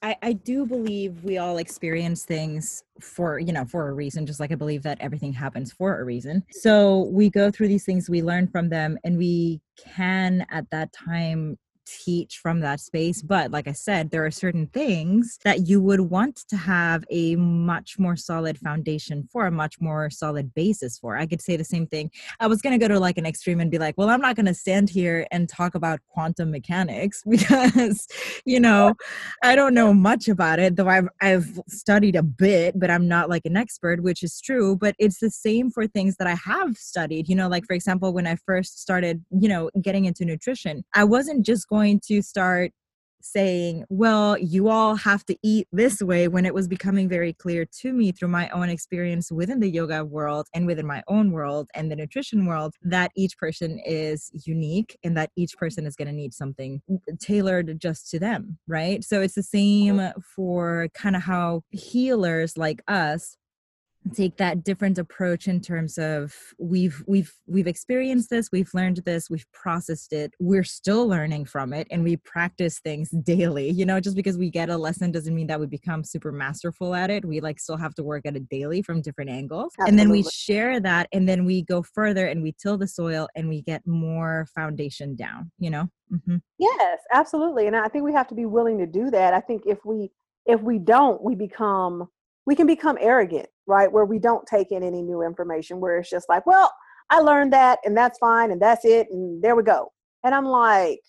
I, 0.02 0.16
I 0.22 0.32
do 0.32 0.66
believe 0.66 1.22
we 1.22 1.38
all 1.38 1.58
experience 1.58 2.24
things 2.24 2.82
for 3.00 3.38
you 3.38 3.52
know 3.52 3.66
for 3.66 3.88
a 3.88 3.92
reason 3.92 4.24
just 4.24 4.40
like 4.40 4.50
i 4.50 4.54
believe 4.54 4.82
that 4.82 4.98
everything 5.00 5.32
happens 5.32 5.72
for 5.72 6.00
a 6.00 6.04
reason 6.04 6.42
so 6.50 7.10
we 7.12 7.28
go 7.28 7.50
through 7.50 7.68
these 7.68 7.84
things 7.84 8.08
we 8.08 8.22
learn 8.22 8.46
from 8.46 8.70
them 8.70 8.96
and 9.04 9.18
we 9.18 9.60
can 9.76 10.46
at 10.50 10.64
that 10.70 10.90
time 10.92 11.58
teach 11.90 12.38
from 12.38 12.61
that 12.61 12.81
space. 12.81 13.22
But 13.22 13.50
like 13.50 13.68
I 13.68 13.72
said, 13.72 14.11
there 14.11 14.24
are 14.24 14.31
certain 14.31 14.66
things 14.68 15.38
that 15.44 15.66
you 15.66 15.81
would 15.83 16.00
want 16.00 16.37
to 16.48 16.57
have 16.57 17.05
a 17.11 17.37
much 17.37 17.98
more 17.98 18.16
solid 18.16 18.59
foundation 18.59 19.29
for, 19.31 19.46
a 19.46 19.50
much 19.50 19.81
more 19.81 20.11
solid 20.11 20.55
basis 20.55 20.98
for. 20.98 21.16
I 21.16 21.26
could 21.26 21.40
say 21.40 21.57
the 21.57 21.64
same 21.64 21.87
thing. 21.87 22.11
I 22.38 22.46
was 22.46 22.62
going 22.62 22.79
to 22.79 22.83
go 22.83 22.92
to 22.92 23.00
like 23.00 23.18
an 23.18 23.26
extreme 23.26 23.61
and 23.61 23.70
be 23.70 23.79
like, 23.79 23.96
well, 23.96 24.11
I'm 24.11 24.20
not 24.20 24.37
going 24.37 24.46
to 24.46 24.55
stand 24.55 24.90
here 24.90 25.26
and 25.31 25.48
talk 25.48 25.74
about 25.74 26.00
quantum 26.09 26.50
mechanics 26.50 27.22
because, 27.29 28.07
you 28.44 28.61
know, 28.61 28.94
I 29.42 29.57
don't 29.57 29.74
know 29.74 29.92
much 29.92 30.29
about 30.29 30.59
it, 30.59 30.76
though 30.76 30.88
I've, 30.88 31.09
I've 31.20 31.61
studied 31.68 32.16
a 32.16 32.22
bit, 32.22 32.79
but 32.79 32.90
I'm 32.90 33.09
not 33.09 33.29
like 33.29 33.46
an 33.46 33.57
expert, 33.57 34.03
which 34.03 34.22
is 34.22 34.40
true. 34.40 34.76
But 34.76 34.94
it's 34.98 35.18
the 35.18 35.31
same 35.31 35.70
for 35.70 35.87
things 35.87 36.16
that 36.16 36.26
I 36.26 36.37
have 36.44 36.76
studied. 36.76 37.29
You 37.29 37.35
know, 37.35 37.48
like 37.48 37.64
for 37.66 37.74
example, 37.74 38.12
when 38.12 38.26
I 38.26 38.37
first 38.37 38.81
started, 38.81 39.24
you 39.31 39.48
know, 39.48 39.70
getting 39.81 40.05
into 40.05 40.24
nutrition, 40.24 40.85
I 40.94 41.05
wasn't 41.05 41.44
just 41.44 41.68
going 41.68 41.79
going 41.80 42.00
to 42.08 42.20
start 42.20 42.72
saying, 43.22 43.84
well, 43.88 44.36
you 44.38 44.68
all 44.68 44.96
have 44.96 45.24
to 45.26 45.36
eat 45.42 45.66
this 45.72 46.00
way 46.00 46.28
when 46.28 46.44
it 46.46 46.54
was 46.54 46.68
becoming 46.68 47.08
very 47.08 47.32
clear 47.34 47.66
to 47.80 47.92
me 47.92 48.12
through 48.12 48.28
my 48.28 48.48
own 48.50 48.68
experience 48.68 49.30
within 49.30 49.60
the 49.60 49.68
yoga 49.68 50.04
world 50.04 50.46
and 50.54 50.66
within 50.66 50.86
my 50.86 51.02
own 51.08 51.30
world 51.30 51.68
and 51.74 51.90
the 51.90 51.96
nutrition 51.96 52.46
world 52.46 52.74
that 52.82 53.10
each 53.16 53.36
person 53.38 53.78
is 53.84 54.30
unique 54.46 54.98
and 55.04 55.16
that 55.16 55.30
each 55.36 55.56
person 55.56 55.86
is 55.86 55.96
going 55.96 56.08
to 56.08 56.14
need 56.14 56.32
something 56.34 56.80
tailored 57.18 57.78
just 57.78 58.10
to 58.10 58.18
them, 58.18 58.58
right? 58.66 59.02
So 59.04 59.20
it's 59.20 59.34
the 59.34 59.42
same 59.42 60.00
for 60.34 60.88
kind 60.94 61.16
of 61.16 61.22
how 61.22 61.62
healers 61.70 62.56
like 62.56 62.82
us 62.88 63.36
take 64.14 64.36
that 64.38 64.64
different 64.64 64.98
approach 64.98 65.46
in 65.46 65.60
terms 65.60 65.98
of 65.98 66.34
we've 66.58 67.04
we've 67.06 67.32
we've 67.46 67.66
experienced 67.66 68.30
this 68.30 68.48
we've 68.50 68.72
learned 68.72 68.96
this 69.04 69.28
we've 69.28 69.46
processed 69.52 70.12
it 70.12 70.32
we're 70.40 70.64
still 70.64 71.06
learning 71.06 71.44
from 71.44 71.72
it 71.72 71.86
and 71.90 72.02
we 72.02 72.16
practice 72.16 72.80
things 72.80 73.10
daily 73.24 73.68
you 73.70 73.84
know 73.84 74.00
just 74.00 74.16
because 74.16 74.38
we 74.38 74.50
get 74.50 74.70
a 74.70 74.76
lesson 74.76 75.12
doesn't 75.12 75.34
mean 75.34 75.46
that 75.46 75.60
we 75.60 75.66
become 75.66 76.02
super 76.02 76.32
masterful 76.32 76.94
at 76.94 77.10
it 77.10 77.24
we 77.24 77.40
like 77.40 77.60
still 77.60 77.76
have 77.76 77.94
to 77.94 78.02
work 78.02 78.24
at 78.24 78.34
it 78.34 78.48
daily 78.48 78.80
from 78.80 79.02
different 79.02 79.30
angles 79.30 79.72
Absolutely. 79.78 79.90
and 79.90 79.98
then 79.98 80.10
we 80.10 80.22
share 80.30 80.80
that 80.80 81.06
and 81.12 81.28
then 81.28 81.44
we 81.44 81.62
go 81.62 81.82
further 81.82 82.26
and 82.26 82.42
we 82.42 82.52
till 82.52 82.78
the 82.78 82.88
soil 82.88 83.28
and 83.36 83.48
we 83.48 83.60
get 83.62 83.86
more 83.86 84.46
foundation 84.54 85.14
down 85.14 85.50
you 85.58 85.68
know 85.68 85.86
mm-hmm. 86.10 86.36
yes 86.58 87.00
absolutely 87.12 87.66
and 87.66 87.76
i 87.76 87.86
think 87.86 88.04
we 88.04 88.12
have 88.12 88.28
to 88.28 88.34
be 88.34 88.46
willing 88.46 88.78
to 88.78 88.86
do 88.86 89.10
that 89.10 89.34
i 89.34 89.40
think 89.40 89.62
if 89.66 89.84
we 89.84 90.10
if 90.46 90.60
we 90.62 90.78
don't 90.78 91.22
we 91.22 91.34
become 91.34 92.08
we 92.46 92.56
can 92.56 92.66
become 92.66 92.98
arrogant, 93.00 93.46
right? 93.70 93.90
Where 93.90 94.04
we 94.04 94.18
don't 94.18 94.46
take 94.46 94.72
in 94.72 94.83
any 94.83 95.00
new 95.00 95.22
information, 95.22 95.80
where 95.80 95.98
it's 95.98 96.11
just 96.11 96.28
like, 96.28 96.44
well, 96.44 96.72
I 97.09 97.20
learned 97.20 97.52
that 97.52 97.78
and 97.85 97.96
that's 97.96 98.18
fine 98.18 98.50
and 98.50 98.61
that's 98.61 98.85
it 98.85 99.09
and 99.11 99.42
there 99.42 99.56
we 99.56 99.62
go. 99.62 99.92
And 100.24 100.35
I'm 100.35 100.44
like, 100.44 101.00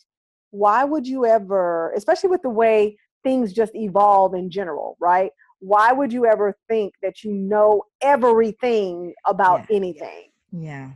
why 0.52 0.84
would 0.84 1.08
you 1.08 1.26
ever, 1.26 1.92
especially 1.96 2.30
with 2.30 2.42
the 2.42 2.50
way 2.50 2.98
things 3.24 3.52
just 3.52 3.74
evolve 3.76 4.34
in 4.34 4.50
general, 4.50 4.98
right? 5.00 5.32
Why 5.60 5.92
would 5.92 6.14
you 6.14 6.26
ever 6.26 6.56
think 6.68 6.94
that 7.02 7.24
you 7.24 7.34
know 7.34 7.84
everything 8.02 9.14
about 9.28 9.66
yeah. 9.70 9.76
anything? 9.76 10.30
Yeah. 10.52 10.92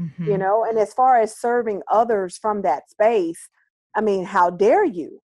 Mm-hmm. 0.00 0.30
You 0.30 0.38
know, 0.38 0.64
and 0.64 0.78
as 0.78 0.94
far 0.94 1.20
as 1.20 1.36
serving 1.36 1.82
others 1.90 2.38
from 2.38 2.62
that 2.62 2.88
space, 2.88 3.48
I 3.96 4.00
mean, 4.00 4.24
how 4.24 4.50
dare 4.50 4.84
you? 4.84 5.20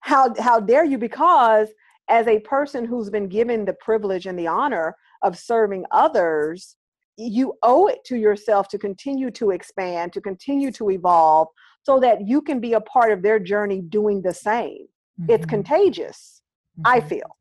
How 0.00 0.34
how 0.38 0.60
dare 0.60 0.84
you? 0.84 0.98
Because 0.98 1.68
as 2.08 2.26
a 2.26 2.40
person 2.40 2.84
who's 2.84 3.10
been 3.10 3.28
given 3.28 3.64
the 3.64 3.74
privilege 3.74 4.26
and 4.26 4.38
the 4.38 4.46
honor 4.46 4.96
of 5.22 5.38
serving 5.38 5.84
others, 5.90 6.76
you 7.16 7.54
owe 7.62 7.86
it 7.86 8.04
to 8.04 8.16
yourself 8.16 8.68
to 8.68 8.78
continue 8.78 9.30
to 9.32 9.50
expand, 9.50 10.12
to 10.12 10.20
continue 10.20 10.70
to 10.72 10.90
evolve, 10.90 11.48
so 11.82 11.98
that 12.00 12.26
you 12.26 12.42
can 12.42 12.60
be 12.60 12.74
a 12.74 12.80
part 12.80 13.12
of 13.12 13.22
their 13.22 13.38
journey 13.38 13.80
doing 13.80 14.20
the 14.22 14.34
same. 14.34 14.86
Mm-hmm. 15.20 15.30
It's 15.30 15.46
contagious, 15.46 16.42
mm-hmm. 16.78 16.94
I 16.94 17.00
feel. 17.00 17.36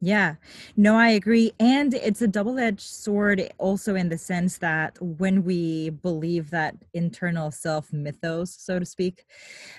Yeah, 0.00 0.34
no, 0.76 0.96
I 0.96 1.10
agree. 1.10 1.52
And 1.58 1.94
it's 1.94 2.20
a 2.20 2.26
double 2.28 2.58
edged 2.58 2.80
sword 2.82 3.48
also 3.56 3.94
in 3.94 4.10
the 4.10 4.18
sense 4.18 4.58
that 4.58 4.98
when 5.00 5.44
we 5.44 5.90
believe 5.90 6.50
that 6.50 6.74
internal 6.92 7.50
self 7.50 7.90
mythos, 7.90 8.54
so 8.54 8.78
to 8.78 8.84
speak, 8.84 9.24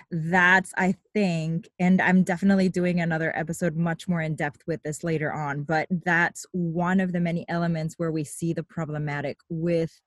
that's, 0.10 0.74
I 0.78 0.96
think, 1.14 1.70
and 1.80 2.02
I'm 2.02 2.24
definitely 2.24 2.70
doing 2.70 3.00
another 3.02 3.38
episode 3.38 3.76
much 3.76 4.08
more 4.08 4.22
in 4.22 4.36
depth 4.36 4.64
with 4.66 4.82
this 4.84 5.04
later 5.04 5.32
on, 5.32 5.62
but 5.64 5.88
that's 5.92 6.46
one 6.54 7.00
of 7.00 7.12
the 7.14 7.20
many 7.20 7.46
elements 7.48 7.96
where 7.98 8.12
we 8.12 8.24
see 8.24 8.52
the 8.54 8.64
problematic 8.64 9.38
with 9.50 10.02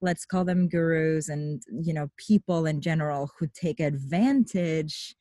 let's 0.00 0.24
call 0.24 0.44
them 0.44 0.68
gurus 0.68 1.28
and 1.28 1.62
you 1.82 1.92
know 1.92 2.08
people 2.16 2.66
in 2.66 2.80
general 2.80 3.30
who 3.38 3.46
take 3.54 3.80
advantage 3.80 5.14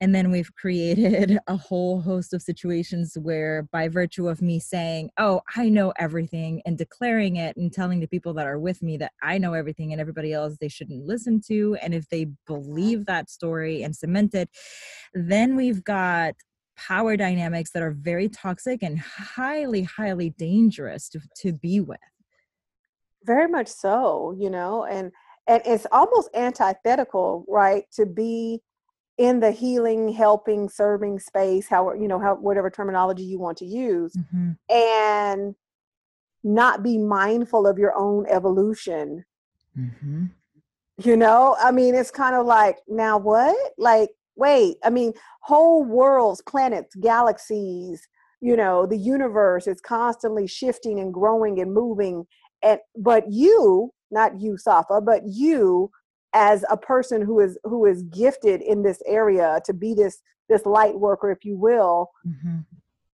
and 0.00 0.14
then 0.14 0.30
we've 0.30 0.54
created 0.54 1.38
a 1.46 1.56
whole 1.56 2.00
host 2.00 2.32
of 2.32 2.42
situations 2.42 3.16
where, 3.20 3.68
by 3.72 3.88
virtue 3.88 4.28
of 4.28 4.40
me 4.40 4.58
saying, 4.58 5.10
Oh, 5.18 5.42
I 5.56 5.68
know 5.68 5.92
everything, 5.98 6.62
and 6.64 6.78
declaring 6.78 7.36
it 7.36 7.56
and 7.56 7.72
telling 7.72 8.00
the 8.00 8.06
people 8.06 8.34
that 8.34 8.46
are 8.46 8.58
with 8.58 8.82
me 8.82 8.96
that 8.98 9.12
I 9.22 9.38
know 9.38 9.54
everything 9.54 9.92
and 9.92 10.00
everybody 10.00 10.32
else 10.32 10.56
they 10.60 10.68
shouldn't 10.68 11.04
listen 11.04 11.40
to. 11.48 11.76
And 11.82 11.94
if 11.94 12.08
they 12.08 12.26
believe 12.46 13.06
that 13.06 13.30
story 13.30 13.82
and 13.82 13.94
cement 13.94 14.34
it, 14.34 14.48
then 15.14 15.56
we've 15.56 15.82
got 15.82 16.34
power 16.76 17.16
dynamics 17.16 17.72
that 17.72 17.82
are 17.82 17.90
very 17.90 18.28
toxic 18.28 18.82
and 18.82 18.98
highly, 19.00 19.82
highly 19.82 20.30
dangerous 20.30 21.08
to, 21.08 21.20
to 21.36 21.52
be 21.52 21.80
with. 21.80 21.98
Very 23.24 23.48
much 23.48 23.66
so, 23.66 24.34
you 24.38 24.48
know, 24.48 24.84
and 24.84 25.10
and 25.48 25.62
it's 25.64 25.86
almost 25.90 26.28
antithetical, 26.34 27.44
right? 27.48 27.84
To 27.92 28.04
be 28.04 28.60
in 29.18 29.40
the 29.40 29.50
healing 29.50 30.08
helping 30.08 30.68
serving 30.68 31.18
space 31.18 31.68
how 31.68 31.92
you 31.92 32.08
know 32.08 32.20
how 32.20 32.36
whatever 32.36 32.70
terminology 32.70 33.24
you 33.24 33.38
want 33.38 33.58
to 33.58 33.66
use 33.66 34.16
mm-hmm. 34.16 34.52
and 34.74 35.54
not 36.44 36.82
be 36.82 36.96
mindful 36.96 37.66
of 37.66 37.78
your 37.78 37.94
own 37.96 38.24
evolution 38.28 39.24
mm-hmm. 39.76 40.26
you 41.02 41.16
know 41.16 41.56
i 41.60 41.70
mean 41.72 41.94
it's 41.94 42.12
kind 42.12 42.36
of 42.36 42.46
like 42.46 42.78
now 42.86 43.18
what 43.18 43.56
like 43.76 44.10
wait 44.36 44.76
i 44.84 44.90
mean 44.90 45.12
whole 45.40 45.84
worlds 45.84 46.40
planets 46.42 46.94
galaxies 46.96 48.06
you 48.40 48.56
know 48.56 48.86
the 48.86 48.96
universe 48.96 49.66
is 49.66 49.80
constantly 49.80 50.46
shifting 50.46 51.00
and 51.00 51.12
growing 51.12 51.60
and 51.60 51.72
moving 51.72 52.24
and 52.62 52.78
but 52.96 53.24
you 53.28 53.90
not 54.12 54.40
you 54.40 54.56
safa 54.56 55.00
but 55.00 55.22
you 55.26 55.90
as 56.34 56.64
a 56.70 56.76
person 56.76 57.22
who 57.22 57.40
is 57.40 57.58
who 57.64 57.86
is 57.86 58.02
gifted 58.04 58.60
in 58.60 58.82
this 58.82 59.00
area 59.06 59.60
to 59.64 59.72
be 59.72 59.94
this 59.94 60.22
this 60.48 60.64
light 60.66 60.98
worker 60.98 61.30
if 61.30 61.44
you 61.44 61.56
will 61.56 62.10
mm-hmm. 62.26 62.58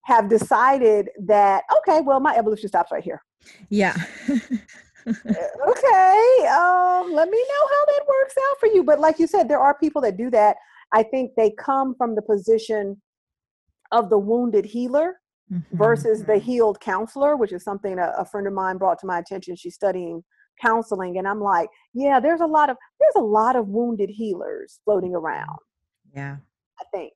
have 0.04 0.30
decided 0.30 1.10
that 1.20 1.64
okay 1.78 2.02
well 2.02 2.20
my 2.20 2.36
evolution 2.36 2.68
stops 2.68 2.92
right 2.92 3.04
here. 3.04 3.22
Yeah. 3.70 3.96
Okay 5.06 6.48
um 6.48 7.12
let 7.12 7.28
me 7.28 7.38
know 7.38 7.68
how 7.68 7.86
that 7.88 8.06
works 8.08 8.36
out 8.50 8.58
for 8.58 8.68
you. 8.68 8.86
But 8.86 9.02
like 9.02 9.20
you 9.20 9.28
said 9.28 9.50
there 9.50 9.60
are 9.60 9.78
people 9.78 10.02
that 10.02 10.16
do 10.16 10.30
that. 10.30 10.56
I 10.94 11.04
think 11.04 11.32
they 11.36 11.52
come 11.52 11.94
from 11.96 12.16
the 12.16 12.22
position 12.22 13.02
of 13.92 14.10
the 14.10 14.18
wounded 14.18 14.64
healer 14.64 15.20
mm-hmm. 15.52 15.78
versus 15.78 16.24
the 16.24 16.38
healed 16.38 16.80
counselor 16.80 17.36
which 17.36 17.52
is 17.52 17.66
something 17.66 18.00
a, 18.00 18.14
a 18.18 18.24
friend 18.24 18.48
of 18.48 18.54
mine 18.54 18.78
brought 18.78 18.98
to 19.00 19.06
my 19.06 19.20
attention. 19.20 19.58
She's 19.58 19.76
studying 19.76 20.24
counseling 20.62 21.18
and 21.18 21.28
i'm 21.28 21.42
like 21.42 21.70
yeah 21.94 22.20
there's 22.20 22.42
a 22.42 22.46
lot 22.46 22.70
of 22.70 22.78
there's 23.00 23.16
a 23.16 23.26
lot 23.26 23.56
of 23.56 23.68
wounded 23.68 24.10
healers 24.10 24.80
floating 24.86 25.14
around 25.14 25.58
yeah 26.16 26.38
i 26.80 26.84
think 26.94 27.14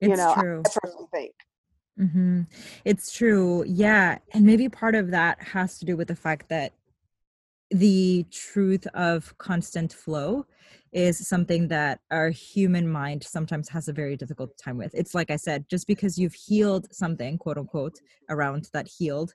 it's 0.00 0.10
you 0.10 0.16
know 0.16 0.34
true. 0.34 0.62
i 0.64 0.78
personally 0.80 1.08
think 1.12 1.34
mm-hmm. 1.98 2.42
it's 2.84 3.12
true 3.12 3.64
yeah 3.66 4.18
and 4.32 4.44
maybe 4.44 4.68
part 4.68 4.94
of 4.94 5.10
that 5.10 5.40
has 5.42 5.78
to 5.78 5.84
do 5.84 5.96
with 5.96 6.08
the 6.08 6.16
fact 6.16 6.48
that 6.48 6.72
the 7.70 8.24
truth 8.30 8.86
of 8.94 9.36
constant 9.38 9.92
flow 9.92 10.46
is 10.94 11.26
something 11.26 11.66
that 11.66 11.98
our 12.12 12.30
human 12.30 12.88
mind 12.88 13.24
sometimes 13.24 13.68
has 13.68 13.88
a 13.88 13.92
very 13.92 14.16
difficult 14.16 14.56
time 14.56 14.78
with. 14.78 14.94
It's 14.94 15.12
like 15.12 15.28
I 15.28 15.36
said, 15.36 15.68
just 15.68 15.88
because 15.88 16.16
you've 16.16 16.34
healed 16.34 16.86
something, 16.92 17.36
quote 17.36 17.58
unquote, 17.58 17.98
around 18.30 18.68
that 18.72 18.86
healed, 18.86 19.34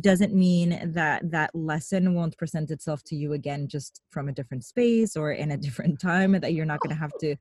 doesn't 0.00 0.34
mean 0.34 0.92
that 0.92 1.30
that 1.30 1.54
lesson 1.54 2.14
won't 2.14 2.36
present 2.36 2.70
itself 2.70 3.02
to 3.04 3.16
you 3.16 3.32
again 3.32 3.66
just 3.66 4.02
from 4.10 4.28
a 4.28 4.32
different 4.32 4.62
space 4.62 5.16
or 5.16 5.32
in 5.32 5.52
a 5.52 5.56
different 5.70 5.98
time, 5.98 6.32
that 6.32 6.52
you're 6.52 6.66
not 6.66 6.80
going 6.80 6.94
to 6.94 7.00
have 7.00 7.16
to 7.18 7.34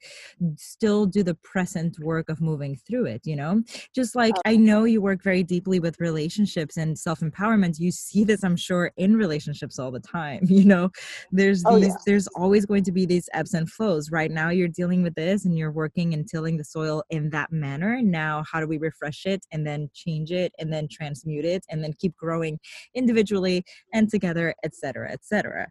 still 0.56 1.06
do 1.06 1.22
the 1.22 1.36
present 1.44 2.00
work 2.00 2.30
of 2.30 2.40
moving 2.40 2.78
through 2.88 3.06
it, 3.06 3.22
you 3.26 3.36
know? 3.36 3.62
Just 3.94 4.16
like 4.16 4.36
I 4.46 4.56
know 4.56 4.86
you 4.86 5.02
work 5.02 5.22
very 5.22 5.44
deeply 5.44 5.82
with 5.82 6.00
relationships 6.00 6.78
and 6.78 6.98
self 6.98 7.20
empowerment, 7.20 7.78
you 7.78 7.92
see 7.92 8.24
this, 8.24 8.44
I'm 8.44 8.56
sure, 8.56 8.94
in 8.96 9.18
relationships 9.18 9.80
all 9.80 9.92
the 9.92 10.00
time, 10.00 10.40
you 10.48 10.64
know? 10.64 10.90
There's 11.34 11.64
oh, 11.66 11.78
these, 11.78 11.90
yeah. 11.90 11.96
there's 12.06 12.28
always 12.28 12.66
going 12.66 12.84
to 12.86 12.94
be 12.94 13.06
these 13.06 13.28
ebbs 13.34 13.49
ebbs 13.50 13.54
and 13.54 13.70
flows. 13.70 14.12
Right 14.12 14.32
now, 14.32 14.50
you're 14.50 14.68
dealing 14.68 15.04
with 15.04 15.16
this 15.16 15.46
and 15.46 15.58
you're 15.58 15.72
working 15.72 16.14
and 16.14 16.28
tilling 16.28 16.58
the 16.58 16.64
soil 16.64 17.04
in 17.10 17.30
that 17.32 17.52
manner. 17.52 18.02
Now, 18.02 18.44
how 18.50 18.60
do 18.60 18.68
we 18.68 18.78
refresh 18.78 19.26
it 19.26 19.46
and 19.52 19.66
then 19.66 19.90
change 19.94 20.32
it 20.32 20.54
and 20.60 20.72
then 20.72 20.88
transmute 20.90 21.46
it 21.46 21.66
and 21.70 21.84
then 21.84 21.94
keep 21.94 22.16
growing 22.16 22.60
individually 22.94 23.64
and 23.94 24.10
together, 24.10 24.54
etc., 24.64 25.12
etc. 25.12 25.68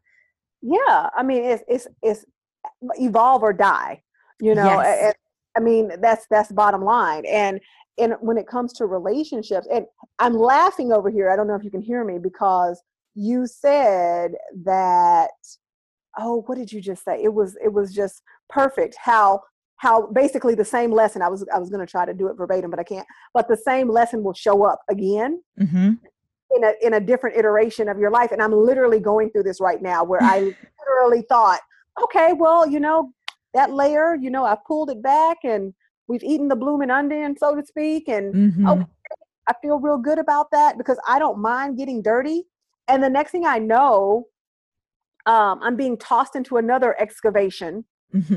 Yeah, 0.60 1.08
I 1.16 1.22
mean, 1.22 1.44
it's 1.44 1.62
it's 1.68 1.86
it's 2.02 2.24
uh, 2.64 2.88
evolve 2.98 3.42
or 3.42 3.52
die. 3.52 4.02
You 4.40 4.54
know, 4.54 4.64
yes. 4.64 5.14
I 5.56 5.60
mean 5.60 5.90
that's 6.00 6.26
that's 6.30 6.50
bottom 6.52 6.82
line. 6.82 7.24
And 7.26 7.60
and 7.98 8.14
when 8.20 8.38
it 8.38 8.46
comes 8.46 8.72
to 8.74 8.86
relationships, 8.86 9.66
and 9.72 9.86
I'm 10.18 10.34
laughing 10.34 10.92
over 10.92 11.10
here. 11.10 11.30
I 11.30 11.36
don't 11.36 11.46
know 11.46 11.54
if 11.54 11.64
you 11.64 11.70
can 11.70 11.82
hear 11.82 12.04
me 12.04 12.18
because 12.18 12.82
you 13.14 13.46
said 13.46 14.32
that 14.64 15.30
oh 16.18 16.42
what 16.46 16.58
did 16.58 16.70
you 16.72 16.80
just 16.80 17.04
say 17.04 17.22
it 17.22 17.32
was 17.32 17.56
it 17.62 17.72
was 17.72 17.94
just 17.94 18.22
perfect 18.48 18.96
how 19.00 19.40
how 19.76 20.08
basically 20.08 20.54
the 20.54 20.64
same 20.64 20.90
lesson 20.90 21.22
i 21.22 21.28
was 21.28 21.44
i 21.54 21.58
was 21.58 21.70
going 21.70 21.84
to 21.84 21.90
try 21.90 22.04
to 22.04 22.12
do 22.12 22.28
it 22.28 22.36
verbatim 22.36 22.70
but 22.70 22.78
i 22.78 22.84
can't 22.84 23.06
but 23.32 23.48
the 23.48 23.56
same 23.56 23.88
lesson 23.88 24.22
will 24.22 24.34
show 24.34 24.64
up 24.64 24.80
again 24.90 25.42
mm-hmm. 25.58 25.92
in 26.56 26.64
a 26.64 26.72
in 26.82 26.94
a 26.94 27.00
different 27.00 27.36
iteration 27.36 27.88
of 27.88 27.98
your 27.98 28.10
life 28.10 28.32
and 28.32 28.42
i'm 28.42 28.52
literally 28.52 29.00
going 29.00 29.30
through 29.30 29.42
this 29.42 29.60
right 29.60 29.80
now 29.80 30.04
where 30.04 30.22
i 30.22 30.40
literally 30.86 31.24
thought 31.28 31.60
okay 32.02 32.32
well 32.32 32.68
you 32.68 32.80
know 32.80 33.12
that 33.54 33.72
layer 33.72 34.14
you 34.16 34.30
know 34.30 34.44
i 34.44 34.56
pulled 34.66 34.90
it 34.90 35.02
back 35.02 35.38
and 35.44 35.72
we've 36.08 36.24
eaten 36.24 36.48
the 36.48 36.56
blooming 36.56 36.90
onion 36.90 37.36
so 37.38 37.54
to 37.54 37.64
speak 37.64 38.08
and 38.08 38.34
mm-hmm. 38.34 38.68
okay, 38.68 38.84
i 39.48 39.54
feel 39.62 39.78
real 39.78 39.98
good 39.98 40.18
about 40.18 40.50
that 40.50 40.76
because 40.76 40.98
i 41.08 41.18
don't 41.18 41.38
mind 41.38 41.78
getting 41.78 42.02
dirty 42.02 42.44
and 42.88 43.02
the 43.02 43.08
next 43.08 43.30
thing 43.30 43.46
i 43.46 43.58
know 43.58 44.26
um, 45.28 45.60
I'm 45.62 45.76
being 45.76 45.98
tossed 45.98 46.34
into 46.34 46.56
another 46.56 47.00
excavation 47.00 47.84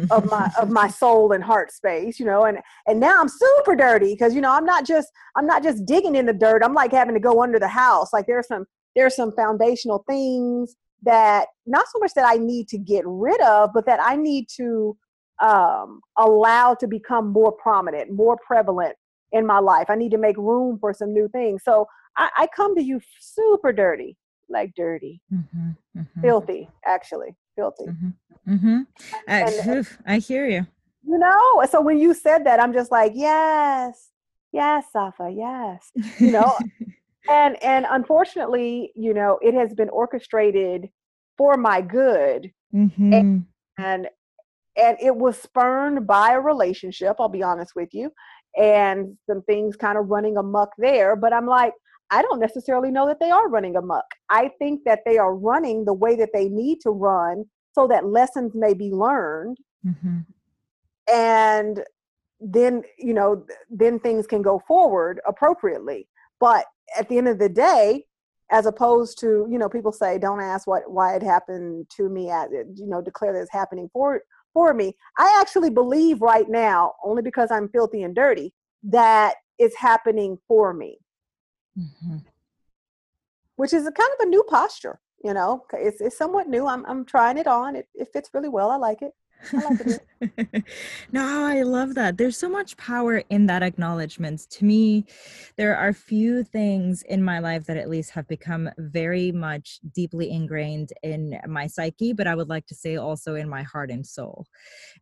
of 0.10 0.30
my 0.30 0.52
of 0.60 0.70
my 0.70 0.88
soul 1.02 1.32
and 1.32 1.42
heart 1.42 1.72
space 1.72 2.20
you 2.20 2.26
know 2.26 2.44
and 2.44 2.58
and 2.88 3.00
now 3.00 3.22
i'm 3.22 3.30
super 3.30 3.74
dirty 3.74 4.14
because 4.14 4.36
you 4.36 4.42
know 4.42 4.52
i'm 4.52 4.66
not 4.66 4.86
just 4.86 5.08
i'm 5.38 5.46
not 5.46 5.64
just 5.64 5.86
digging 5.86 6.16
in 6.16 6.26
the 6.26 6.34
dirt 6.34 6.62
i'm 6.62 6.74
like 6.74 6.92
having 6.92 7.14
to 7.14 7.22
go 7.22 7.42
under 7.42 7.58
the 7.58 7.70
house. 7.70 8.12
Like 8.12 8.28
there's 8.28 8.48
some 8.48 8.66
there's 8.98 9.16
some 9.16 9.32
foundational 9.34 10.04
things 10.10 10.76
that 11.04 11.48
not 11.66 11.86
so 11.88 12.00
much 12.00 12.12
that 12.16 12.26
i 12.28 12.36
need 12.36 12.68
to 12.68 12.78
get 12.78 13.04
rid 13.06 13.40
of 13.42 13.70
but 13.74 13.86
that 13.86 14.02
i 14.02 14.18
need 14.18 14.48
to 14.58 14.98
um, 15.42 16.02
allow 16.18 16.76
to 16.76 16.86
become 16.86 17.32
more 17.32 17.54
prominent 17.54 18.12
more 18.12 18.38
prevalent 18.46 18.96
in 19.32 19.46
my 19.48 19.60
life. 19.60 19.86
I 19.90 19.96
need 19.96 20.12
to 20.12 20.18
make 20.18 20.36
room 20.38 20.78
for 20.78 20.94
some 20.94 21.14
new 21.14 21.30
things. 21.30 21.64
So 21.64 21.88
i, 22.18 22.30
I 22.38 22.48
come 22.54 22.76
to 22.76 22.84
you 22.84 23.00
super 23.22 23.72
dirty 23.72 24.18
like 24.52 24.74
dirty, 24.76 25.22
mm-hmm, 25.34 25.70
mm-hmm. 25.98 26.22
filthy, 26.22 26.70
actually, 26.86 27.36
filthy. 27.56 27.86
Mm-hmm, 27.86 28.54
mm-hmm. 28.54 28.82
I, 29.28 30.16
I 30.16 30.18
hear 30.20 30.48
you. 30.48 30.66
You 31.04 31.18
know, 31.18 31.64
so 31.70 31.82
when 31.82 31.98
you 31.98 32.14
said 32.14 32.46
that, 32.46 32.60
I'm 32.60 32.74
just 32.74 32.92
like, 32.92 33.14
yes, 33.16 34.10
yes, 34.52 34.86
Safa, 34.94 35.34
yes. 35.36 35.92
You 36.20 36.32
know, 36.32 36.58
and 37.30 37.62
and 37.64 37.86
unfortunately, 37.90 38.92
you 38.96 39.14
know, 39.14 39.40
it 39.42 39.54
has 39.54 39.74
been 39.74 39.90
orchestrated 39.90 40.90
for 41.38 41.58
my 41.58 41.82
good, 41.82 42.52
mm-hmm. 42.74 43.14
and, 43.14 43.46
and 43.78 44.08
and 44.78 44.98
it 45.02 45.16
was 45.16 45.38
spurned 45.38 46.08
by 46.08 46.34
a 46.34 46.40
relationship. 46.40 47.16
I'll 47.20 47.30
be 47.30 47.44
honest 47.44 47.74
with 47.76 47.90
you, 47.94 48.12
and 48.58 49.18
some 49.28 49.42
things 49.44 49.76
kind 49.76 49.98
of 49.98 50.10
running 50.10 50.38
amuck 50.38 50.70
there. 50.78 51.16
But 51.16 51.34
I'm 51.34 51.48
like, 51.48 51.74
I 52.12 52.22
don't 52.22 52.40
necessarily 52.40 52.92
know 52.92 53.08
that 53.08 53.20
they 53.20 53.32
are 53.32 53.50
running 53.50 53.78
amok. 53.78 54.06
I 54.30 54.52
think 54.60 54.82
that 54.86 55.00
they 55.06 55.18
are 55.18 55.34
running 55.34 55.86
the 55.86 55.94
way 55.94 56.16
that 56.18 56.30
they 56.34 56.50
need 56.50 56.80
to 56.82 56.92
run 56.92 57.46
so 57.74 57.88
that 57.88 58.06
lessons 58.06 58.52
may 58.54 58.74
be 58.74 58.92
learned. 58.92 59.58
Mm-hmm. 59.86 60.20
And 61.12 61.84
then, 62.42 62.84
you 63.00 63.14
know, 63.14 63.46
then 63.70 64.00
things 64.00 64.28
can 64.28 64.42
go 64.42 64.62
forward 64.68 65.22
appropriately. 65.26 66.08
But 66.40 66.66
at 66.98 67.08
the 67.08 67.18
end 67.18 67.30
of 67.30 67.40
the 67.40 67.50
day, 67.50 68.06
as 68.52 68.66
opposed 68.66 69.18
to 69.20 69.48
you 69.50 69.58
know 69.58 69.70
people 69.70 69.92
say 69.92 70.18
don't 70.18 70.42
ask 70.42 70.68
what 70.68 70.90
why 70.92 71.16
it 71.16 71.24
happened 71.24 71.90
to 71.90 72.10
me 72.10 72.30
as 72.30 72.50
you 72.76 72.86
know 72.86 73.02
declare 73.02 73.34
that 73.34 73.42
it's 73.42 73.52
happening 73.52 73.90
for 73.94 74.22
for 74.54 74.74
me 74.74 74.94
i 75.18 75.40
actually 75.42 75.70
believe 75.70 76.22
right 76.22 76.50
now 76.50 76.92
only 77.04 77.22
because 77.22 77.50
i'm 77.50 77.70
filthy 77.70 78.04
and 78.04 78.14
dirty 78.14 78.54
that 78.84 79.36
it's 79.58 79.78
happening 79.78 80.38
for 80.48 80.74
me 80.74 80.98
mm-hmm. 81.78 82.18
which 83.56 83.74
is 83.74 83.86
a 83.86 83.92
kind 83.92 84.10
of 84.20 84.26
a 84.26 84.30
new 84.30 84.44
posture 84.50 85.00
you 85.24 85.34
know 85.34 85.64
it's, 85.74 86.02
it's 86.02 86.18
somewhat 86.18 86.48
new 86.48 86.68
i'm, 86.68 86.86
I'm 86.86 87.06
trying 87.06 87.38
it 87.38 87.48
on 87.48 87.76
it, 87.76 87.88
it 87.94 88.10
fits 88.12 88.30
really 88.34 88.50
well 88.50 88.72
i 88.72 88.76
like 88.76 89.02
it 89.02 89.14
no, 91.12 91.46
I 91.46 91.64
love 91.64 91.96
that. 91.96 92.18
There's 92.18 92.38
so 92.38 92.50
much 92.50 92.78
power 92.78 93.24
in 93.30 93.48
that 93.48 93.64
acknowledgement. 93.64 94.50
To 94.52 94.66
me, 94.66 95.06
there 95.58 95.76
are 95.76 95.94
few 95.94 96.44
things 96.44 97.02
in 97.04 97.24
my 97.24 97.40
life 97.40 97.66
that 97.66 97.78
at 97.78 97.90
least 97.90 98.12
have 98.12 98.28
become 98.28 98.70
very 98.78 99.32
much 99.32 99.80
deeply 99.94 100.30
ingrained 100.30 100.94
in 101.04 101.40
my 101.48 101.68
psyche, 101.68 102.14
but 102.14 102.28
I 102.28 102.36
would 102.36 102.50
like 102.50 102.68
to 102.68 102.76
say 102.76 102.98
also 102.98 103.36
in 103.36 103.50
my 103.50 103.64
heart 103.64 103.90
and 103.90 104.06
soul. 104.06 104.46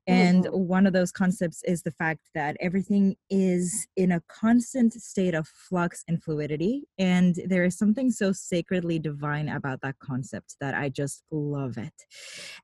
And 0.07 0.45
mm-hmm. 0.45 0.67
one 0.67 0.87
of 0.87 0.93
those 0.93 1.11
concepts 1.11 1.63
is 1.63 1.83
the 1.83 1.91
fact 1.91 2.21
that 2.33 2.55
everything 2.59 3.15
is 3.29 3.87
in 3.95 4.11
a 4.11 4.21
constant 4.27 4.93
state 4.93 5.35
of 5.35 5.47
flux 5.47 6.03
and 6.07 6.21
fluidity. 6.23 6.83
And 6.97 7.35
there 7.45 7.65
is 7.65 7.77
something 7.77 8.11
so 8.11 8.31
sacredly 8.31 8.99
divine 8.99 9.49
about 9.49 9.81
that 9.81 9.99
concept 9.99 10.55
that 10.61 10.73
I 10.73 10.89
just 10.89 11.23
love 11.31 11.77
it. 11.77 11.93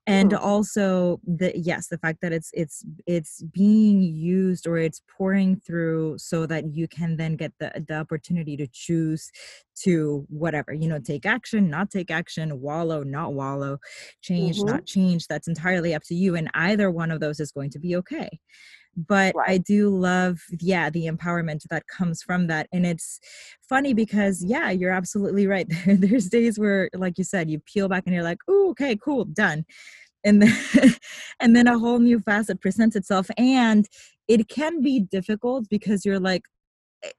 And 0.08 0.32
mm-hmm. 0.32 0.44
also 0.44 1.20
the 1.26 1.65
yes 1.66 1.88
the 1.88 1.98
fact 1.98 2.20
that 2.22 2.32
it's 2.32 2.52
it's 2.54 2.86
it's 3.08 3.42
being 3.54 4.02
used 4.02 4.68
or 4.68 4.78
it's 4.78 5.02
pouring 5.18 5.56
through 5.56 6.18
so 6.18 6.46
that 6.46 6.74
you 6.74 6.88
can 6.88 7.18
then 7.18 7.36
get 7.36 7.52
the 7.60 7.72
the 7.88 7.96
opportunity 7.96 8.56
to 8.56 8.68
choose 8.68 9.32
to 9.76 10.26
whatever 10.30 10.74
you 10.74 10.88
know 10.88 11.00
take 11.00 11.26
action 11.26 11.70
not 11.70 11.90
take 11.90 12.12
action 12.12 12.62
wallow 12.62 13.04
not 13.04 13.34
wallow 13.34 13.78
change 14.22 14.58
mm-hmm. 14.58 14.70
not 14.70 14.86
change 14.86 15.28
that's 15.28 15.48
entirely 15.48 15.94
up 15.94 16.04
to 16.04 16.16
you 16.16 16.36
and 16.36 16.50
either 16.54 16.92
one 16.92 17.12
of 17.12 17.20
those 17.20 17.40
is 17.40 17.52
going 17.52 17.70
to 17.70 17.80
be 17.80 17.96
okay 17.96 18.30
but 18.96 19.36
right. 19.36 19.50
i 19.50 19.58
do 19.58 19.90
love 19.90 20.40
yeah 20.60 20.90
the 20.90 21.08
empowerment 21.08 21.62
that 21.70 21.88
comes 21.88 22.22
from 22.22 22.48
that 22.48 22.68
and 22.72 22.86
it's 22.86 23.20
funny 23.68 23.94
because 23.94 24.44
yeah 24.44 24.70
you're 24.70 24.92
absolutely 24.92 25.48
right 25.48 25.68
there's 25.86 26.30
days 26.30 26.58
where 26.58 26.90
like 26.94 27.18
you 27.18 27.24
said 27.24 27.50
you 27.50 27.60
peel 27.60 27.90
back 27.90 28.04
and 28.06 28.14
you're 28.14 28.24
like 28.24 28.40
oh 28.48 28.70
okay 28.70 28.96
cool 28.96 29.26
done 29.26 29.66
and 30.26 30.42
then 30.42 30.96
and 31.40 31.56
then 31.56 31.68
a 31.68 31.80
whole 31.80 32.00
new 32.00 32.20
facet 32.20 32.60
presents 32.60 32.96
itself 32.96 33.30
and 33.38 33.88
it 34.28 34.50
can 34.50 34.82
be 34.82 35.00
difficult 35.00 35.70
because 35.70 36.04
you're 36.04 36.20
like 36.20 36.44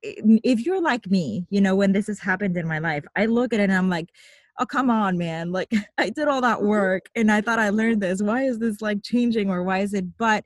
if 0.03 0.67
you're 0.67 0.83
like 0.83 1.09
me 1.11 1.47
you 1.49 1.61
know 1.61 1.75
when 1.75 1.93
this 1.93 2.09
has 2.09 2.19
happened 2.19 2.57
in 2.57 2.67
my 2.67 2.79
life 2.79 3.05
i 3.17 3.25
look 3.25 3.55
at 3.55 3.61
it 3.61 3.65
and 3.65 3.73
i'm 3.73 3.89
like 3.89 4.11
oh 4.59 4.67
come 4.67 4.91
on 4.91 5.17
man 5.17 5.53
like 5.53 5.71
i 5.99 6.11
did 6.11 6.29
all 6.29 6.41
that 6.41 6.59
mm-hmm. 6.59 6.69
work 6.69 7.09
and 7.15 7.31
i 7.31 7.41
thought 7.41 7.59
i 7.59 7.71
learned 7.71 8.03
this 8.03 8.21
why 8.21 8.43
is 8.43 8.59
this 8.59 8.83
like 8.83 9.03
changing 9.03 9.49
or 9.49 9.63
why 9.63 9.79
is 9.79 9.95
it 9.95 10.05
but 10.19 10.45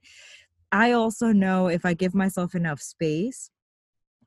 i 0.72 0.92
also 0.92 1.32
know 1.32 1.68
if 1.68 1.84
i 1.84 1.94
give 1.94 2.14
myself 2.14 2.54
enough 2.54 2.80
space 2.80 3.50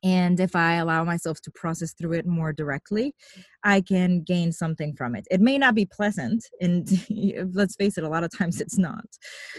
and 0.03 0.39
if 0.39 0.55
I 0.55 0.75
allow 0.75 1.03
myself 1.03 1.39
to 1.41 1.51
process 1.51 1.93
through 1.93 2.13
it 2.13 2.25
more 2.25 2.51
directly, 2.51 3.15
I 3.63 3.79
can 3.79 4.21
gain 4.21 4.51
something 4.51 4.93
from 4.95 5.15
it. 5.15 5.25
It 5.31 5.39
may 5.39 5.57
not 5.57 5.75
be 5.75 5.85
pleasant, 5.85 6.45
and 6.59 6.87
let's 7.53 7.75
face 7.75 7.97
it, 7.97 8.03
a 8.03 8.09
lot 8.09 8.23
of 8.23 8.37
times 8.37 8.59
it's 8.59 8.77
not. 8.77 9.05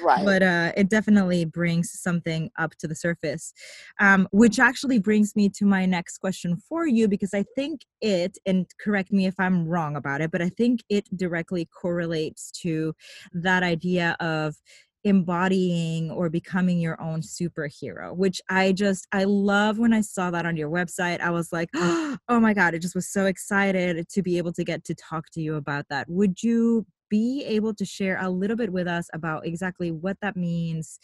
Right. 0.03 0.25
But 0.25 0.43
uh, 0.43 0.73
it 0.77 0.91
definitely 0.91 1.47
brings 1.47 1.91
something 1.93 2.51
up 2.59 2.73
to 2.81 2.89
the 2.89 2.95
surface, 2.95 3.53
um, 4.01 4.29
which 4.33 4.59
actually 4.59 4.99
brings 4.99 5.35
me 5.35 5.49
to 5.51 5.65
my 5.65 5.87
next 5.87 6.19
question 6.19 6.57
for 6.69 6.87
you 6.87 7.09
because 7.09 7.33
I 7.33 7.45
think 7.55 7.81
it, 8.03 8.37
and 8.45 8.67
correct 8.81 9.13
me 9.13 9.27
if 9.27 9.35
I'm 9.39 9.67
wrong 9.67 9.97
about 9.97 10.21
it, 10.21 10.31
but 10.31 10.43
I 10.43 10.51
think 10.51 10.81
it 10.91 11.09
directly 11.17 11.67
correlates 11.81 12.51
to 12.63 12.95
that 13.33 13.63
idea 13.63 14.17
of 14.21 14.57
embodying 15.05 16.11
or 16.11 16.31
becoming 16.31 16.79
your 16.79 17.01
own 17.01 17.21
superhero 17.21 18.17
which 18.17 18.41
i 18.49 18.73
just 18.73 19.07
i 19.13 19.25
love 19.25 19.79
when 19.79 19.93
i 19.93 20.01
saw 20.01 20.31
that 20.31 20.47
on 20.47 20.57
your 20.57 20.71
website. 20.71 21.21
I 21.21 21.31
was 21.31 21.53
like 21.53 21.69
oh 21.75 22.41
my 22.41 22.55
god 22.55 22.75
i 22.75 22.79
just 22.79 22.95
was 22.95 23.09
so 23.09 23.27
excited 23.27 24.09
to 24.09 24.23
be 24.23 24.39
able 24.39 24.53
to 24.55 24.65
get 24.65 24.85
to 24.85 24.95
talk 24.95 25.31
to 25.33 25.41
you 25.41 25.57
about 25.57 25.87
that. 25.91 26.09
Would 26.09 26.43
you 26.43 26.87
be 27.09 27.45
able 27.45 27.75
to 27.75 27.85
share 27.85 28.19
a 28.21 28.31
little 28.31 28.57
bit 28.57 28.73
with 28.73 28.89
us 28.89 29.09
about 29.13 29.47
exactly 29.47 29.91
what 29.91 30.17
that 30.21 30.37
means 30.37 30.99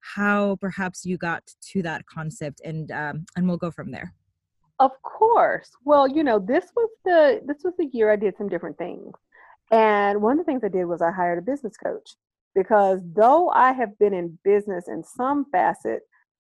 how 0.00 0.56
perhaps 0.60 1.06
you 1.06 1.16
got 1.16 1.42
to 1.62 1.80
that 1.82 2.04
concept 2.06 2.60
and 2.62 2.90
um, 2.90 3.24
and 3.36 3.46
we'll 3.48 3.56
go 3.56 3.70
from 3.70 3.90
there? 3.90 4.12
Of 4.80 4.90
course. 5.02 5.70
Well 5.84 6.08
you 6.08 6.24
know 6.24 6.38
this 6.38 6.66
was 6.76 6.90
the 7.04 7.40
this 7.46 7.58
was 7.64 7.74
the 7.78 7.88
year 7.92 8.10
i 8.12 8.16
did 8.16 8.36
some 8.36 8.48
different 8.48 8.78
things. 8.78 9.12
And 9.70 10.20
one 10.20 10.32
of 10.32 10.38
the 10.38 10.44
things 10.44 10.62
i 10.64 10.68
did 10.68 10.84
was 10.84 11.00
i 11.00 11.10
hired 11.10 11.38
a 11.38 11.42
business 11.42 11.76
coach 11.76 12.16
because 12.54 13.00
though 13.14 13.48
I 13.50 13.72
have 13.72 13.98
been 13.98 14.14
in 14.14 14.38
business 14.44 14.88
in 14.88 15.02
some 15.02 15.46
facet, 15.50 16.02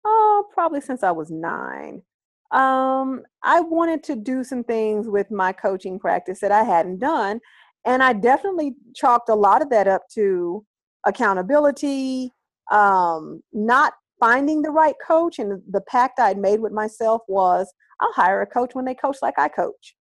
oh, 0.05 0.45
probably 0.53 0.81
since 0.81 1.03
I 1.03 1.11
was 1.11 1.31
nine, 1.31 2.03
um, 2.51 3.23
I 3.43 3.61
wanted 3.61 4.03
to 4.05 4.17
do 4.17 4.45
some 4.45 4.65
things 4.65 5.09
with 5.09 5.31
my 5.31 5.53
coaching 5.53 5.99
practice 5.99 6.41
that 6.41 6.53
I 6.53 6.63
hadn't 6.63 6.99
done. 6.99 7.41
And 7.87 8.03
I 8.03 8.13
definitely 8.13 8.75
chalked 8.95 9.29
a 9.29 9.35
lot 9.35 9.63
of 9.63 9.71
that 9.71 9.89
up 9.89 10.03
to 10.15 10.65
accountability, 11.07 12.33
um, 12.71 13.43
not 13.53 13.95
finding 14.21 14.63
the 14.63 14.71
right 14.71 14.95
coach. 15.05 15.39
And 15.39 15.61
the 15.71 15.81
pact 15.83 16.21
I'd 16.21 16.39
made 16.39 16.61
with 16.61 16.73
myself 16.73 17.23
was 17.29 17.73
I'll 18.01 18.13
hire 18.13 18.43
a 18.43 18.47
coach 18.47 18.75
when 18.75 18.85
they 18.85 18.95
coach 18.95 19.19
like 19.21 19.39
I 19.39 19.49
coach. 19.49 19.97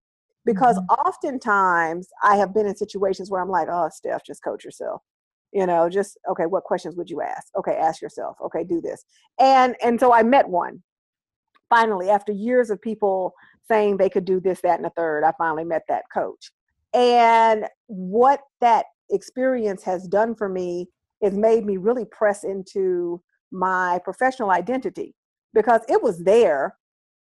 Because 0.46 0.78
mm-hmm. 0.78 1.08
oftentimes 1.08 2.10
I 2.22 2.36
have 2.36 2.54
been 2.54 2.68
in 2.68 2.76
situations 2.76 3.32
where 3.32 3.42
I'm 3.42 3.50
like, 3.50 3.70
oh, 3.72 3.90
Steph, 3.92 4.26
just 4.26 4.44
coach 4.44 4.64
yourself 4.66 5.02
you 5.54 5.66
know 5.66 5.90
just 5.90 6.18
okay 6.30 6.46
what 6.46 6.64
questions 6.64 6.96
would 6.96 7.10
you 7.10 7.22
ask? 7.22 7.48
Okay 7.58 7.76
ask 7.76 8.02
yourself. 8.02 8.38
Okay 8.44 8.64
do 8.64 8.82
this. 8.82 9.06
And 9.40 9.76
and 9.84 10.00
so 10.00 10.14
i 10.14 10.24
met 10.24 10.48
one. 10.48 10.82
Finally 11.70 12.10
after 12.10 12.32
years 12.32 12.70
of 12.70 12.82
people 12.82 13.34
saying 13.68 13.98
they 13.98 14.10
could 14.10 14.26
do 14.26 14.40
this 14.40 14.62
that 14.62 14.76
and 14.76 14.86
the 14.86 14.92
third 14.92 15.24
i 15.24 15.32
finally 15.38 15.64
met 15.64 15.84
that 15.88 16.04
coach. 16.14 16.52
And 16.94 17.66
what 17.88 18.42
that 18.62 18.86
experience 19.10 19.84
has 19.84 20.08
done 20.08 20.36
for 20.36 20.50
me 20.50 20.88
is 21.22 21.34
made 21.34 21.66
me 21.66 21.78
really 21.78 22.06
press 22.06 22.44
into 22.44 23.22
my 23.52 24.00
professional 24.04 24.52
identity 24.52 25.16
because 25.54 25.82
it 25.88 26.02
was 26.02 26.24
there 26.24 26.76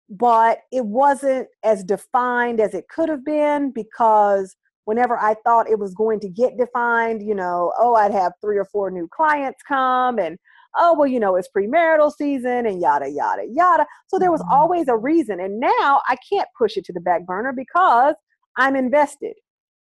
but 0.09 0.59
it 0.71 0.85
wasn't 0.85 1.47
as 1.63 1.83
defined 1.83 2.59
as 2.59 2.73
it 2.73 2.87
could 2.87 3.09
have 3.09 3.23
been 3.23 3.71
because 3.71 4.55
whenever 4.85 5.17
I 5.17 5.35
thought 5.45 5.69
it 5.69 5.79
was 5.79 5.93
going 5.93 6.19
to 6.21 6.29
get 6.29 6.57
defined, 6.57 7.25
you 7.25 7.35
know, 7.35 7.73
oh, 7.79 7.95
I'd 7.95 8.11
have 8.11 8.33
three 8.41 8.57
or 8.57 8.65
four 8.65 8.91
new 8.91 9.07
clients 9.07 9.61
come 9.67 10.19
and 10.19 10.37
oh, 10.75 10.95
well, 10.97 11.07
you 11.07 11.19
know, 11.19 11.35
it's 11.35 11.49
premarital 11.55 12.11
season 12.11 12.65
and 12.65 12.81
yada, 12.81 13.09
yada, 13.09 13.43
yada. 13.49 13.85
So 14.07 14.17
there 14.17 14.31
was 14.31 14.41
mm-hmm. 14.41 14.53
always 14.53 14.87
a 14.87 14.97
reason. 14.97 15.39
And 15.39 15.59
now 15.59 16.01
I 16.07 16.15
can't 16.27 16.49
push 16.57 16.77
it 16.77 16.85
to 16.85 16.93
the 16.93 16.99
back 16.99 17.25
burner 17.25 17.53
because 17.53 18.15
I'm 18.57 18.75
invested. 18.75 19.33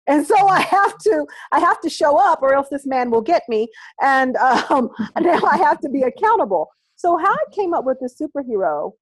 And 0.08 0.26
so 0.26 0.48
I 0.48 0.62
have 0.62 0.98
to, 1.00 1.28
I 1.52 1.60
have 1.60 1.80
to 1.82 1.90
show 1.90 2.18
up 2.18 2.42
or 2.42 2.54
else 2.54 2.68
this 2.70 2.88
man 2.88 3.12
will 3.12 3.22
get 3.22 3.44
me. 3.48 3.68
And 4.02 4.36
um, 4.38 4.90
now 5.20 5.40
I 5.44 5.58
have 5.58 5.80
to 5.82 5.90
be 5.90 6.02
accountable. 6.02 6.68
So 6.96 7.18
how 7.18 7.34
I 7.34 7.44
came 7.52 7.74
up 7.74 7.86
with 7.86 7.98
the 8.00 8.10
superhero 8.10 8.94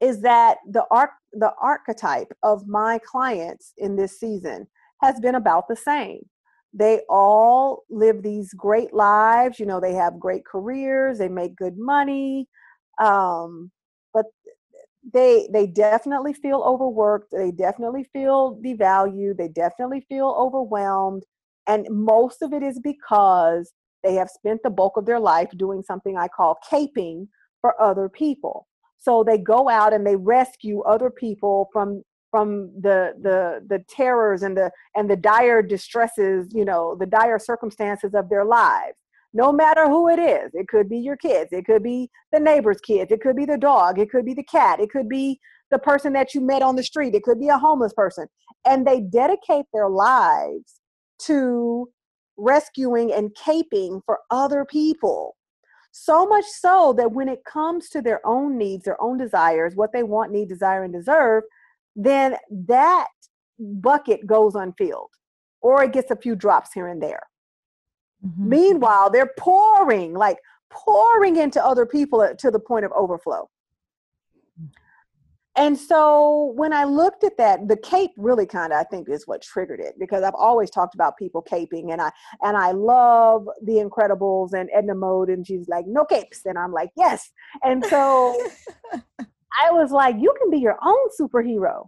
is 0.00 0.20
that 0.20 0.58
the 0.68 0.84
arc, 0.90 1.10
the 1.32 1.52
archetype 1.60 2.32
of 2.42 2.66
my 2.66 2.98
clients 3.04 3.72
in 3.78 3.96
this 3.96 4.18
season 4.20 4.66
has 5.04 5.20
been 5.20 5.34
about 5.34 5.68
the 5.68 5.76
same. 5.76 6.20
They 6.72 7.02
all 7.08 7.84
live 7.88 8.22
these 8.22 8.52
great 8.52 8.92
lives. 8.92 9.60
You 9.60 9.66
know, 9.66 9.80
they 9.80 9.94
have 9.94 10.18
great 10.18 10.44
careers, 10.44 11.18
they 11.18 11.28
make 11.28 11.54
good 11.54 11.78
money, 11.78 12.48
um, 13.00 13.70
but 14.12 14.26
they 15.12 15.48
they 15.52 15.66
definitely 15.66 16.32
feel 16.32 16.62
overworked. 16.62 17.30
They 17.30 17.52
definitely 17.52 18.04
feel 18.12 18.58
devalued. 18.64 19.36
They 19.36 19.48
definitely 19.48 20.04
feel 20.08 20.34
overwhelmed, 20.38 21.24
and 21.66 21.86
most 21.90 22.42
of 22.42 22.52
it 22.52 22.62
is 22.62 22.80
because 22.80 23.72
they 24.02 24.14
have 24.14 24.28
spent 24.28 24.62
the 24.62 24.70
bulk 24.70 24.96
of 24.96 25.06
their 25.06 25.20
life 25.20 25.50
doing 25.56 25.82
something 25.82 26.16
I 26.16 26.28
call 26.28 26.58
caping 26.70 27.28
for 27.60 27.80
other 27.80 28.08
people. 28.08 28.66
So 28.98 29.22
they 29.22 29.38
go 29.38 29.68
out 29.68 29.92
and 29.92 30.06
they 30.06 30.16
rescue 30.16 30.80
other 30.82 31.10
people 31.10 31.68
from 31.72 32.02
from 32.34 32.72
the 32.80 33.12
the 33.22 33.64
the 33.68 33.84
terrors 33.88 34.42
and 34.42 34.56
the 34.56 34.68
and 34.96 35.08
the 35.08 35.14
dire 35.14 35.62
distresses 35.62 36.48
you 36.52 36.64
know 36.64 36.96
the 36.98 37.06
dire 37.06 37.38
circumstances 37.38 38.12
of 38.12 38.28
their 38.28 38.44
lives. 38.44 38.96
No 39.32 39.52
matter 39.52 39.84
who 39.86 40.08
it 40.08 40.18
is 40.18 40.50
it 40.52 40.66
could 40.66 40.88
be 40.88 40.98
your 40.98 41.16
kids 41.16 41.52
it 41.52 41.64
could 41.64 41.84
be 41.84 42.10
the 42.32 42.40
neighbor's 42.40 42.80
kids 42.80 43.12
it 43.12 43.20
could 43.20 43.36
be 43.36 43.44
the 43.44 43.56
dog 43.56 44.00
it 44.00 44.10
could 44.10 44.24
be 44.24 44.34
the 44.34 44.42
cat 44.42 44.80
it 44.80 44.90
could 44.90 45.08
be 45.08 45.38
the 45.70 45.78
person 45.78 46.12
that 46.14 46.34
you 46.34 46.40
met 46.40 46.60
on 46.60 46.74
the 46.74 46.82
street 46.82 47.14
it 47.14 47.22
could 47.22 47.38
be 47.38 47.50
a 47.50 47.56
homeless 47.56 47.92
person. 47.92 48.26
And 48.64 48.84
they 48.84 49.00
dedicate 49.00 49.66
their 49.72 49.88
lives 49.88 50.80
to 51.26 51.88
rescuing 52.36 53.12
and 53.12 53.30
caping 53.36 54.00
for 54.04 54.18
other 54.32 54.64
people. 54.64 55.36
So 55.92 56.26
much 56.26 56.46
so 56.46 56.94
that 56.98 57.12
when 57.12 57.28
it 57.28 57.44
comes 57.44 57.88
to 57.90 58.02
their 58.02 58.20
own 58.26 58.58
needs 58.58 58.86
their 58.86 59.00
own 59.00 59.18
desires 59.18 59.76
what 59.76 59.92
they 59.92 60.02
want 60.02 60.32
need 60.32 60.48
desire 60.48 60.82
and 60.82 60.92
deserve 60.92 61.44
then 61.96 62.36
that 62.50 63.08
bucket 63.58 64.26
goes 64.26 64.54
unfilled 64.54 65.10
or 65.60 65.82
it 65.82 65.92
gets 65.92 66.10
a 66.10 66.16
few 66.16 66.34
drops 66.36 66.72
here 66.72 66.88
and 66.88 67.02
there. 67.02 67.22
Mhm. 68.24 68.38
Meanwhile, 68.38 69.10
they're 69.10 69.32
pouring, 69.38 70.14
like 70.14 70.38
pouring 70.70 71.36
into 71.36 71.64
other 71.64 71.86
people 71.86 72.28
to 72.38 72.50
the 72.50 72.58
point 72.58 72.84
of 72.84 72.92
overflow. 72.92 73.48
And 75.56 75.78
so 75.78 76.52
when 76.56 76.72
I 76.72 76.82
looked 76.82 77.22
at 77.22 77.36
that, 77.36 77.68
the 77.68 77.76
cape 77.76 78.10
really 78.16 78.44
kind 78.44 78.72
of 78.72 78.80
I 78.80 78.84
think 78.84 79.08
is 79.08 79.26
what 79.26 79.40
triggered 79.40 79.78
it 79.78 79.94
because 80.00 80.24
I've 80.24 80.34
always 80.34 80.68
talked 80.68 80.96
about 80.96 81.16
people 81.16 81.42
caping 81.48 81.92
and 81.92 82.02
I 82.02 82.10
and 82.42 82.56
I 82.56 82.72
love 82.72 83.46
the 83.62 83.74
Incredibles 83.74 84.52
and 84.52 84.68
Edna 84.74 84.96
Mode 84.96 85.30
and 85.30 85.46
she's 85.46 85.68
like 85.68 85.86
no 85.86 86.04
capes 86.04 86.40
and 86.44 86.58
I'm 86.58 86.72
like 86.72 86.90
yes. 86.96 87.30
And 87.62 87.84
so 87.86 88.36
I 89.62 89.70
was 89.72 89.90
like 89.90 90.16
you 90.18 90.34
can 90.40 90.50
be 90.50 90.58
your 90.58 90.78
own 90.82 91.08
superhero. 91.18 91.86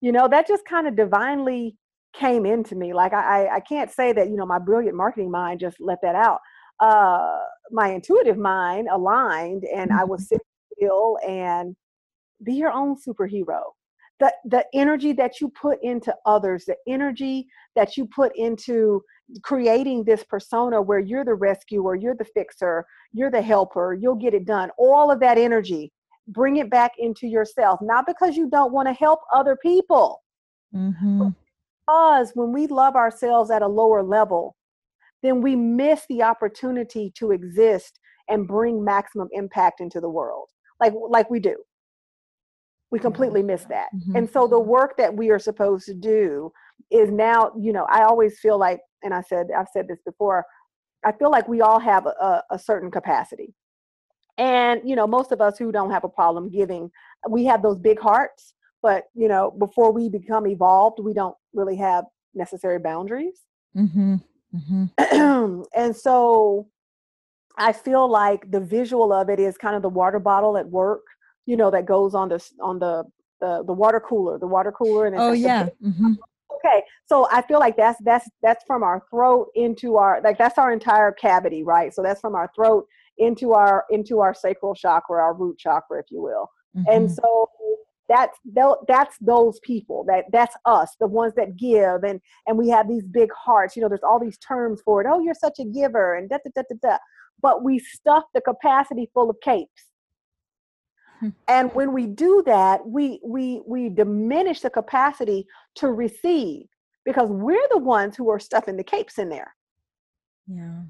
You 0.00 0.12
know, 0.12 0.28
that 0.28 0.48
just 0.48 0.64
kind 0.64 0.86
of 0.88 0.96
divinely 0.96 1.76
came 2.14 2.44
into 2.46 2.74
me. 2.76 2.92
Like 2.92 3.12
I 3.12 3.48
I 3.48 3.60
can't 3.60 3.90
say 3.90 4.12
that, 4.12 4.28
you 4.28 4.36
know, 4.36 4.46
my 4.46 4.58
brilliant 4.58 4.96
marketing 4.96 5.30
mind 5.30 5.60
just 5.60 5.76
let 5.80 5.98
that 6.02 6.14
out. 6.14 6.40
Uh 6.80 7.38
my 7.70 7.88
intuitive 7.90 8.38
mind 8.38 8.88
aligned 8.90 9.64
and 9.64 9.92
I 9.92 10.04
was 10.04 10.28
sitting 10.28 10.44
still 10.74 11.18
and 11.26 11.76
be 12.44 12.54
your 12.54 12.72
own 12.72 12.96
superhero 12.96 13.62
the 14.22 14.32
the 14.44 14.64
energy 14.72 15.12
that 15.12 15.40
you 15.40 15.48
put 15.50 15.78
into 15.82 16.14
others 16.26 16.64
the 16.64 16.76
energy 16.86 17.46
that 17.74 17.96
you 17.96 18.06
put 18.06 18.34
into 18.36 19.02
creating 19.42 20.04
this 20.04 20.22
persona 20.24 20.80
where 20.80 21.00
you're 21.00 21.24
the 21.24 21.34
rescuer 21.34 21.96
you're 21.96 22.14
the 22.14 22.24
fixer 22.24 22.84
you're 23.12 23.30
the 23.30 23.42
helper 23.42 23.94
you'll 24.00 24.14
get 24.14 24.34
it 24.34 24.44
done 24.46 24.70
all 24.78 25.10
of 25.10 25.18
that 25.20 25.38
energy 25.38 25.92
bring 26.32 26.56
it 26.56 26.70
back 26.70 26.92
into 26.98 27.26
yourself 27.26 27.80
not 27.82 28.06
because 28.06 28.36
you 28.36 28.48
don't 28.48 28.72
want 28.72 28.88
to 28.88 28.92
help 28.94 29.20
other 29.32 29.56
people 29.56 30.22
Mhm. 30.74 31.34
because 31.86 32.32
when 32.34 32.52
we 32.52 32.66
love 32.66 32.96
ourselves 32.96 33.50
at 33.50 33.62
a 33.62 33.68
lower 33.68 34.02
level 34.02 34.56
then 35.22 35.40
we 35.40 35.54
miss 35.54 36.04
the 36.08 36.22
opportunity 36.22 37.12
to 37.16 37.30
exist 37.30 38.00
and 38.28 38.48
bring 38.48 38.82
maximum 38.82 39.28
impact 39.32 39.80
into 39.80 40.00
the 40.00 40.08
world 40.10 40.48
like 40.80 40.92
like 41.08 41.28
we 41.30 41.38
do 41.40 41.56
we 42.90 42.98
completely 42.98 43.42
miss 43.42 43.64
that 43.66 43.88
Mhm. 43.94 44.16
and 44.16 44.30
so 44.30 44.46
the 44.46 44.58
work 44.60 44.96
that 44.96 45.14
we 45.14 45.30
are 45.30 45.38
supposed 45.38 45.86
to 45.86 45.94
do 45.94 46.52
is 46.90 47.10
now 47.10 47.52
you 47.58 47.72
know 47.72 47.84
i 47.88 48.02
always 48.02 48.38
feel 48.40 48.58
like 48.58 48.80
and 49.02 49.12
i 49.14 49.20
said 49.22 49.46
i've 49.56 49.68
said 49.68 49.88
this 49.88 50.00
before 50.04 50.44
i 51.04 51.12
feel 51.12 51.30
like 51.30 51.48
we 51.48 51.60
all 51.62 51.78
have 51.78 52.06
a, 52.06 52.42
a 52.50 52.58
certain 52.58 52.90
capacity 52.90 53.54
and 54.38 54.80
you 54.84 54.96
know 54.96 55.06
most 55.06 55.32
of 55.32 55.40
us 55.40 55.58
who 55.58 55.70
don't 55.72 55.90
have 55.90 56.04
a 56.04 56.08
problem 56.08 56.48
giving 56.48 56.90
we 57.28 57.44
have 57.44 57.62
those 57.62 57.78
big 57.78 58.00
hearts 58.00 58.54
but 58.82 59.04
you 59.14 59.28
know 59.28 59.50
before 59.58 59.92
we 59.92 60.08
become 60.08 60.46
evolved 60.46 60.98
we 61.00 61.12
don't 61.12 61.36
really 61.52 61.76
have 61.76 62.04
necessary 62.34 62.78
boundaries 62.78 63.42
Mhm. 63.76 64.22
Mhm. 64.54 65.66
and 65.74 65.96
so 65.96 66.68
I 67.56 67.72
feel 67.72 68.08
like 68.08 68.50
the 68.50 68.60
visual 68.60 69.12
of 69.12 69.28
it 69.28 69.38
is 69.38 69.56
kind 69.56 69.76
of 69.76 69.82
the 69.82 69.88
water 69.88 70.18
bottle 70.18 70.56
at 70.56 70.68
work, 70.68 71.02
you 71.46 71.56
know, 71.56 71.70
that 71.70 71.86
goes 71.86 72.14
on 72.14 72.28
the 72.28 72.44
on 72.60 72.78
the 72.78 73.04
the, 73.40 73.64
the 73.66 73.72
water 73.72 74.00
cooler, 74.00 74.38
the 74.38 74.46
water 74.46 74.72
cooler, 74.72 75.06
and 75.06 75.16
it's 75.16 75.22
Oh 75.22 75.32
yeah. 75.32 75.68
Mhm. 75.84 76.16
okay. 76.56 76.82
So 77.06 77.28
I 77.30 77.42
feel 77.42 77.58
like 77.58 77.76
that's 77.76 78.00
that's 78.02 78.28
that's 78.42 78.64
from 78.66 78.82
our 78.82 79.02
throat 79.10 79.48
into 79.54 79.96
our 79.96 80.20
like 80.22 80.38
that's 80.38 80.58
our 80.58 80.72
entire 80.72 81.12
cavity, 81.12 81.62
right? 81.62 81.92
So 81.92 82.02
that's 82.02 82.20
from 82.20 82.34
our 82.34 82.50
throat 82.54 82.86
into 83.18 83.52
our 83.52 83.84
into 83.90 84.20
our 84.20 84.34
sacral 84.34 84.74
chakra, 84.74 85.20
our 85.22 85.34
root 85.34 85.58
chakra, 85.58 85.98
if 86.00 86.06
you 86.10 86.22
will. 86.22 86.48
and 86.88 87.08
Mhm. 87.08 87.14
so 87.14 87.50
that's 88.08 88.38
that's 88.88 89.16
those 89.20 89.60
people 89.60 90.04
that 90.04 90.24
that's 90.32 90.56
us 90.64 90.96
the 91.00 91.06
ones 91.06 91.32
that 91.34 91.56
give 91.56 92.02
and 92.02 92.20
and 92.46 92.58
we 92.58 92.68
have 92.68 92.88
these 92.88 93.04
big 93.04 93.30
hearts 93.32 93.76
you 93.76 93.80
know 93.82 93.88
there's 93.88 94.02
all 94.02 94.18
these 94.18 94.38
terms 94.38 94.80
for 94.84 95.00
it 95.00 95.06
oh 95.08 95.20
you're 95.20 95.34
such 95.34 95.58
a 95.60 95.64
giver 95.64 96.14
and 96.16 96.28
da 96.28 96.38
da 96.44 96.50
da 96.54 96.62
da 96.68 96.76
da 96.90 96.96
but 97.40 97.62
we 97.62 97.78
stuff 97.78 98.24
the 98.34 98.40
capacity 98.40 99.08
full 99.14 99.30
of 99.30 99.36
capes 99.40 99.84
Hmm. 101.20 101.28
and 101.46 101.72
when 101.74 101.92
we 101.92 102.06
do 102.06 102.42
that 102.46 102.84
we 102.86 103.20
we 103.24 103.60
we 103.66 103.88
diminish 103.88 104.60
the 104.60 104.70
capacity 104.70 105.46
to 105.76 105.92
receive 105.92 106.66
because 107.04 107.28
we're 107.30 107.68
the 107.70 107.78
ones 107.78 108.16
who 108.16 108.28
are 108.30 108.40
stuffing 108.40 108.76
the 108.76 108.84
capes 108.84 109.18
in 109.18 109.28
there 109.28 109.54
yeah. 110.48 110.80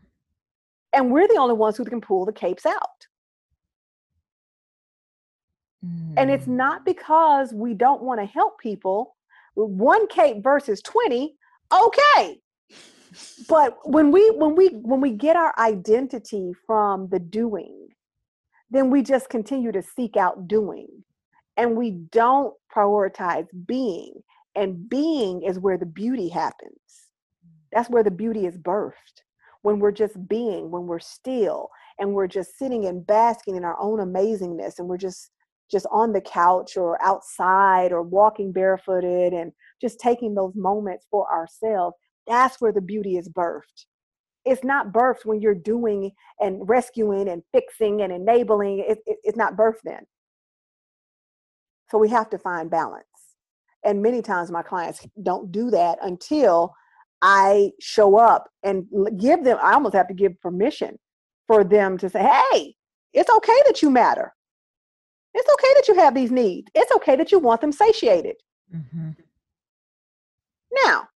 And 0.95 1.11
we're 1.11 1.29
the 1.29 1.39
only 1.39 1.55
ones 1.55 1.77
who 1.77 1.85
can 1.85 2.01
pull 2.01 2.25
the 2.27 2.33
capes 2.33 2.67
out 2.67 3.07
And 6.17 6.31
it's 6.31 6.47
Mm. 6.47 6.57
not 6.57 6.85
because 6.85 7.53
we 7.55 7.75
don't 7.75 8.03
want 8.03 8.21
to 8.21 8.27
help 8.27 8.59
people. 8.61 9.17
One 9.55 10.07
cape 10.09 10.43
versus 10.43 10.83
20, 10.83 11.37
okay. 11.73 12.41
But 13.49 13.79
when 13.89 14.13
we 14.13 14.31
when 14.33 14.55
we 14.55 14.69
when 14.69 15.01
we 15.01 15.13
get 15.13 15.37
our 15.37 15.55
identity 15.59 16.53
from 16.67 17.09
the 17.09 17.19
doing, 17.19 17.89
then 18.71 18.91
we 18.91 19.03
just 19.03 19.31
continue 19.31 19.73
to 19.73 19.83
seek 19.83 20.17
out 20.17 20.49
doing. 20.49 21.05
And 21.57 21.77
we 21.77 21.91
don't 21.91 22.55
prioritize 22.75 23.49
being. 23.67 24.23
And 24.55 24.89
being 24.89 25.43
is 25.43 25.59
where 25.59 25.79
the 25.79 25.87
beauty 25.87 26.29
happens. 26.29 27.09
That's 27.73 27.91
where 27.91 28.05
the 28.05 28.11
beauty 28.11 28.47
is 28.47 28.59
birthed. 28.59 29.23
When 29.63 29.79
we're 29.79 29.93
just 29.93 30.29
being, 30.29 30.71
when 30.71 30.87
we're 30.87 30.99
still, 31.01 31.69
and 31.99 32.15
we're 32.15 32.27
just 32.27 32.59
sitting 32.59 32.87
and 32.87 33.07
basking 33.07 33.57
in 33.57 33.65
our 33.65 33.79
own 33.81 33.99
amazingness, 33.99 34.79
and 34.79 34.89
we're 34.89 34.99
just 34.99 35.31
just 35.71 35.87
on 35.91 36.13
the 36.13 36.21
couch 36.21 36.77
or 36.77 37.03
outside 37.03 37.93
or 37.93 38.03
walking 38.03 38.53
barefooted 38.53 39.33
and 39.33 39.53
just 39.81 39.99
taking 39.99 40.35
those 40.35 40.53
moments 40.55 41.07
for 41.11 41.31
ourselves, 41.33 41.97
that's 42.27 42.61
where 42.61 42.73
the 42.73 42.81
beauty 42.81 43.17
is 43.17 43.29
birthed. 43.31 43.87
It's 44.45 44.63
not 44.65 44.93
birthed 44.93 45.25
when 45.25 45.41
you're 45.41 45.55
doing 45.55 46.11
and 46.41 46.69
rescuing 46.69 47.29
and 47.29 47.43
fixing 47.53 48.03
and 48.03 48.13
enabling. 48.13 48.81
It, 48.81 48.99
it- 49.07 49.19
it's 49.23 49.37
not 49.37 49.57
birthed 49.57 49.83
then. 49.85 50.05
So 51.91 51.99
we 51.99 52.09
have 52.11 52.29
to 52.31 52.39
find 52.39 52.71
balance. 52.71 53.07
And 53.85 54.03
many 54.03 54.23
times 54.23 54.51
my 54.51 54.63
clients 54.63 55.07
don't 55.23 55.51
do 55.51 55.71
that 55.71 55.99
until 56.03 56.75
I 57.23 57.71
show 57.81 58.17
up 58.17 58.51
and 58.65 58.87
give 59.17 59.45
them, 59.45 59.57
I 59.63 59.75
almost 59.75 59.95
have 59.95 60.09
to 60.09 60.15
give 60.15 60.41
permission 60.41 60.99
for 61.47 61.63
them 61.63 61.97
to 61.99 62.11
say, 62.11 62.21
hey, 62.21 62.75
it's 63.13 63.31
okay 63.31 63.63
that 63.67 63.81
you 63.81 63.91
matter. 63.91 64.35
It's 65.33 65.49
okay 65.55 65.73
that 65.75 65.89
you 65.89 65.95
have 65.95 66.15
these 66.15 66.33
needs. 66.33 66.69
It's 66.75 66.93
okay 66.93 67.17
that 67.17 67.31
you 67.31 67.39
want 67.39 67.61
them 67.61 67.73
satiated. 67.73 68.37
Mhm. 68.75 69.17
Now, 70.85 71.09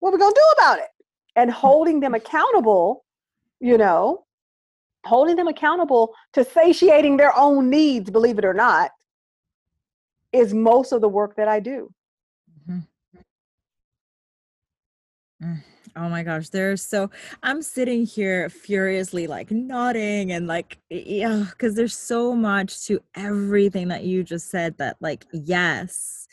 what 0.00 0.10
are 0.10 0.12
we 0.12 0.18
going 0.18 0.32
to 0.32 0.40
do 0.40 0.62
about 0.62 0.78
it? 0.78 0.88
And 1.36 1.50
holding 1.50 2.00
them 2.00 2.14
accountable, 2.14 3.04
you 3.60 3.76
know, 3.76 4.24
holding 5.04 5.36
them 5.36 5.48
accountable 5.48 6.14
to 6.32 6.44
satiating 6.44 7.16
their 7.16 7.36
own 7.36 7.68
needs, 7.68 8.10
believe 8.10 8.38
it 8.38 8.44
or 8.44 8.54
not, 8.54 8.92
is 10.32 10.54
most 10.54 10.92
of 10.92 11.00
the 11.00 11.08
work 11.08 11.36
that 11.36 11.48
I 11.48 11.60
do. 11.60 11.92
Mhm. 12.66 12.86
Mm. 13.16 13.24
Mm, 15.42 15.62
oh 15.96 16.08
my 16.08 16.22
gosh, 16.22 16.50
there's 16.50 16.82
so 16.82 17.10
I'm 17.42 17.62
sitting 17.62 18.04
here 18.04 18.48
furiously 18.50 19.26
like 19.26 19.50
nodding 19.50 20.32
and 20.32 20.46
like 20.46 20.78
yeah, 20.90 21.46
because 21.50 21.74
there's 21.74 21.96
so 21.96 22.34
much 22.34 22.84
to 22.86 23.00
everything 23.14 23.88
that 23.88 24.04
you 24.04 24.22
just 24.22 24.50
said 24.50 24.76
that 24.78 24.96
like 25.00 25.26
yes. 25.32 26.26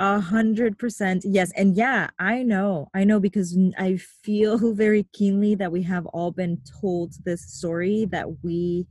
A 0.00 0.20
hundred 0.20 0.78
percent 0.78 1.24
yes 1.26 1.50
and 1.56 1.76
yeah 1.76 2.08
i 2.20 2.40
know 2.44 2.86
i 2.94 3.02
know 3.02 3.18
because 3.18 3.58
I 3.76 3.96
feel 3.96 4.72
very 4.74 5.02
keenly 5.12 5.56
that 5.56 5.72
we 5.72 5.82
have 5.82 6.06
all 6.06 6.30
been 6.30 6.62
told 6.80 7.14
this 7.24 7.42
story 7.42 8.04
that 8.12 8.44
we 8.44 8.86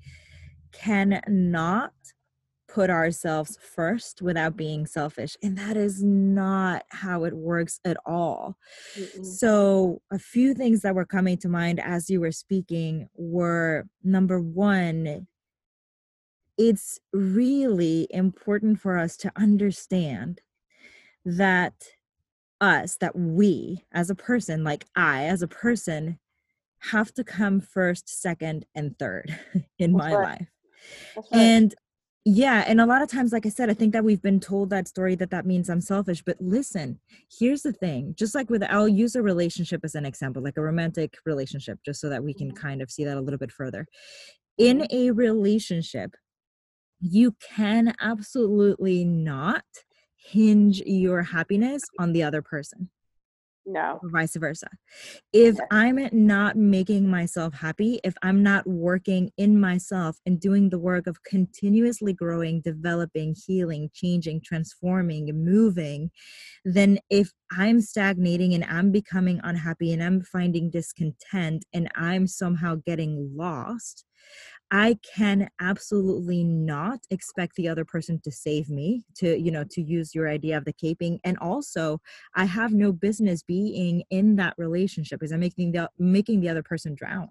cannot 0.73 1.93
put 2.77 2.89
ourselves 2.89 3.57
first 3.75 4.21
without 4.21 4.55
being 4.55 4.85
selfish 4.85 5.35
and 5.41 5.57
that 5.57 5.75
is 5.75 6.03
not 6.03 6.83
how 6.89 7.23
it 7.23 7.33
works 7.33 7.79
at 7.85 7.97
all 8.05 8.55
so, 9.23 10.01
a 10.11 10.19
few 10.19 10.53
things 10.53 10.81
that 10.81 10.95
were 10.95 11.05
coming 11.05 11.37
to 11.37 11.49
mind 11.49 11.79
as 11.79 12.09
you 12.09 12.21
were 12.21 12.31
speaking 12.31 13.09
were 13.15 13.85
number 14.03 14.39
one, 14.39 15.27
it's 16.57 16.99
really 17.13 18.07
important 18.09 18.79
for 18.79 18.97
us 18.97 19.17
to 19.17 19.31
understand 19.35 20.41
that 21.25 21.73
us, 22.59 22.97
that 22.97 23.15
we 23.15 23.85
as 23.91 24.09
a 24.09 24.15
person, 24.15 24.63
like 24.63 24.85
I 24.95 25.25
as 25.25 25.41
a 25.41 25.47
person, 25.47 26.19
have 26.79 27.13
to 27.15 27.23
come 27.23 27.59
first, 27.59 28.09
second, 28.09 28.65
and 28.73 28.97
third 28.97 29.37
in 29.79 29.93
That's 29.93 30.05
my 30.05 30.15
right. 30.15 30.27
life. 30.27 30.47
Right. 31.15 31.25
And 31.33 31.75
yeah, 32.29 32.65
and 32.67 32.81
a 32.81 32.85
lot 32.85 33.01
of 33.01 33.09
times, 33.09 33.31
like 33.31 33.45
I 33.45 33.49
said, 33.49 33.69
I 33.69 33.73
think 33.73 33.93
that 33.93 34.03
we've 34.03 34.21
been 34.21 34.41
told 34.41 34.69
that 34.71 34.87
story 34.87 35.15
that 35.15 35.29
that 35.31 35.45
means 35.45 35.69
I'm 35.69 35.79
selfish. 35.79 36.21
But 36.23 36.35
listen, 36.41 36.99
here's 37.39 37.61
the 37.61 37.71
thing 37.71 38.15
just 38.17 38.35
like 38.35 38.49
with, 38.49 38.63
I'll 38.63 38.87
use 38.87 39.15
a 39.15 39.21
relationship 39.21 39.81
as 39.85 39.95
an 39.95 40.05
example, 40.05 40.41
like 40.43 40.57
a 40.57 40.61
romantic 40.61 41.15
relationship, 41.25 41.79
just 41.85 42.01
so 42.01 42.09
that 42.09 42.23
we 42.23 42.33
can 42.33 42.51
Mhm. 42.51 42.55
kind 42.55 42.81
of 42.81 42.91
see 42.91 43.05
that 43.05 43.15
a 43.17 43.21
little 43.21 43.37
bit 43.37 43.51
further. 43.51 43.87
In 44.57 44.87
a 44.91 45.11
relationship, 45.11 46.15
you 47.01 47.33
can 47.55 47.95
absolutely 48.01 49.05
not 49.05 49.65
hinge 50.17 50.81
your 50.81 51.23
happiness 51.23 51.83
on 51.99 52.13
the 52.13 52.23
other 52.23 52.41
person 52.41 52.89
no. 53.67 53.99
or 54.01 54.09
vice 54.09 54.35
versa. 54.35 54.67
If 55.33 55.57
i'm 55.71 55.99
not 56.11 56.55
making 56.55 57.09
myself 57.09 57.53
happy 57.53 57.99
if 58.03 58.15
i'm 58.23 58.41
not 58.41 58.65
working 58.65 59.29
in 59.37 59.59
myself 59.59 60.17
and 60.25 60.39
doing 60.39 60.69
the 60.69 60.79
work 60.79 61.05
of 61.07 61.23
continuously 61.23 62.13
growing 62.13 62.61
developing 62.61 63.35
healing 63.45 63.89
changing 63.93 64.41
transforming 64.43 65.25
moving 65.33 66.09
then 66.65 66.97
if 67.09 67.31
i'm 67.51 67.81
stagnating 67.81 68.53
and 68.53 68.63
i'm 68.65 68.91
becoming 68.91 69.39
unhappy 69.43 69.91
and 69.93 70.01
i'm 70.01 70.21
finding 70.21 70.69
discontent 70.69 71.65
and 71.73 71.89
i'm 71.95 72.25
somehow 72.25 72.75
getting 72.85 73.31
lost 73.35 74.05
I 74.71 74.99
can 75.15 75.49
absolutely 75.61 76.43
not 76.43 76.99
expect 77.09 77.55
the 77.55 77.69
other 77.69 77.85
person 77.85 78.19
to 78.23 78.31
save 78.31 78.69
me, 78.69 79.05
to, 79.15 79.39
you 79.39 79.49
know, 79.49 79.63
to 79.71 79.81
use 79.81 80.13
your 80.13 80.27
idea 80.27 80.57
of 80.57 80.65
the 80.65 80.73
caping. 80.73 81.19
And 81.23 81.37
also, 81.39 82.01
I 82.35 82.45
have 82.45 82.73
no 82.73 82.91
business 82.91 83.41
being 83.43 84.03
in 84.09 84.35
that 84.37 84.55
relationship 84.57 85.19
because 85.19 85.31
I'm 85.31 85.39
making 85.39 85.71
the 85.71 85.89
making 85.97 86.41
the 86.41 86.49
other 86.49 86.63
person 86.63 86.95
drown. 86.95 87.29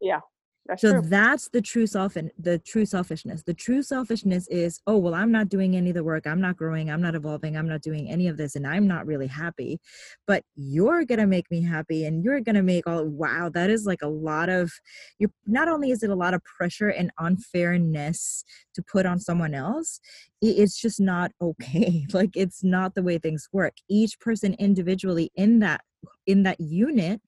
Yeah. 0.00 0.20
That's 0.66 0.80
so 0.80 0.92
true. 0.92 1.02
that's 1.02 1.50
the 1.50 1.60
true 1.60 1.86
self 1.86 2.16
and 2.16 2.30
the 2.38 2.58
true 2.58 2.86
selfishness. 2.86 3.42
The 3.42 3.52
true 3.52 3.82
selfishness 3.82 4.48
is, 4.48 4.80
oh 4.86 4.96
well, 4.96 5.14
I'm 5.14 5.30
not 5.30 5.50
doing 5.50 5.76
any 5.76 5.90
of 5.90 5.94
the 5.94 6.04
work. 6.04 6.26
I'm 6.26 6.40
not 6.40 6.56
growing. 6.56 6.90
I'm 6.90 7.02
not 7.02 7.14
evolving. 7.14 7.56
I'm 7.56 7.68
not 7.68 7.82
doing 7.82 8.08
any 8.10 8.28
of 8.28 8.38
this, 8.38 8.56
and 8.56 8.66
I'm 8.66 8.86
not 8.86 9.06
really 9.06 9.26
happy. 9.26 9.78
But 10.26 10.42
you're 10.56 11.04
gonna 11.04 11.26
make 11.26 11.50
me 11.50 11.62
happy, 11.62 12.06
and 12.06 12.24
you're 12.24 12.40
gonna 12.40 12.62
make 12.62 12.86
all. 12.86 13.04
Wow, 13.04 13.50
that 13.52 13.68
is 13.68 13.84
like 13.84 14.00
a 14.02 14.08
lot 14.08 14.48
of. 14.48 14.72
You 15.18 15.30
not 15.46 15.68
only 15.68 15.90
is 15.90 16.02
it 16.02 16.08
a 16.10 16.14
lot 16.14 16.32
of 16.32 16.42
pressure 16.44 16.88
and 16.88 17.10
unfairness 17.18 18.44
to 18.74 18.82
put 18.82 19.04
on 19.04 19.20
someone 19.20 19.54
else, 19.54 20.00
it's 20.40 20.80
just 20.80 21.00
not 21.00 21.32
okay. 21.42 22.06
Like 22.14 22.36
it's 22.36 22.62
not 22.64 22.94
the 22.94 23.02
way 23.02 23.18
things 23.18 23.48
work. 23.52 23.74
Each 23.88 24.18
person 24.20 24.54
individually 24.58 25.30
in 25.34 25.58
that 25.58 25.82
in 26.26 26.42
that 26.44 26.60
unit 26.60 27.20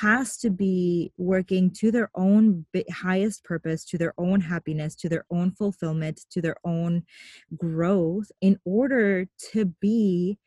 has 0.00 0.36
to 0.38 0.50
be 0.50 1.12
working 1.16 1.70
to 1.70 1.90
their 1.90 2.10
own 2.14 2.64
highest 2.90 3.44
purpose, 3.44 3.84
to 3.84 3.98
their 3.98 4.14
own 4.18 4.40
happiness, 4.40 4.94
to 4.96 5.08
their 5.08 5.24
own 5.30 5.52
fulfillment, 5.52 6.20
to 6.30 6.40
their 6.40 6.56
own 6.64 7.02
growth 7.56 8.30
in 8.40 8.58
order 8.64 9.26
to 9.52 9.66
be 9.80 10.38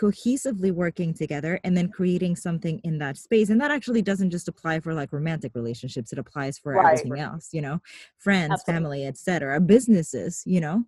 cohesively 0.00 0.70
working 0.70 1.14
together 1.14 1.58
and 1.64 1.76
then 1.76 1.88
creating 1.88 2.36
something 2.36 2.78
in 2.84 2.98
that 2.98 3.16
space 3.16 3.48
and 3.48 3.58
that 3.60 3.70
actually 3.70 4.02
doesn't 4.02 4.30
just 4.30 4.46
apply 4.46 4.78
for 4.78 4.92
like 4.92 5.10
romantic 5.10 5.52
relationships 5.54 6.12
it 6.12 6.18
applies 6.18 6.58
for 6.58 6.74
right. 6.74 6.98
everything 6.98 7.18
else 7.18 7.48
you 7.52 7.62
know 7.62 7.80
friends 8.18 8.52
Absolutely. 8.52 8.74
family 8.74 9.06
etc 9.06 9.58
businesses 9.58 10.42
you 10.44 10.60
know 10.60 10.84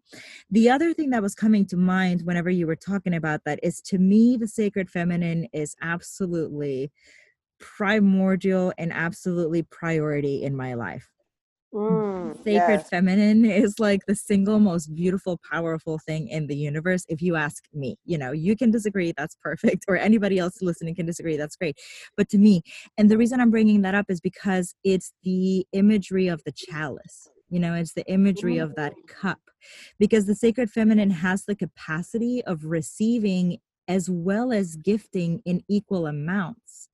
the 0.50 0.68
other 0.68 0.92
thing 0.92 1.08
that 1.08 1.22
was 1.22 1.34
coming 1.34 1.64
to 1.64 1.76
mind 1.76 2.20
whenever 2.24 2.50
you 2.50 2.66
were 2.66 2.76
talking 2.76 3.14
about 3.14 3.44
that 3.44 3.58
is 3.62 3.80
to 3.80 3.96
me 3.96 4.36
the 4.36 4.48
sacred 4.48 4.90
feminine 4.90 5.48
is 5.54 5.74
absolutely 5.80 6.92
primordial 7.58 8.72
and 8.78 8.92
absolutely 8.92 9.62
priority 9.62 10.42
in 10.42 10.56
my 10.56 10.74
life. 10.74 11.08
Mm, 11.74 12.34
Sacred 12.44 12.78
yes. 12.80 12.88
feminine 12.88 13.44
is 13.50 13.78
like 13.78 14.00
the 14.06 14.14
single 14.14 14.58
most 14.58 14.94
beautiful, 14.94 15.38
powerful 15.50 15.98
thing 15.98 16.28
in 16.28 16.46
the 16.46 16.56
universe. 16.56 17.04
If 17.08 17.20
you 17.20 17.36
ask 17.36 17.64
me, 17.74 17.96
you 18.04 18.16
know, 18.16 18.32
you 18.32 18.56
can 18.56 18.70
disagree, 18.70 19.12
that's 19.16 19.36
perfect, 19.42 19.84
or 19.88 19.96
anybody 19.96 20.38
else 20.38 20.62
listening 20.62 20.94
can 20.94 21.06
disagree, 21.06 21.36
that's 21.36 21.56
great. 21.56 21.76
But 22.16 22.28
to 22.30 22.38
me, 22.38 22.62
and 22.96 23.10
the 23.10 23.18
reason 23.18 23.40
I'm 23.40 23.50
bringing 23.50 23.82
that 23.82 23.94
up 23.94 24.06
is 24.08 24.20
because 24.20 24.74
it's 24.82 25.12
the 25.24 25.66
imagery 25.72 26.28
of 26.28 26.42
the 26.44 26.52
chalice. 26.52 27.28
You 27.50 27.60
know, 27.60 27.74
it's 27.74 27.94
the 27.94 28.06
imagery 28.10 28.58
of 28.58 28.74
that 28.76 28.92
mm. 28.92 29.06
cup 29.08 29.40
because 29.98 30.26
the 30.26 30.34
sacred 30.34 30.70
feminine 30.70 31.10
has 31.10 31.44
the 31.44 31.56
capacity 31.56 32.42
of 32.44 32.64
receiving 32.64 33.58
as 33.88 34.08
well 34.10 34.52
as 34.52 34.76
gifting 34.76 35.40
in 35.46 35.62
equal 35.68 36.06
amounts 36.06 36.88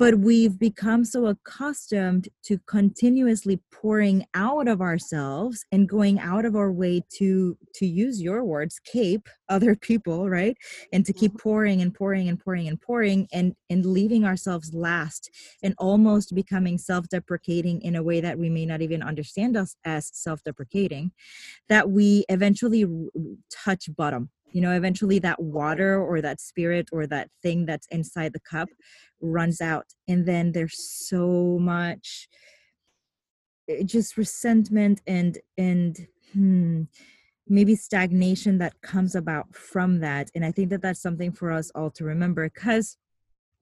but 0.00 0.14
we've 0.14 0.58
become 0.58 1.04
so 1.04 1.26
accustomed 1.26 2.26
to 2.42 2.58
continuously 2.66 3.60
pouring 3.70 4.24
out 4.32 4.66
of 4.66 4.80
ourselves 4.80 5.66
and 5.72 5.90
going 5.90 6.18
out 6.18 6.46
of 6.46 6.56
our 6.56 6.72
way 6.72 7.02
to 7.10 7.54
to 7.74 7.84
use 7.84 8.20
your 8.20 8.42
words 8.42 8.80
cape 8.90 9.28
other 9.50 9.76
people 9.76 10.30
right 10.30 10.56
and 10.94 11.04
to 11.04 11.12
keep 11.12 11.32
mm-hmm. 11.32 11.48
pouring 11.48 11.82
and 11.82 11.94
pouring 11.94 12.30
and 12.30 12.40
pouring 12.40 12.66
and 12.66 12.80
pouring 12.80 13.28
and 13.30 13.54
and 13.68 13.84
leaving 13.84 14.24
ourselves 14.24 14.72
last 14.72 15.30
and 15.62 15.74
almost 15.76 16.34
becoming 16.34 16.78
self-deprecating 16.78 17.82
in 17.82 17.94
a 17.94 18.02
way 18.02 18.22
that 18.22 18.38
we 18.38 18.48
may 18.48 18.64
not 18.64 18.80
even 18.80 19.02
understand 19.02 19.54
us 19.54 19.76
as 19.84 20.10
self-deprecating 20.14 21.12
that 21.68 21.90
we 21.90 22.24
eventually 22.30 22.86
touch 23.50 23.94
bottom 23.94 24.30
you 24.52 24.60
know 24.60 24.72
eventually 24.72 25.18
that 25.18 25.40
water 25.40 26.00
or 26.00 26.20
that 26.20 26.40
spirit 26.40 26.88
or 26.92 27.06
that 27.06 27.28
thing 27.42 27.66
that's 27.66 27.86
inside 27.90 28.32
the 28.32 28.40
cup 28.40 28.68
runs 29.20 29.60
out 29.60 29.86
and 30.08 30.26
then 30.26 30.52
there's 30.52 30.78
so 31.08 31.58
much 31.60 32.28
eh, 33.68 33.82
just 33.84 34.16
resentment 34.16 35.00
and 35.06 35.38
and 35.58 36.06
hmm, 36.32 36.82
maybe 37.48 37.74
stagnation 37.74 38.58
that 38.58 38.80
comes 38.82 39.14
about 39.14 39.54
from 39.54 40.00
that 40.00 40.30
and 40.34 40.44
i 40.44 40.52
think 40.52 40.70
that 40.70 40.82
that's 40.82 41.02
something 41.02 41.32
for 41.32 41.50
us 41.50 41.70
all 41.74 41.90
to 41.90 42.04
remember 42.04 42.48
because 42.48 42.96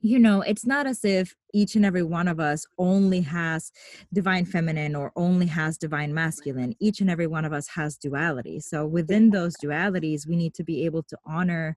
you 0.01 0.19
know, 0.19 0.43
it's 0.43 0.65
not 0.65 0.87
as 0.87 1.05
if 1.05 1.35
each 1.53 1.75
and 1.75 1.85
every 1.85 2.03
one 2.03 2.29
of 2.29 2.39
us 2.39 2.65
only 2.79 3.21
has 3.23 3.73
divine 4.13 4.45
feminine 4.45 4.95
or 4.95 5.13
only 5.17 5.47
has 5.47 5.77
divine 5.77 6.15
masculine. 6.15 6.75
Each 6.81 7.01
and 7.01 7.11
every 7.11 7.27
one 7.27 7.45
of 7.45 7.53
us 7.53 7.69
has 7.69 7.97
duality. 7.97 8.61
So 8.61 8.87
within 8.87 9.31
those 9.31 9.57
dualities, 9.57 10.27
we 10.27 10.37
need 10.37 10.55
to 10.55 10.65
be 10.65 10.85
able 10.85 11.03
to 11.05 11.19
honor 11.27 11.77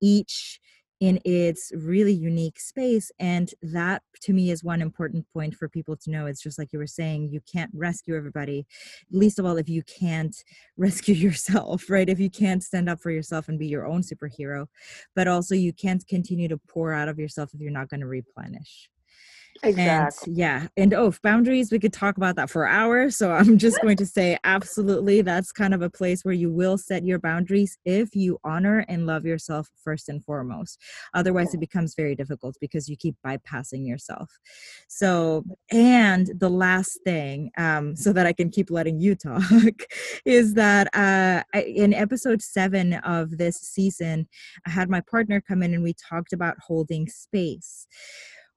each 0.00 0.60
in 1.00 1.20
its 1.24 1.72
really 1.76 2.12
unique 2.12 2.58
space 2.58 3.12
and 3.18 3.52
that 3.60 4.02
to 4.22 4.32
me 4.32 4.50
is 4.50 4.64
one 4.64 4.80
important 4.80 5.26
point 5.32 5.54
for 5.54 5.68
people 5.68 5.96
to 5.96 6.10
know. 6.10 6.26
It's 6.26 6.42
just 6.42 6.58
like 6.58 6.72
you 6.72 6.78
were 6.78 6.86
saying 6.86 7.28
you 7.30 7.40
can't 7.50 7.70
rescue 7.74 8.16
everybody. 8.16 8.66
Least 9.10 9.38
of 9.38 9.44
all 9.44 9.58
if 9.58 9.68
you 9.68 9.82
can't 9.82 10.34
rescue 10.76 11.14
yourself 11.14 11.90
right? 11.90 12.08
If 12.08 12.18
you 12.18 12.30
can't 12.30 12.62
stand 12.62 12.88
up 12.88 13.00
for 13.00 13.10
yourself 13.10 13.48
and 13.48 13.58
be 13.58 13.66
your 13.66 13.86
own 13.86 14.02
superhero 14.02 14.66
but 15.14 15.28
also 15.28 15.54
you 15.54 15.72
can't 15.72 16.06
continue 16.06 16.48
to 16.48 16.58
pour 16.58 16.92
out 16.92 17.08
of 17.08 17.18
yourself 17.18 17.50
if 17.52 17.60
you're 17.60 17.70
not 17.70 17.88
going 17.88 18.00
to 18.00 18.06
replenish 18.06 18.88
Exactly. 19.62 20.30
And 20.30 20.38
yeah. 20.38 20.66
And 20.76 20.94
oh, 20.94 21.12
boundaries, 21.22 21.70
we 21.70 21.78
could 21.78 21.92
talk 21.92 22.16
about 22.16 22.36
that 22.36 22.50
for 22.50 22.66
hours. 22.66 23.16
So 23.16 23.32
I'm 23.32 23.58
just 23.66 23.80
going 23.80 23.96
to 23.98 24.06
say, 24.06 24.38
absolutely, 24.44 25.22
that's 25.22 25.52
kind 25.52 25.74
of 25.74 25.82
a 25.82 25.90
place 25.90 26.24
where 26.24 26.34
you 26.34 26.50
will 26.50 26.78
set 26.78 27.04
your 27.04 27.18
boundaries 27.18 27.78
if 27.84 28.14
you 28.14 28.38
honor 28.44 28.84
and 28.88 29.06
love 29.06 29.24
yourself 29.24 29.68
first 29.82 30.08
and 30.08 30.24
foremost. 30.24 30.80
Otherwise, 31.14 31.54
it 31.54 31.60
becomes 31.60 31.94
very 31.96 32.14
difficult 32.14 32.56
because 32.60 32.88
you 32.88 32.96
keep 32.96 33.16
bypassing 33.26 33.86
yourself. 33.86 34.30
So, 34.88 35.44
and 35.70 36.30
the 36.38 36.50
last 36.50 36.98
thing, 37.04 37.50
um, 37.58 37.96
so 37.96 38.12
that 38.12 38.26
I 38.26 38.32
can 38.32 38.50
keep 38.50 38.70
letting 38.70 39.00
you 39.00 39.14
talk, 39.14 39.42
is 40.24 40.54
that 40.54 40.94
uh, 40.94 41.42
in 41.58 41.94
episode 41.94 42.42
seven 42.42 42.94
of 42.94 43.38
this 43.38 43.56
season, 43.56 44.28
I 44.66 44.70
had 44.70 44.90
my 44.90 45.00
partner 45.00 45.40
come 45.40 45.62
in 45.62 45.74
and 45.74 45.82
we 45.82 45.94
talked 45.94 46.32
about 46.32 46.56
holding 46.66 47.08
space. 47.08 47.86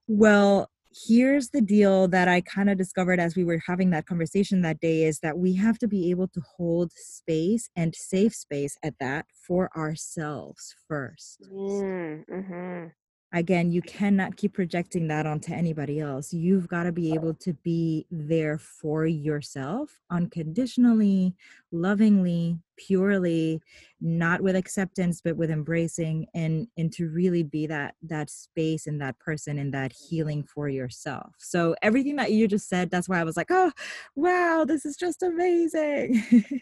Well, 0.08 0.70
here's 0.94 1.50
the 1.50 1.62
deal 1.62 2.08
that 2.10 2.28
I 2.28 2.42
kind 2.42 2.70
of 2.70 2.78
discovered 2.78 3.20
as 3.20 3.36
we 3.36 3.44
were 3.44 3.62
having 3.66 3.92
that 3.92 4.06
conversation 4.06 4.62
that 4.64 4.80
day 4.80 5.04
is 5.04 5.20
that 5.20 5.38
we 5.38 5.54
have 5.56 5.78
to 5.80 5.88
be 5.88 6.10
able 6.10 6.28
to 6.30 6.42
hold 6.58 6.92
space 6.94 7.70
and 7.76 7.96
safe 7.96 8.36
space 8.36 8.78
at 8.84 8.96
that 9.00 9.26
for 9.48 9.70
ourselves 9.76 10.76
first. 10.88 11.48
Mm, 11.52 12.26
mm-hmm 12.28 12.88
again 13.34 13.72
you 13.72 13.82
cannot 13.82 14.36
keep 14.36 14.54
projecting 14.54 15.08
that 15.08 15.26
onto 15.26 15.54
anybody 15.54 16.00
else. 16.00 16.34
You've 16.34 16.68
got 16.68 16.84
to 16.84 16.92
be 16.92 17.14
able 17.14 17.34
to 17.36 17.54
be 17.54 18.08
there 18.10 18.58
for 18.58 19.06
yourself 19.06 20.00
unconditionally 20.12 21.36
lovingly 21.72 22.58
purely 22.78 23.62
not 24.02 24.42
with 24.42 24.56
acceptance 24.56 25.22
but 25.24 25.36
with 25.36 25.52
embracing 25.52 26.26
and 26.34 26.68
and 26.78 26.92
to 26.92 27.10
really 27.10 27.44
be 27.44 27.68
that 27.68 27.94
that 28.02 28.30
space 28.30 28.88
and 28.88 29.00
that 29.00 29.20
person 29.20 29.60
and 29.60 29.74
that 29.74 29.92
healing 29.92 30.44
for 30.44 30.68
yourself. 30.68 31.36
So 31.38 31.76
everything 31.82 32.16
that 32.16 32.32
you 32.32 32.48
just 32.48 32.68
said 32.68 32.90
that's 32.90 33.08
why 33.08 33.20
i 33.20 33.24
was 33.24 33.38
like 33.38 33.52
oh 33.52 33.72
wow 34.16 34.66
this 34.68 34.86
is 34.86 34.96
just 34.96 35.24
amazing. 35.24 36.24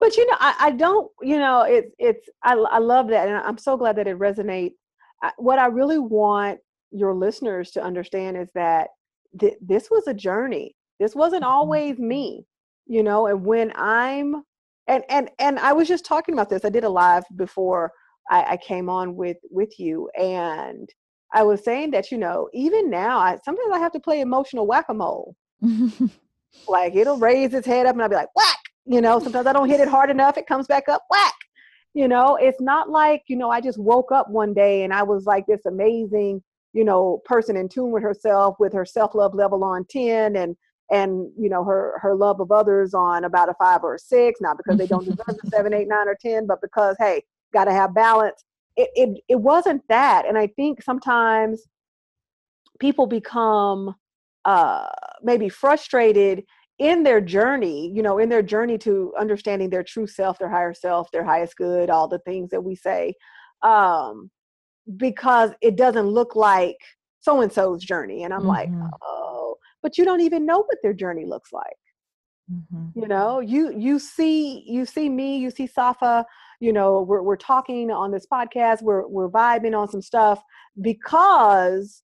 But 0.00 0.16
you 0.16 0.26
know 0.26 0.36
I, 0.38 0.54
I 0.60 0.70
don't 0.72 1.10
you 1.22 1.38
know 1.38 1.62
it's 1.62 1.90
it's 1.98 2.28
I, 2.42 2.52
I 2.52 2.78
love 2.78 3.08
that 3.08 3.28
and 3.28 3.38
i'm 3.38 3.56
so 3.56 3.78
glad 3.78 3.96
that 3.96 4.06
it 4.06 4.18
resonates 4.18 4.74
what 5.36 5.58
I 5.58 5.66
really 5.66 5.98
want 5.98 6.60
your 6.90 7.14
listeners 7.14 7.70
to 7.72 7.82
understand 7.82 8.36
is 8.36 8.48
that 8.54 8.88
th- 9.38 9.58
this 9.60 9.90
was 9.90 10.06
a 10.06 10.14
journey. 10.14 10.74
This 11.00 11.14
wasn't 11.14 11.42
mm-hmm. 11.42 11.52
always 11.52 11.98
me, 11.98 12.46
you 12.86 13.02
know. 13.02 13.26
And 13.26 13.44
when 13.44 13.72
I'm 13.76 14.42
and 14.86 15.04
and 15.08 15.30
and 15.38 15.58
I 15.58 15.72
was 15.72 15.88
just 15.88 16.04
talking 16.04 16.34
about 16.34 16.50
this. 16.50 16.64
I 16.64 16.70
did 16.70 16.84
a 16.84 16.88
live 16.88 17.24
before 17.36 17.92
I, 18.30 18.52
I 18.52 18.56
came 18.56 18.88
on 18.88 19.16
with 19.16 19.36
with 19.50 19.78
you, 19.78 20.08
and 20.18 20.88
I 21.32 21.42
was 21.42 21.62
saying 21.64 21.90
that 21.92 22.10
you 22.10 22.18
know 22.18 22.48
even 22.52 22.90
now, 22.90 23.18
I 23.18 23.38
sometimes 23.44 23.70
I 23.72 23.78
have 23.78 23.92
to 23.92 24.00
play 24.00 24.20
emotional 24.20 24.66
whack 24.66 24.86
a 24.88 24.94
mole. 24.94 25.36
like 26.68 26.94
it'll 26.94 27.18
raise 27.18 27.54
its 27.54 27.66
head 27.66 27.86
up, 27.86 27.94
and 27.94 28.02
I'll 28.02 28.08
be 28.08 28.16
like 28.16 28.34
whack. 28.34 28.58
You 28.86 29.02
know, 29.02 29.18
sometimes 29.20 29.46
I 29.46 29.52
don't 29.52 29.68
hit 29.68 29.80
it 29.80 29.88
hard 29.88 30.10
enough, 30.10 30.38
it 30.38 30.46
comes 30.46 30.66
back 30.66 30.88
up 30.88 31.02
whack 31.10 31.34
You 31.94 32.06
know, 32.06 32.36
it's 32.40 32.60
not 32.60 32.90
like, 32.90 33.22
you 33.28 33.36
know, 33.36 33.50
I 33.50 33.60
just 33.60 33.78
woke 33.78 34.12
up 34.12 34.30
one 34.30 34.54
day 34.54 34.84
and 34.84 34.92
I 34.92 35.02
was 35.02 35.26
like 35.26 35.46
this 35.46 35.66
amazing, 35.66 36.42
you 36.72 36.84
know, 36.84 37.20
person 37.24 37.56
in 37.56 37.68
tune 37.68 37.90
with 37.90 38.02
herself 38.02 38.56
with 38.60 38.72
her 38.72 38.84
self-love 38.84 39.34
level 39.34 39.64
on 39.64 39.84
10 39.90 40.36
and 40.36 40.56
and 40.90 41.30
you 41.38 41.48
know 41.48 41.64
her 41.64 41.98
her 42.00 42.14
love 42.14 42.40
of 42.40 42.50
others 42.50 42.94
on 42.94 43.24
about 43.24 43.48
a 43.48 43.54
five 43.54 43.84
or 43.84 43.96
a 43.96 43.98
six 43.98 44.40
not 44.40 44.56
because 44.56 44.78
they 44.78 44.86
don't 44.86 45.04
deserve 45.04 45.38
a 45.44 45.46
seven 45.54 45.74
eight 45.74 45.88
nine 45.88 46.08
or 46.08 46.16
ten 46.20 46.46
but 46.46 46.60
because 46.60 46.96
hey 46.98 47.22
got 47.52 47.64
to 47.64 47.72
have 47.72 47.94
balance. 47.94 48.44
It, 48.76 48.90
it 48.94 49.24
it 49.28 49.40
wasn't 49.40 49.82
that 49.88 50.24
and 50.26 50.38
i 50.38 50.46
think 50.46 50.82
sometimes 50.82 51.64
people 52.78 53.06
become 53.06 53.94
uh 54.44 54.88
maybe 55.22 55.48
frustrated 55.48 56.44
in 56.78 57.02
their 57.02 57.20
journey 57.20 57.90
you 57.94 58.02
know 58.02 58.18
in 58.18 58.28
their 58.28 58.42
journey 58.42 58.78
to 58.78 59.12
understanding 59.18 59.68
their 59.68 59.82
true 59.82 60.06
self 60.06 60.38
their 60.38 60.48
higher 60.48 60.74
self 60.74 61.10
their 61.10 61.24
highest 61.24 61.56
good 61.56 61.90
all 61.90 62.08
the 62.08 62.20
things 62.20 62.50
that 62.50 62.60
we 62.60 62.74
say 62.74 63.12
um 63.62 64.30
because 64.96 65.50
it 65.60 65.76
doesn't 65.76 66.06
look 66.06 66.36
like 66.36 66.76
so 67.20 67.40
and 67.40 67.52
so's 67.52 67.82
journey 67.82 68.22
and 68.22 68.32
i'm 68.32 68.40
mm-hmm. 68.40 68.48
like 68.48 68.70
oh 69.02 69.56
but 69.82 69.98
you 69.98 70.04
don't 70.04 70.20
even 70.20 70.46
know 70.46 70.58
what 70.58 70.78
their 70.82 70.92
journey 70.92 71.24
looks 71.24 71.52
like 71.52 71.76
mm-hmm. 72.50 72.98
you 72.98 73.08
know 73.08 73.40
you 73.40 73.76
you 73.76 73.98
see 73.98 74.64
you 74.66 74.86
see 74.86 75.08
me 75.08 75.36
you 75.36 75.50
see 75.50 75.66
safa 75.66 76.24
you 76.60 76.72
know 76.72 77.02
we're, 77.02 77.22
we're 77.22 77.36
talking 77.36 77.90
on 77.90 78.12
this 78.12 78.26
podcast 78.32 78.82
we're 78.82 79.06
we're 79.08 79.28
vibing 79.28 79.76
on 79.76 79.88
some 79.88 80.02
stuff 80.02 80.42
because 80.80 82.02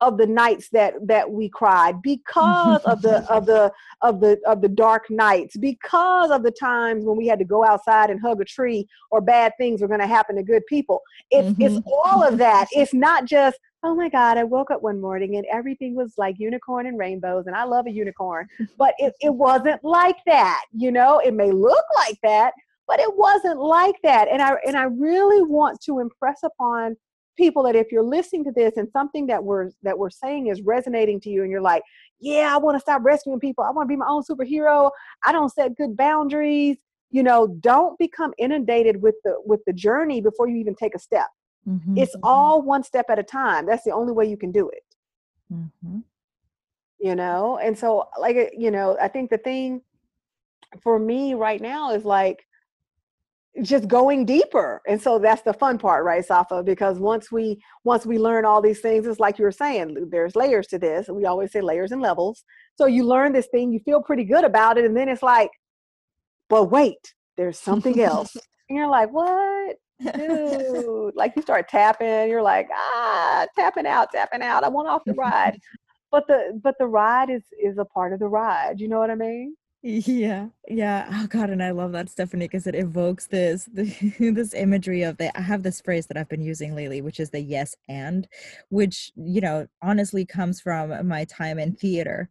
of 0.00 0.18
the 0.18 0.26
nights 0.26 0.68
that 0.70 0.94
that 1.06 1.30
we 1.30 1.48
cried 1.48 2.02
because 2.02 2.82
of 2.84 3.00
the 3.02 3.28
of 3.30 3.46
the 3.46 3.72
of 4.02 4.20
the 4.20 4.38
of 4.46 4.60
the 4.60 4.68
dark 4.68 5.04
nights 5.08 5.56
because 5.56 6.30
of 6.30 6.42
the 6.42 6.50
times 6.50 7.04
when 7.04 7.16
we 7.16 7.26
had 7.26 7.38
to 7.38 7.44
go 7.44 7.64
outside 7.64 8.10
and 8.10 8.20
hug 8.20 8.40
a 8.40 8.44
tree 8.44 8.86
or 9.10 9.20
bad 9.20 9.52
things 9.58 9.80
were 9.80 9.88
going 9.88 10.00
to 10.00 10.06
happen 10.06 10.36
to 10.36 10.42
good 10.42 10.64
people. 10.66 11.00
It's 11.30 11.48
mm-hmm. 11.48 11.62
it's 11.62 11.86
all 11.86 12.22
of 12.22 12.38
that. 12.38 12.68
It's 12.72 12.92
not 12.92 13.24
just 13.24 13.58
oh 13.82 13.94
my 13.94 14.08
god 14.08 14.38
i 14.38 14.42
woke 14.42 14.70
up 14.70 14.82
one 14.82 15.00
morning 15.00 15.36
and 15.36 15.44
everything 15.52 15.94
was 15.94 16.14
like 16.16 16.34
unicorn 16.38 16.86
and 16.86 16.98
rainbows 16.98 17.46
and 17.46 17.54
i 17.54 17.62
love 17.62 17.86
a 17.86 17.90
unicorn. 17.90 18.48
But 18.78 18.94
it, 18.98 19.14
it 19.20 19.34
wasn't 19.34 19.84
like 19.84 20.16
that 20.26 20.62
you 20.72 20.90
know? 20.90 21.18
It 21.18 21.34
may 21.34 21.50
look 21.50 21.84
like 21.96 22.18
that 22.22 22.52
but 22.88 23.00
it 23.00 23.16
wasn't 23.16 23.60
like 23.60 23.96
that. 24.02 24.28
And 24.28 24.42
i 24.42 24.56
and 24.66 24.76
i 24.76 24.84
really 24.84 25.42
want 25.42 25.80
to 25.82 26.00
impress 26.00 26.42
upon 26.42 26.96
people 27.36 27.62
that 27.62 27.76
if 27.76 27.92
you're 27.92 28.02
listening 28.02 28.44
to 28.44 28.52
this 28.52 28.76
and 28.76 28.88
something 28.90 29.26
that 29.26 29.42
we're 29.42 29.70
that 29.82 29.98
we're 29.98 30.10
saying 30.10 30.46
is 30.48 30.62
resonating 30.62 31.20
to 31.20 31.30
you 31.30 31.42
and 31.42 31.50
you're 31.50 31.60
like 31.60 31.82
yeah 32.20 32.54
i 32.54 32.56
want 32.56 32.74
to 32.74 32.80
stop 32.80 33.02
rescuing 33.04 33.40
people 33.40 33.64
i 33.64 33.70
want 33.70 33.86
to 33.86 33.92
be 33.92 33.96
my 33.96 34.06
own 34.08 34.22
superhero 34.22 34.90
i 35.24 35.32
don't 35.32 35.52
set 35.52 35.76
good 35.76 35.96
boundaries 35.96 36.76
you 37.10 37.22
know 37.22 37.46
don't 37.60 37.98
become 37.98 38.32
inundated 38.38 39.00
with 39.00 39.14
the 39.24 39.34
with 39.44 39.60
the 39.66 39.72
journey 39.72 40.20
before 40.20 40.48
you 40.48 40.56
even 40.56 40.74
take 40.74 40.94
a 40.94 40.98
step 40.98 41.28
mm-hmm. 41.68 41.96
it's 41.96 42.14
mm-hmm. 42.16 42.24
all 42.24 42.62
one 42.62 42.82
step 42.82 43.06
at 43.08 43.18
a 43.18 43.22
time 43.22 43.66
that's 43.66 43.84
the 43.84 43.92
only 43.92 44.12
way 44.12 44.24
you 44.24 44.36
can 44.36 44.50
do 44.50 44.68
it 44.70 44.84
mm-hmm. 45.52 45.98
you 46.98 47.14
know 47.14 47.58
and 47.58 47.78
so 47.78 48.08
like 48.18 48.52
you 48.56 48.70
know 48.70 48.96
i 49.00 49.08
think 49.08 49.30
the 49.30 49.38
thing 49.38 49.82
for 50.82 50.98
me 50.98 51.34
right 51.34 51.60
now 51.60 51.92
is 51.92 52.04
like 52.04 52.45
just 53.62 53.88
going 53.88 54.24
deeper. 54.24 54.82
And 54.86 55.00
so 55.00 55.18
that's 55.18 55.42
the 55.42 55.52
fun 55.52 55.78
part 55.78 56.04
right 56.04 56.24
safa? 56.24 56.62
Because 56.62 56.98
once 56.98 57.32
we 57.32 57.60
once 57.84 58.04
we 58.04 58.18
learn 58.18 58.44
all 58.44 58.60
these 58.60 58.80
things 58.80 59.06
it's 59.06 59.20
like 59.20 59.38
you 59.38 59.44
were 59.44 59.52
saying 59.52 60.08
there's 60.10 60.36
layers 60.36 60.66
to 60.68 60.78
this. 60.78 61.08
We 61.08 61.24
always 61.24 61.52
say 61.52 61.60
layers 61.60 61.92
and 61.92 62.02
levels. 62.02 62.44
So 62.76 62.86
you 62.86 63.04
learn 63.04 63.32
this 63.32 63.48
thing 63.48 63.72
you 63.72 63.80
feel 63.80 64.02
pretty 64.02 64.24
good 64.24 64.44
about 64.44 64.78
it 64.78 64.84
and 64.84 64.96
then 64.96 65.08
it's 65.08 65.22
like 65.22 65.50
but 66.48 66.64
wait 66.64 67.14
there's 67.36 67.58
something 67.58 68.00
else. 68.00 68.36
And 68.68 68.76
you're 68.76 68.88
like 68.88 69.10
what? 69.10 69.76
Dude. 70.16 71.14
Like 71.14 71.34
you 71.36 71.42
start 71.42 71.68
tapping 71.68 72.28
you're 72.28 72.42
like 72.42 72.68
ah 72.72 73.46
tapping 73.54 73.86
out 73.86 74.10
tapping 74.10 74.42
out. 74.42 74.64
I 74.64 74.68
want 74.68 74.88
off 74.88 75.02
the 75.06 75.14
ride. 75.14 75.58
But 76.12 76.28
the 76.28 76.58
but 76.62 76.76
the 76.78 76.86
ride 76.86 77.30
is 77.30 77.42
is 77.60 77.78
a 77.78 77.84
part 77.84 78.12
of 78.12 78.20
the 78.20 78.28
ride. 78.28 78.80
You 78.80 78.88
know 78.88 79.00
what 79.00 79.10
i 79.10 79.16
mean 79.16 79.56
yeah, 79.82 80.48
yeah. 80.68 81.08
Oh 81.12 81.26
God, 81.28 81.50
and 81.50 81.62
I 81.62 81.70
love 81.70 81.92
that 81.92 82.08
Stephanie 82.08 82.46
because 82.46 82.66
it 82.66 82.74
evokes 82.74 83.26
this 83.26 83.68
the, 83.72 83.84
this 84.34 84.54
imagery 84.54 85.02
of 85.02 85.16
the. 85.18 85.36
I 85.36 85.40
have 85.40 85.62
this 85.62 85.80
phrase 85.80 86.06
that 86.08 86.16
I've 86.16 86.28
been 86.28 86.42
using 86.42 86.74
lately, 86.74 87.02
which 87.02 87.20
is 87.20 87.30
the 87.30 87.40
yes 87.40 87.74
and, 87.88 88.26
which 88.70 89.12
you 89.16 89.40
know 89.40 89.66
honestly 89.82 90.26
comes 90.26 90.60
from 90.60 91.06
my 91.06 91.24
time 91.24 91.58
in 91.58 91.76
theater. 91.76 92.28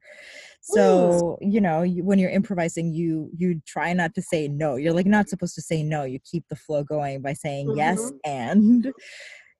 So 0.61 1.37
Ooh. 1.41 1.47
you 1.47 1.61
know 1.61 1.83
you, 1.83 2.03
when 2.03 2.19
you're 2.19 2.29
improvising, 2.29 2.93
you 2.93 3.29
you 3.37 3.61
try 3.65 3.93
not 3.93 4.15
to 4.15 4.21
say 4.21 4.47
no. 4.47 4.75
You're 4.75 4.93
like 4.93 5.05
not 5.05 5.29
supposed 5.29 5.55
to 5.55 5.61
say 5.61 5.83
no. 5.83 6.03
You 6.03 6.19
keep 6.29 6.45
the 6.49 6.55
flow 6.55 6.83
going 6.83 7.21
by 7.21 7.33
saying 7.33 7.67
mm-hmm. 7.67 7.77
yes 7.77 8.11
and 8.25 8.91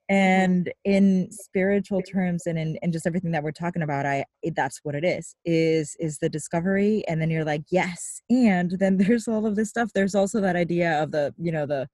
Mm-hmm. 0.08 0.44
and 0.44 0.72
in 0.84 1.28
spiritual 1.32 2.00
terms 2.00 2.46
and 2.46 2.56
in, 2.56 2.78
in 2.80 2.92
just 2.92 3.08
everything 3.08 3.32
that 3.32 3.42
we're 3.42 3.50
talking 3.50 3.82
about 3.82 4.06
i 4.06 4.24
that's 4.54 4.80
what 4.84 4.94
it 4.94 5.04
is 5.04 5.34
is 5.44 5.96
is 5.98 6.18
the 6.18 6.28
discovery. 6.28 7.04
And 7.08 7.20
then 7.20 7.30
you're 7.30 7.44
like 7.44 7.62
yes. 7.70 8.20
And 8.30 8.72
then 8.78 8.96
there's 8.98 9.28
all 9.28 9.46
of 9.46 9.56
this 9.56 9.70
stuff. 9.70 9.90
There's 9.94 10.14
also 10.14 10.40
that 10.40 10.56
idea 10.56 11.02
of 11.02 11.10
the 11.10 11.34
you 11.38 11.52
know 11.52 11.66
the 11.66 11.88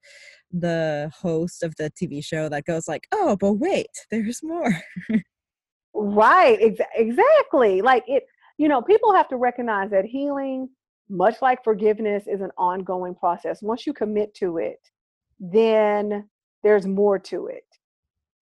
the 0.55 1.11
host 1.19 1.63
of 1.63 1.75
the 1.77 1.91
tv 1.99 2.23
show 2.23 2.47
that 2.47 2.65
goes 2.65 2.87
like 2.87 3.07
oh 3.11 3.35
but 3.39 3.53
wait 3.53 3.87
there's 4.11 4.41
more. 4.43 4.81
Right 5.95 6.57
ex- 6.59 6.89
exactly. 6.95 7.81
Like 7.81 8.03
it 8.07 8.25
you 8.57 8.67
know 8.67 8.81
people 8.81 9.13
have 9.13 9.27
to 9.29 9.37
recognize 9.37 9.91
that 9.91 10.05
healing 10.05 10.69
much 11.09 11.41
like 11.41 11.63
forgiveness 11.63 12.23
is 12.25 12.41
an 12.41 12.49
ongoing 12.57 13.13
process. 13.13 13.61
Once 13.61 13.85
you 13.85 13.93
commit 13.93 14.33
to 14.35 14.57
it 14.57 14.79
then 15.39 16.27
there's 16.63 16.87
more 16.87 17.19
to 17.19 17.47
it 17.47 17.65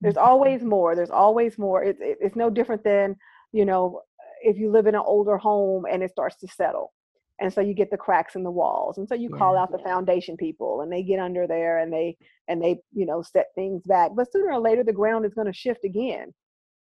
there's 0.01 0.17
always 0.17 0.63
more. 0.63 0.95
There's 0.95 1.11
always 1.11 1.57
more. 1.57 1.83
It's 1.83 1.99
it's 2.01 2.35
no 2.35 2.49
different 2.49 2.83
than 2.83 3.15
you 3.51 3.65
know 3.65 4.01
if 4.43 4.57
you 4.57 4.71
live 4.71 4.87
in 4.87 4.95
an 4.95 5.03
older 5.05 5.37
home 5.37 5.85
and 5.89 6.01
it 6.01 6.11
starts 6.11 6.37
to 6.37 6.47
settle, 6.47 6.91
and 7.39 7.53
so 7.53 7.61
you 7.61 7.73
get 7.73 7.91
the 7.91 7.97
cracks 7.97 8.35
in 8.35 8.43
the 8.43 8.51
walls, 8.51 8.97
and 8.97 9.07
so 9.07 9.15
you 9.15 9.29
call 9.29 9.55
out 9.57 9.71
the 9.71 9.79
foundation 9.79 10.35
people, 10.37 10.81
and 10.81 10.91
they 10.91 11.03
get 11.03 11.19
under 11.19 11.47
there 11.47 11.77
and 11.77 11.93
they 11.93 12.17
and 12.47 12.61
they 12.61 12.79
you 12.93 13.05
know 13.05 13.21
set 13.21 13.47
things 13.55 13.83
back. 13.85 14.11
But 14.15 14.31
sooner 14.31 14.51
or 14.51 14.59
later, 14.59 14.83
the 14.83 14.91
ground 14.91 15.25
is 15.25 15.33
going 15.33 15.47
to 15.47 15.53
shift 15.53 15.85
again. 15.85 16.33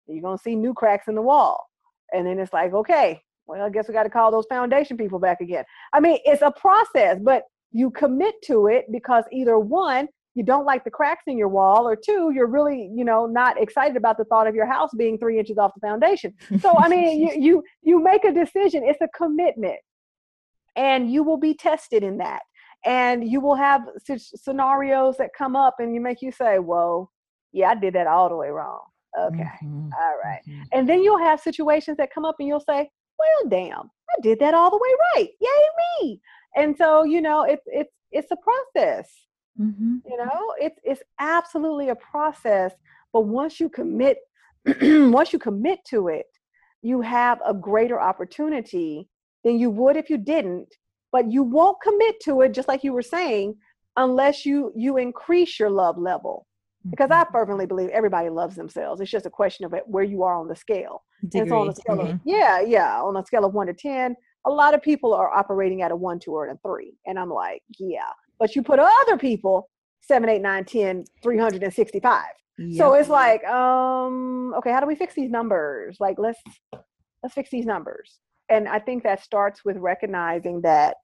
You're 0.08 0.22
going 0.22 0.38
to 0.38 0.42
see 0.42 0.56
new 0.56 0.74
cracks 0.74 1.08
in 1.08 1.14
the 1.14 1.22
wall, 1.22 1.64
and 2.12 2.26
then 2.26 2.38
it's 2.40 2.52
like, 2.52 2.72
okay, 2.72 3.20
well, 3.46 3.62
I 3.62 3.70
guess 3.70 3.86
we 3.86 3.94
got 3.94 4.02
to 4.02 4.10
call 4.10 4.32
those 4.32 4.46
foundation 4.48 4.96
people 4.96 5.20
back 5.20 5.40
again. 5.40 5.64
I 5.92 6.00
mean, 6.00 6.18
it's 6.24 6.42
a 6.42 6.50
process, 6.50 7.18
but 7.22 7.44
you 7.72 7.90
commit 7.90 8.34
to 8.44 8.66
it 8.66 8.86
because 8.90 9.24
either 9.32 9.58
one, 9.58 10.08
you 10.36 10.44
don't 10.44 10.66
like 10.66 10.84
the 10.84 10.90
cracks 10.90 11.24
in 11.26 11.36
your 11.36 11.48
wall 11.48 11.88
or 11.88 11.96
two 11.96 12.30
you're 12.32 12.46
really 12.46 12.90
you 12.94 13.04
know 13.04 13.26
not 13.26 13.60
excited 13.60 13.96
about 13.96 14.18
the 14.18 14.24
thought 14.24 14.46
of 14.46 14.54
your 14.54 14.66
house 14.66 14.90
being 14.96 15.18
three 15.18 15.38
inches 15.38 15.58
off 15.58 15.72
the 15.74 15.80
foundation 15.80 16.32
so 16.60 16.72
i 16.78 16.88
mean 16.88 17.20
you 17.20 17.32
you 17.40 17.64
you 17.82 18.02
make 18.02 18.24
a 18.24 18.32
decision 18.32 18.82
it's 18.84 19.00
a 19.00 19.08
commitment 19.16 19.78
and 20.76 21.10
you 21.10 21.22
will 21.22 21.38
be 21.38 21.54
tested 21.54 22.02
in 22.02 22.18
that 22.18 22.42
and 22.84 23.28
you 23.28 23.40
will 23.40 23.54
have 23.54 23.82
scenarios 24.06 25.16
that 25.16 25.30
come 25.36 25.56
up 25.56 25.76
and 25.78 25.94
you 25.94 26.00
make 26.00 26.22
you 26.22 26.30
say 26.30 26.58
whoa 26.58 27.10
yeah 27.52 27.70
i 27.70 27.74
did 27.74 27.94
that 27.94 28.06
all 28.06 28.28
the 28.28 28.36
way 28.36 28.50
wrong 28.50 28.80
okay 29.18 29.42
mm-hmm. 29.64 29.88
all 29.98 30.18
right. 30.22 30.40
mm-hmm. 30.48 30.62
and 30.72 30.88
then 30.88 31.02
you'll 31.02 31.18
have 31.18 31.40
situations 31.40 31.96
that 31.96 32.12
come 32.14 32.24
up 32.24 32.36
and 32.38 32.46
you'll 32.46 32.60
say 32.60 32.88
well 33.18 33.48
damn 33.48 33.90
i 34.10 34.20
did 34.22 34.38
that 34.38 34.52
all 34.52 34.70
the 34.70 34.76
way 34.76 34.94
right 35.14 35.30
yay 35.40 36.04
me 36.04 36.20
and 36.56 36.76
so 36.76 37.04
you 37.04 37.22
know 37.22 37.42
it's 37.44 37.62
it's 37.66 37.92
it's 38.12 38.30
a 38.30 38.36
process 38.36 39.25
Mm-hmm. 39.60 39.96
You 40.08 40.16
know, 40.18 40.54
it's 40.60 40.78
it's 40.84 41.02
absolutely 41.18 41.88
a 41.88 41.96
process. 41.96 42.72
But 43.12 43.22
once 43.22 43.58
you 43.60 43.68
commit, 43.68 44.18
once 44.82 45.32
you 45.32 45.38
commit 45.38 45.80
to 45.88 46.08
it, 46.08 46.26
you 46.82 47.00
have 47.00 47.40
a 47.44 47.54
greater 47.54 48.00
opportunity 48.00 49.08
than 49.44 49.58
you 49.58 49.70
would 49.70 49.96
if 49.96 50.10
you 50.10 50.18
didn't. 50.18 50.68
But 51.12 51.30
you 51.30 51.42
won't 51.42 51.78
commit 51.82 52.16
to 52.24 52.42
it, 52.42 52.52
just 52.52 52.68
like 52.68 52.84
you 52.84 52.92
were 52.92 53.02
saying, 53.02 53.56
unless 53.96 54.44
you 54.44 54.72
you 54.76 54.98
increase 54.98 55.58
your 55.58 55.70
love 55.70 55.98
level. 55.98 56.46
Because 56.90 57.10
I 57.10 57.24
mm-hmm. 57.24 57.32
fervently 57.32 57.66
believe 57.66 57.88
everybody 57.88 58.28
loves 58.28 58.54
themselves. 58.54 59.00
It's 59.00 59.10
just 59.10 59.26
a 59.26 59.30
question 59.30 59.66
of 59.66 59.74
where 59.86 60.04
you 60.04 60.22
are 60.22 60.34
on 60.34 60.46
the 60.46 60.54
scale. 60.54 61.02
Degree. 61.28 61.48
So 61.48 61.58
on 61.58 61.66
the 61.66 61.74
scale 61.74 61.96
mm-hmm. 61.96 62.12
of, 62.12 62.20
yeah, 62.24 62.60
yeah, 62.60 63.00
on 63.02 63.16
a 63.16 63.24
scale 63.24 63.44
of 63.44 63.54
one 63.54 63.66
to 63.66 63.74
ten, 63.74 64.14
a 64.46 64.50
lot 64.50 64.74
of 64.74 64.82
people 64.82 65.12
are 65.12 65.30
operating 65.30 65.82
at 65.82 65.90
a 65.90 65.96
one, 65.96 66.20
two, 66.20 66.32
or 66.32 66.46
a 66.48 66.56
three. 66.64 66.94
And 67.06 67.18
I'm 67.18 67.30
like, 67.30 67.62
yeah, 67.78 68.12
but 68.38 68.54
you 68.54 68.62
put 68.62 68.78
other 68.78 69.16
people 69.16 69.68
7 70.02 70.28
8 70.28 70.40
9 70.40 70.64
10 70.64 71.04
365 71.22 72.24
yep. 72.58 72.78
so 72.78 72.94
it's 72.94 73.08
like 73.08 73.44
um 73.44 74.54
okay 74.56 74.70
how 74.70 74.80
do 74.80 74.86
we 74.86 74.96
fix 74.96 75.14
these 75.14 75.30
numbers? 75.30 75.96
Like 76.00 76.18
let's 76.18 76.40
let's 77.22 77.34
fix 77.34 77.50
these 77.50 77.66
numbers. 77.66 78.18
And 78.48 78.68
i 78.68 78.78
think 78.78 79.02
that 79.02 79.22
starts 79.22 79.64
with 79.64 79.76
recognizing 79.76 80.60
that 80.62 80.96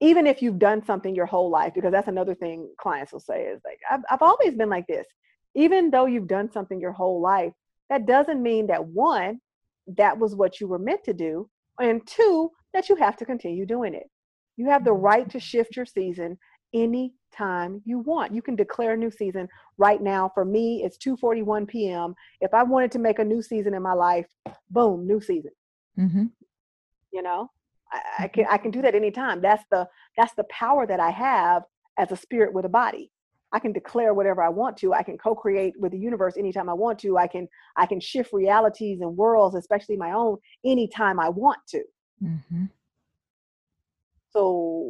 even 0.00 0.26
if 0.26 0.42
you've 0.42 0.58
done 0.58 0.84
something 0.84 1.14
your 1.14 1.26
whole 1.26 1.50
life 1.50 1.72
because 1.74 1.92
that's 1.92 2.08
another 2.08 2.34
thing 2.34 2.68
clients 2.78 3.12
will 3.12 3.20
say 3.20 3.44
is 3.44 3.60
like 3.64 3.78
I've, 3.90 4.00
I've 4.10 4.22
always 4.22 4.54
been 4.54 4.68
like 4.68 4.86
this. 4.86 5.06
Even 5.54 5.90
though 5.90 6.06
you've 6.06 6.26
done 6.26 6.50
something 6.50 6.80
your 6.80 6.92
whole 6.92 7.20
life 7.20 7.52
that 7.90 8.06
doesn't 8.06 8.42
mean 8.42 8.66
that 8.66 8.84
one 8.84 9.40
that 9.86 10.18
was 10.18 10.34
what 10.34 10.60
you 10.60 10.66
were 10.66 10.78
meant 10.78 11.04
to 11.04 11.12
do 11.12 11.48
and 11.78 12.06
two 12.06 12.50
that 12.72 12.88
you 12.88 12.96
have 12.96 13.16
to 13.18 13.24
continue 13.24 13.66
doing 13.66 13.94
it 13.94 14.08
you 14.56 14.68
have 14.68 14.84
the 14.84 14.92
right 14.92 15.28
to 15.30 15.40
shift 15.40 15.76
your 15.76 15.86
season 15.86 16.38
any 16.72 17.14
time 17.32 17.80
you 17.84 17.98
want. 18.00 18.34
You 18.34 18.42
can 18.42 18.56
declare 18.56 18.94
a 18.94 18.96
new 18.96 19.10
season 19.10 19.48
right 19.78 20.02
now. 20.02 20.30
For 20.34 20.44
me, 20.44 20.82
it's 20.84 20.98
2:41 20.98 21.68
p.m. 21.68 22.14
If 22.40 22.52
I 22.54 22.62
wanted 22.62 22.92
to 22.92 22.98
make 22.98 23.18
a 23.18 23.24
new 23.24 23.42
season 23.42 23.74
in 23.74 23.82
my 23.82 23.92
life, 23.92 24.26
boom, 24.70 25.06
new 25.06 25.20
season. 25.20 25.52
Mm-hmm. 25.98 26.24
You 27.12 27.22
know, 27.22 27.50
I, 27.92 28.24
I 28.24 28.28
can 28.28 28.46
I 28.50 28.58
can 28.58 28.70
do 28.70 28.82
that 28.82 28.94
anytime. 28.94 29.40
That's 29.40 29.64
the 29.70 29.88
that's 30.16 30.34
the 30.34 30.44
power 30.44 30.86
that 30.86 31.00
I 31.00 31.10
have 31.10 31.62
as 31.98 32.12
a 32.12 32.16
spirit 32.16 32.52
with 32.52 32.64
a 32.64 32.68
body. 32.68 33.10
I 33.52 33.60
can 33.60 33.72
declare 33.72 34.14
whatever 34.14 34.42
I 34.42 34.48
want 34.48 34.76
to. 34.78 34.92
I 34.92 35.04
can 35.04 35.16
co-create 35.16 35.74
with 35.78 35.92
the 35.92 35.98
universe 35.98 36.36
anytime 36.36 36.68
I 36.68 36.72
want 36.72 36.98
to. 37.00 37.16
I 37.16 37.28
can 37.28 37.46
I 37.76 37.86
can 37.86 38.00
shift 38.00 38.32
realities 38.32 39.00
and 39.00 39.16
worlds, 39.16 39.54
especially 39.54 39.96
my 39.96 40.12
own, 40.12 40.38
anytime 40.64 41.20
I 41.20 41.28
want 41.28 41.60
to. 41.68 41.82
Mm-hmm. 42.22 42.64
So, 44.34 44.84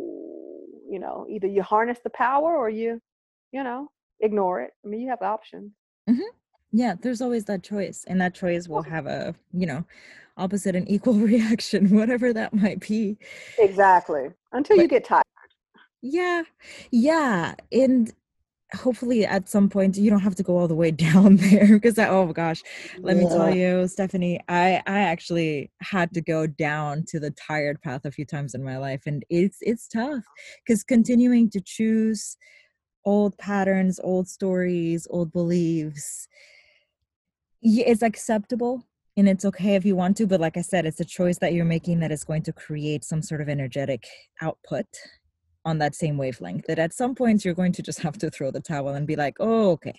you 0.88 0.98
know, 0.98 1.26
either 1.28 1.46
you 1.46 1.62
harness 1.62 1.98
the 2.02 2.10
power 2.10 2.56
or 2.56 2.70
you, 2.70 3.00
you 3.52 3.62
know, 3.62 3.88
ignore 4.20 4.62
it. 4.62 4.70
I 4.84 4.88
mean, 4.88 5.00
you 5.00 5.08
have 5.10 5.22
options. 5.22 5.72
Mm-hmm. 6.08 6.22
Yeah, 6.72 6.94
there's 7.00 7.20
always 7.20 7.44
that 7.44 7.62
choice, 7.62 8.04
and 8.08 8.20
that 8.20 8.34
choice 8.34 8.68
will 8.68 8.78
oh. 8.78 8.82
have 8.82 9.06
a 9.06 9.34
you 9.52 9.66
know 9.66 9.84
opposite 10.36 10.74
and 10.74 10.90
equal 10.90 11.14
reaction, 11.14 11.90
whatever 11.90 12.32
that 12.32 12.52
might 12.52 12.80
be. 12.80 13.16
Exactly. 13.58 14.30
Until 14.52 14.78
you 14.78 14.88
get 14.88 15.04
tired. 15.04 15.24
Yeah, 16.02 16.42
yeah, 16.90 17.54
and 17.72 18.12
hopefully 18.74 19.24
at 19.24 19.48
some 19.48 19.68
point 19.68 19.96
you 19.96 20.10
don't 20.10 20.20
have 20.20 20.34
to 20.34 20.42
go 20.42 20.56
all 20.58 20.68
the 20.68 20.74
way 20.74 20.90
down 21.06 21.36
there 21.36 21.68
because 21.68 21.98
I, 21.98 22.08
oh 22.08 22.32
gosh. 22.32 22.62
Let 23.00 23.16
me 23.16 23.28
tell 23.28 23.54
you 23.54 23.86
stephanie 23.88 24.40
i 24.48 24.82
i 24.86 25.00
actually 25.00 25.70
had 25.80 26.12
to 26.14 26.20
go 26.20 26.46
down 26.46 27.04
to 27.08 27.20
the 27.20 27.30
tired 27.30 27.80
path 27.82 28.04
a 28.04 28.10
few 28.10 28.24
times 28.24 28.54
in 28.54 28.64
my 28.64 28.78
life 28.78 29.02
and 29.06 29.24
it's 29.28 29.58
it's 29.60 29.88
tough 29.88 30.24
because 30.64 30.82
continuing 30.82 31.50
to 31.50 31.60
choose 31.60 32.36
old 33.04 33.36
patterns 33.38 34.00
old 34.02 34.28
stories 34.28 35.06
old 35.10 35.32
beliefs 35.32 36.28
yeah, 37.60 37.84
it's 37.86 38.02
acceptable 38.02 38.86
and 39.16 39.28
it's 39.28 39.44
okay 39.44 39.74
if 39.74 39.84
you 39.84 39.96
want 39.96 40.16
to 40.16 40.26
but 40.26 40.40
like 40.40 40.56
i 40.56 40.62
said 40.62 40.86
it's 40.86 41.00
a 41.00 41.04
choice 41.04 41.38
that 41.38 41.52
you're 41.52 41.64
making 41.64 42.00
that 42.00 42.12
is 42.12 42.24
going 42.24 42.42
to 42.42 42.52
create 42.52 43.04
some 43.04 43.22
sort 43.22 43.40
of 43.40 43.48
energetic 43.48 44.06
output 44.40 44.86
on 45.64 45.78
that 45.78 45.94
same 45.94 46.16
wavelength 46.18 46.66
that 46.66 46.78
at 46.78 46.92
some 46.92 47.14
points 47.14 47.44
you're 47.44 47.54
going 47.54 47.72
to 47.72 47.82
just 47.82 48.00
have 48.00 48.18
to 48.18 48.30
throw 48.30 48.50
the 48.50 48.60
towel 48.60 48.90
and 48.90 49.06
be 49.06 49.16
like 49.16 49.36
oh 49.40 49.70
okay 49.72 49.98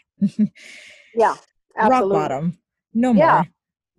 Yeah. 1.15 1.35
Absolutely. 1.77 2.17
rock 2.17 2.29
bottom 2.29 2.57
no 2.93 3.13
Yeah. 3.13 3.31
more 3.37 3.45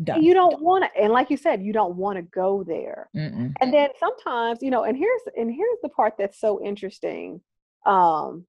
done 0.02 0.22
You 0.22 0.34
don't 0.34 0.60
want 0.60 0.84
to, 0.84 1.00
and 1.02 1.12
like 1.12 1.30
you 1.30 1.36
said, 1.38 1.62
you 1.62 1.72
don't 1.72 1.96
want 1.96 2.16
to 2.16 2.22
go 2.22 2.62
there. 2.62 3.08
Mm-mm. 3.16 3.54
And 3.60 3.72
then 3.72 3.88
sometimes, 3.98 4.62
you 4.62 4.70
know, 4.70 4.84
and 4.84 4.96
here's 4.96 5.22
and 5.36 5.50
here's 5.50 5.78
the 5.82 5.88
part 5.88 6.14
that's 6.18 6.38
so 6.38 6.62
interesting. 6.62 7.40
Um, 7.86 8.46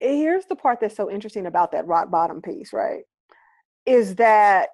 here's 0.00 0.44
the 0.46 0.56
part 0.56 0.80
that's 0.80 0.96
so 0.96 1.10
interesting 1.10 1.46
about 1.46 1.72
that 1.72 1.86
rock 1.86 2.10
bottom 2.10 2.42
piece, 2.42 2.72
right? 2.74 3.04
Is 3.86 4.16
that 4.16 4.68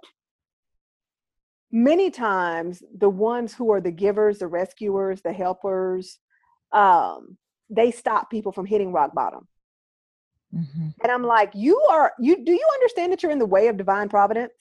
many 1.71 2.11
times 2.11 2.83
the 2.97 3.09
ones 3.09 3.55
who 3.55 3.71
are 3.73 3.81
the 3.81 3.93
givers, 3.93 4.39
the 4.39 4.49
rescuers, 4.49 5.23
the 5.23 5.33
helpers, 5.33 6.19
um, 6.73 7.37
they 7.71 7.91
stop 7.91 8.31
people 8.31 8.53
from 8.53 8.67
hitting 8.67 8.93
rock 8.93 9.14
bottom. 9.14 9.47
Mhm. 10.55 10.95
And 11.03 11.12
I'm 11.12 11.25
like, 11.25 11.53
you 11.55 11.81
are 11.91 12.12
you 12.19 12.45
do 12.45 12.53
you 12.53 12.69
understand 12.75 13.12
that 13.12 13.23
you're 13.23 13.33
in 13.33 13.39
the 13.39 13.47
way 13.47 13.69
of 13.69 13.77
divine 13.77 14.09
providence? 14.09 14.55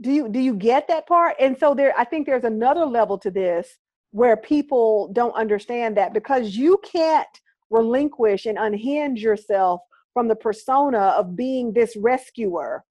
Do 0.00 0.10
you 0.12 0.28
do 0.28 0.38
you 0.38 0.54
get 0.54 0.88
that 0.88 1.06
part? 1.06 1.36
And 1.38 1.58
so 1.58 1.74
there 1.74 1.92
I 1.98 2.04
think 2.04 2.26
there's 2.26 2.44
another 2.44 2.86
level 2.86 3.18
to 3.18 3.30
this 3.30 3.76
where 4.12 4.36
people 4.36 5.08
don't 5.12 5.34
understand 5.34 5.96
that 5.96 6.12
because 6.14 6.56
you 6.56 6.78
can't 6.82 7.28
relinquish 7.68 8.46
and 8.46 8.58
unhinge 8.58 9.22
yourself 9.22 9.80
from 10.14 10.26
the 10.26 10.34
persona 10.34 11.14
of 11.16 11.36
being 11.36 11.72
this 11.72 11.96
rescuer 11.96 12.84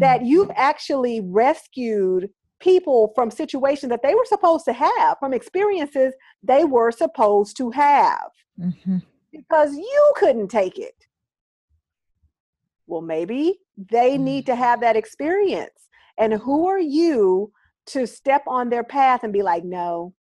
that 0.00 0.24
you've 0.24 0.50
actually 0.56 1.20
rescued 1.20 2.30
people 2.60 3.12
from 3.14 3.30
situations 3.30 3.90
that 3.90 4.02
they 4.02 4.14
were 4.14 4.24
supposed 4.24 4.64
to 4.64 4.72
have 4.72 5.18
from 5.18 5.34
experiences 5.34 6.14
they 6.42 6.64
were 6.64 6.90
supposed 6.90 7.56
to 7.56 7.70
have 7.70 8.30
Mhm. 8.58 9.02
because 9.32 9.76
you 9.76 10.12
couldn't 10.16 10.48
take 10.48 10.78
it. 10.78 11.06
Well, 12.86 13.00
maybe 13.00 13.60
they 13.76 14.18
need 14.18 14.46
to 14.46 14.54
have 14.54 14.80
that 14.80 14.96
experience. 14.96 15.88
And 16.18 16.32
who 16.34 16.68
are 16.68 16.78
you 16.78 17.52
to 17.86 18.06
step 18.06 18.44
on 18.46 18.70
their 18.70 18.84
path 18.84 19.24
and 19.24 19.32
be 19.32 19.42
like, 19.42 19.64
no? 19.64 20.14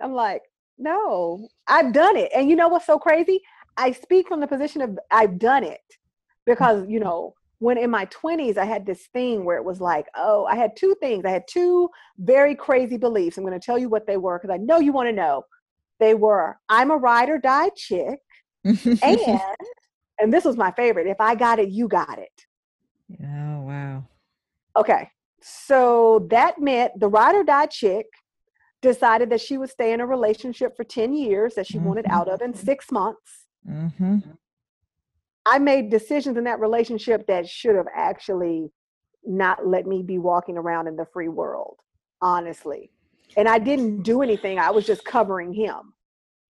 I'm 0.00 0.14
like, 0.14 0.42
no, 0.78 1.48
I've 1.68 1.92
done 1.92 2.16
it. 2.16 2.32
And 2.34 2.48
you 2.48 2.56
know 2.56 2.68
what's 2.68 2.86
so 2.86 2.98
crazy? 2.98 3.40
I 3.76 3.92
speak 3.92 4.26
from 4.26 4.40
the 4.40 4.46
position 4.48 4.82
of 4.82 4.98
I've 5.10 5.38
done 5.38 5.64
it 5.64 5.80
because, 6.44 6.86
you 6.88 6.98
know, 6.98 7.34
when 7.62 7.78
in 7.78 7.90
my 7.90 8.06
20s, 8.06 8.58
I 8.58 8.64
had 8.64 8.84
this 8.84 9.06
thing 9.12 9.44
where 9.44 9.56
it 9.56 9.64
was 9.64 9.80
like, 9.80 10.06
oh, 10.16 10.44
I 10.46 10.56
had 10.56 10.74
two 10.76 10.96
things. 11.00 11.24
I 11.24 11.30
had 11.30 11.44
two 11.48 11.88
very 12.18 12.56
crazy 12.56 12.96
beliefs. 12.96 13.38
I'm 13.38 13.44
going 13.44 13.58
to 13.58 13.64
tell 13.64 13.78
you 13.78 13.88
what 13.88 14.04
they 14.04 14.16
were 14.16 14.36
because 14.36 14.52
I 14.52 14.56
know 14.56 14.80
you 14.80 14.92
want 14.92 15.08
to 15.08 15.12
know. 15.12 15.44
They 16.00 16.14
were, 16.14 16.58
I'm 16.68 16.90
a 16.90 16.96
ride 16.96 17.28
or 17.30 17.38
die 17.38 17.70
chick. 17.76 18.18
And, 18.64 19.16
and 20.20 20.32
this 20.32 20.44
was 20.44 20.56
my 20.56 20.72
favorite 20.72 21.06
if 21.06 21.20
I 21.20 21.36
got 21.36 21.60
it, 21.60 21.68
you 21.68 21.86
got 21.86 22.18
it. 22.18 22.36
oh 23.22 23.60
wow 23.60 24.04
Okay. 24.76 25.08
So 25.40 26.26
that 26.30 26.58
meant 26.60 26.98
the 26.98 27.08
ride 27.08 27.36
or 27.36 27.44
die 27.44 27.66
chick 27.66 28.06
decided 28.80 29.30
that 29.30 29.40
she 29.40 29.56
would 29.56 29.70
stay 29.70 29.92
in 29.92 30.00
a 30.00 30.06
relationship 30.06 30.76
for 30.76 30.82
10 30.82 31.14
years 31.14 31.54
that 31.54 31.68
she 31.68 31.78
wanted 31.78 32.06
Mhm. 32.06 32.10
out 32.12 32.28
of 32.28 32.42
in 32.42 32.54
six 32.54 32.90
months. 32.90 33.46
hmm 33.64 34.18
I 35.46 35.58
made 35.58 35.90
decisions 35.90 36.36
in 36.36 36.44
that 36.44 36.60
relationship 36.60 37.26
that 37.26 37.48
should 37.48 37.74
have 37.74 37.86
actually 37.94 38.70
not 39.24 39.66
let 39.66 39.86
me 39.86 40.02
be 40.02 40.18
walking 40.18 40.56
around 40.56 40.86
in 40.88 40.96
the 40.96 41.06
free 41.12 41.28
world, 41.28 41.76
honestly. 42.20 42.90
And 43.36 43.48
I 43.48 43.58
didn't 43.58 44.02
do 44.02 44.22
anything. 44.22 44.58
I 44.58 44.70
was 44.70 44.86
just 44.86 45.04
covering 45.04 45.52
him. 45.52 45.94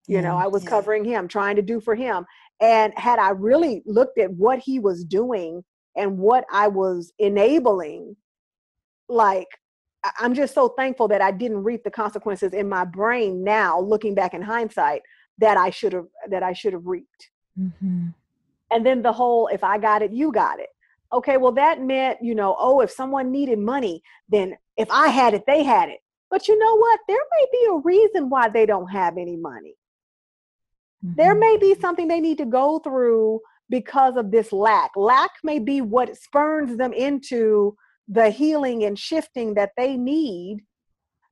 You 0.06 0.20
know, 0.20 0.36
I 0.36 0.46
was 0.46 0.64
Yeah. 0.64 0.70
covering 0.70 1.04
him, 1.04 1.28
trying 1.28 1.56
to 1.56 1.62
do 1.62 1.80
for 1.80 1.94
him. 1.94 2.26
And 2.60 2.92
had 2.98 3.18
I 3.18 3.30
really 3.30 3.82
looked 3.86 4.18
at 4.18 4.32
what 4.32 4.58
he 4.58 4.78
was 4.78 5.04
doing 5.04 5.64
and 5.96 6.18
what 6.18 6.44
I 6.50 6.68
was 6.68 7.12
enabling, 7.18 8.16
like, 9.08 9.48
I'm 10.18 10.34
just 10.34 10.54
so 10.54 10.68
thankful 10.68 11.08
that 11.08 11.22
I 11.22 11.30
didn't 11.30 11.62
reap 11.62 11.84
the 11.84 11.90
consequences 11.90 12.52
in 12.52 12.68
my 12.68 12.84
brain 12.84 13.44
now, 13.44 13.80
looking 13.80 14.14
back 14.14 14.34
in 14.34 14.42
hindsight, 14.42 15.02
that 15.38 15.56
I 15.56 15.70
should 15.70 15.92
have 15.92 16.06
that 16.28 16.42
I 16.42 16.52
should 16.52 16.72
have 16.72 16.86
reaped 16.86 17.30
hmm 17.56 18.08
and 18.72 18.84
then 18.86 19.02
the 19.02 19.12
whole 19.12 19.48
if 19.48 19.62
i 19.62 19.78
got 19.78 20.02
it 20.02 20.12
you 20.12 20.32
got 20.32 20.58
it. 20.60 20.68
Okay 21.12 21.36
well 21.36 21.52
that 21.52 21.80
meant 21.82 22.18
you 22.22 22.34
know 22.34 22.56
oh 22.58 22.80
if 22.80 22.90
someone 22.90 23.30
needed 23.30 23.58
money 23.58 24.02
then 24.28 24.56
if 24.76 24.90
i 24.90 25.08
had 25.08 25.34
it 25.34 25.44
they 25.46 25.62
had 25.62 25.88
it. 25.88 25.98
But 26.30 26.48
you 26.48 26.58
know 26.58 26.76
what? 26.76 26.98
There 27.08 27.24
may 27.34 27.46
be 27.52 27.66
a 27.70 27.76
reason 27.92 28.30
why 28.30 28.48
they 28.48 28.64
don't 28.64 28.88
have 28.88 29.18
any 29.18 29.36
money. 29.36 29.74
There 31.02 31.34
Mhm. 31.34 31.40
may 31.40 31.56
be 31.58 31.74
something 31.74 32.08
they 32.08 32.20
need 32.20 32.38
to 32.38 32.46
go 32.46 32.78
through 32.78 33.40
because 33.68 34.16
of 34.16 34.30
this 34.30 34.50
lack. 34.52 34.92
Lack 34.96 35.30
may 35.44 35.58
be 35.58 35.80
what 35.82 36.16
spurns 36.16 36.76
them 36.78 36.92
into 36.94 37.76
the 38.08 38.30
healing 38.30 38.84
and 38.84 38.98
shifting 38.98 39.54
that 39.54 39.72
they 39.76 39.96
need 39.96 40.64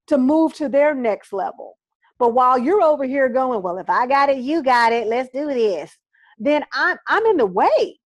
to 0.09 0.18
move 0.18 0.53
to 0.55 0.68
their 0.68 0.95
next 0.95 1.32
level. 1.32 1.78
But 2.18 2.34
while 2.34 2.59
you're 2.59 2.82
over 2.82 3.05
here 3.05 3.28
going 3.30 3.62
well 3.62 3.78
if 3.78 3.88
i 3.88 4.07
got 4.07 4.28
it 4.28 4.38
you 4.38 4.62
got 4.62 4.93
it. 4.93 5.07
Let's 5.07 5.30
do 5.32 5.47
this 5.47 5.97
then 6.41 6.64
i'm 6.72 6.97
i'm 7.07 7.24
in 7.26 7.36
the 7.36 7.47
way. 7.47 7.99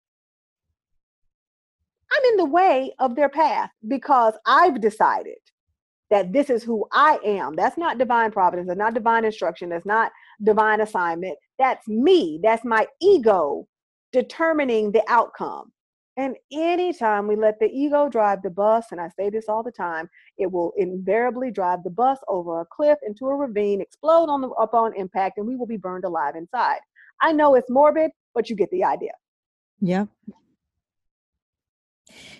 I'm 2.14 2.24
in 2.32 2.36
the 2.36 2.44
way 2.44 2.92
of 2.98 3.14
their 3.14 3.28
path 3.28 3.70
because 3.86 4.34
i've 4.44 4.80
decided 4.80 5.38
that 6.10 6.32
this 6.32 6.50
is 6.50 6.62
who 6.62 6.86
i 6.92 7.18
am. 7.24 7.54
That's 7.54 7.78
not 7.78 7.98
divine 7.98 8.32
providence. 8.32 8.68
That's 8.68 8.78
not 8.78 8.94
divine 8.94 9.24
instruction. 9.24 9.70
That's 9.70 9.86
not 9.86 10.12
divine 10.42 10.80
assignment. 10.82 11.38
That's 11.58 11.88
me. 11.88 12.38
That's 12.42 12.64
my 12.64 12.86
ego 13.00 13.66
determining 14.12 14.92
the 14.92 15.02
outcome. 15.08 15.72
And 16.18 16.36
anytime 16.52 17.26
we 17.26 17.36
let 17.36 17.58
the 17.58 17.70
ego 17.72 18.10
drive 18.10 18.42
the 18.42 18.50
bus 18.50 18.86
and 18.92 19.00
i 19.00 19.08
say 19.16 19.30
this 19.30 19.48
all 19.48 19.62
the 19.62 19.72
time 19.72 20.10
it 20.36 20.50
will 20.50 20.74
invariably 20.76 21.50
drive 21.50 21.82
the 21.82 21.90
bus 21.90 22.18
over 22.28 22.60
a 22.60 22.66
cliff 22.66 22.98
into 23.06 23.26
a 23.28 23.34
ravine 23.34 23.80
explode 23.80 24.28
on 24.28 24.42
the 24.42 24.48
upon 24.48 24.94
impact 24.94 25.38
and 25.38 25.46
we 25.46 25.56
will 25.56 25.66
be 25.66 25.78
burned 25.78 26.04
alive 26.04 26.34
inside. 26.36 26.80
I 27.22 27.32
know 27.32 27.54
it's 27.54 27.70
morbid 27.70 28.10
but 28.34 28.48
you 28.50 28.56
get 28.56 28.70
the 28.70 28.84
idea 28.84 29.12
Yep. 29.82 30.08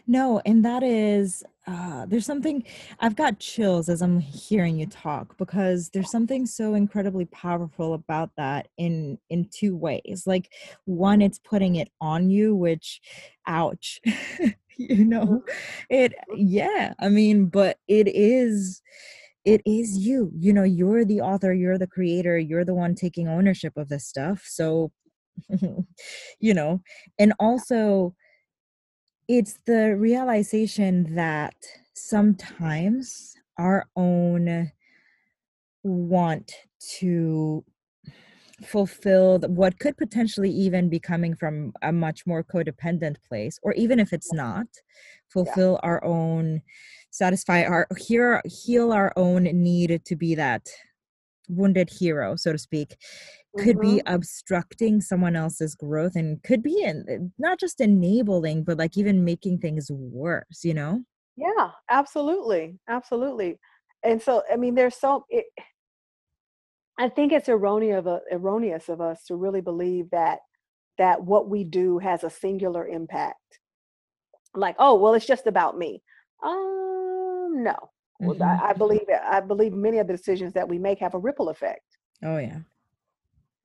No, 0.07 0.41
and 0.45 0.65
that 0.65 0.83
is 0.83 1.43
uh 1.67 2.07
there's 2.07 2.27
something 2.27 2.65
I've 3.01 3.17
got 3.17 3.39
chills 3.39 3.89
as 3.89 4.03
I'm 4.03 4.19
hearing 4.21 4.79
you 4.79 4.87
talk 4.87 5.37
because 5.39 5.91
there's 5.91 6.11
something 6.11 6.47
so 6.47 6.75
incredibly 6.75 7.25
powerful 7.27 7.95
about 7.95 8.31
that 8.37 8.69
in 8.79 9.19
in 9.31 9.49
two 9.51 9.77
ways. 9.77 10.25
Like 10.27 10.53
one 10.85 11.21
it's 11.23 11.39
putting 11.39 11.77
it 11.77 11.89
on 12.01 12.31
you 12.31 12.55
which 12.55 13.01
ouch. 13.47 14.01
you 14.77 15.05
know. 15.05 15.43
It 15.91 16.15
yeah, 16.37 16.95
I 17.01 17.09
mean, 17.09 17.47
but 17.47 17.79
it 17.89 18.09
is 18.09 18.83
it 19.45 19.61
is 19.67 19.99
you 19.99 20.31
you 20.37 20.53
know 20.53 20.63
you're 20.63 21.05
the 21.05 21.21
author 21.21 21.53
you're 21.53 21.79
the 21.79 21.87
creator 21.87 22.39
you're 22.39 22.65
the 22.65 22.75
one 22.75 22.95
taking 22.95 23.27
ownership 23.27 23.77
of 23.77 23.89
this 23.89 24.07
stuff 24.07 24.45
so 24.47 24.93
you 26.41 26.55
know 26.55 26.81
and 27.19 27.33
also 27.39 28.15
it's 29.29 29.59
the 29.67 29.97
realization 29.97 31.15
that 31.15 31.55
sometimes 31.95 33.35
our 33.59 33.87
own 33.97 34.71
want 35.85 36.53
to 36.99 37.65
fulfill 38.65 39.39
what 39.41 39.79
could 39.79 39.97
potentially 39.97 40.51
even 40.51 40.89
be 40.89 41.01
coming 41.01 41.35
from 41.35 41.73
a 41.83 41.93
much 41.93 42.27
more 42.27 42.45
codependent 42.45 43.17
place 43.29 43.59
or 43.63 43.73
even 43.75 43.99
if 43.99 44.13
it's 44.13 44.33
not 44.33 44.67
fulfill 45.29 45.81
yeah. 45.83 45.89
our 45.89 46.05
own 46.05 46.63
satisfy 47.11 47.65
our 47.65 47.87
heal, 47.99 48.41
heal 48.45 48.93
our 48.93 49.13
own 49.17 49.45
need 49.45 50.01
to 50.05 50.17
be 50.17 50.35
that 50.35 50.69
wounded 51.49 51.91
hero 51.91 52.37
so 52.37 52.53
to 52.53 52.59
speak 52.59 52.97
could 53.59 53.77
mm-hmm. 53.77 53.97
be 53.97 54.03
obstructing 54.07 55.01
someone 55.01 55.37
else's 55.37 55.75
growth 55.75 56.17
and 56.17 56.43
could 56.43 56.63
be 56.63 56.83
in, 56.83 57.33
not 57.39 57.59
just 57.59 57.81
enabling 57.81 58.65
but 58.65 58.79
like 58.79 58.97
even 58.97 59.25
making 59.25 59.59
things 59.59 59.91
worse 59.91 60.65
you 60.65 60.75
know 60.75 61.03
yeah 61.37 61.71
absolutely 61.91 62.79
absolutely 62.89 63.59
and 64.03 64.21
so 64.21 64.43
i 64.53 64.57
mean 64.57 64.75
there's 64.75 64.97
so 64.97 65.25
it, 65.29 65.45
I 66.99 67.09
think 67.09 67.33
it's 67.33 67.49
erroneous 67.49 68.07
of, 68.07 68.21
erroneous 68.31 68.89
of 68.89 69.01
us 69.01 69.25
to 69.25 69.37
really 69.37 69.61
believe 69.61 70.11
that 70.11 70.41
that 70.99 71.23
what 71.23 71.49
we 71.49 71.65
do 71.65 71.99
has 71.99 72.23
a 72.23 72.31
singular 72.31 72.87
impact. 72.87 73.59
Like, 74.55 74.77
oh, 74.79 74.95
well, 74.95 75.15
it's 75.15 75.27
just 75.27 75.47
about 75.47 75.79
me. 75.79 76.03
Um, 76.45 77.63
no. 77.65 77.75
Mm-hmm. 78.23 78.43
I, 78.43 78.69
I 78.69 78.73
believe 78.75 79.01
I 79.25 79.41
believe 79.41 79.73
many 79.73 79.99
of 79.99 80.07
the 80.07 80.17
decisions 80.17 80.53
that 80.53 80.69
we 80.69 80.79
make 80.79 81.01
have 81.01 81.15
a 81.15 81.19
ripple 81.19 81.49
effect. 81.49 81.81
Oh 82.23 82.39
yeah. 82.39 82.61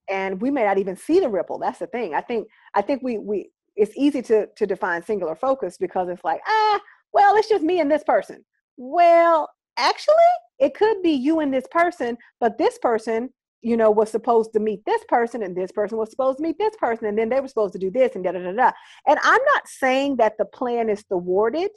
And 0.09 0.41
we 0.41 0.51
may 0.51 0.63
not 0.63 0.77
even 0.77 0.95
see 0.95 1.19
the 1.19 1.29
ripple. 1.29 1.59
That's 1.59 1.79
the 1.79 1.87
thing. 1.87 2.13
I 2.13 2.21
think 2.21 2.47
I 2.73 2.81
think 2.81 3.01
we 3.03 3.17
we 3.17 3.49
it's 3.75 3.95
easy 3.95 4.21
to 4.23 4.47
to 4.55 4.65
define 4.65 5.03
singular 5.03 5.35
focus 5.35 5.77
because 5.77 6.09
it's 6.09 6.23
like, 6.23 6.41
ah, 6.47 6.79
well, 7.13 7.35
it's 7.35 7.49
just 7.49 7.63
me 7.63 7.79
and 7.79 7.91
this 7.91 8.03
person. 8.03 8.43
Well, 8.77 9.49
actually, 9.77 10.15
it 10.59 10.73
could 10.73 11.01
be 11.01 11.11
you 11.11 11.39
and 11.39 11.53
this 11.53 11.67
person, 11.71 12.17
but 12.39 12.57
this 12.57 12.77
person, 12.79 13.29
you 13.61 13.77
know, 13.77 13.91
was 13.91 14.09
supposed 14.09 14.53
to 14.53 14.59
meet 14.59 14.83
this 14.85 15.03
person, 15.07 15.43
and 15.43 15.55
this 15.55 15.71
person 15.71 15.97
was 15.97 16.09
supposed 16.09 16.37
to 16.37 16.43
meet 16.43 16.57
this 16.57 16.75
person, 16.77 17.07
and 17.07 17.17
then 17.17 17.29
they 17.29 17.39
were 17.39 17.47
supposed 17.47 17.73
to 17.73 17.79
do 17.79 17.91
this, 17.91 18.15
and 18.15 18.23
da 18.23 18.31
da 18.31 18.39
da 18.39 18.51
da. 18.51 18.71
And 19.07 19.19
I'm 19.23 19.41
not 19.53 19.67
saying 19.67 20.17
that 20.17 20.37
the 20.37 20.45
plan 20.45 20.89
is 20.89 21.03
thwarted, 21.03 21.71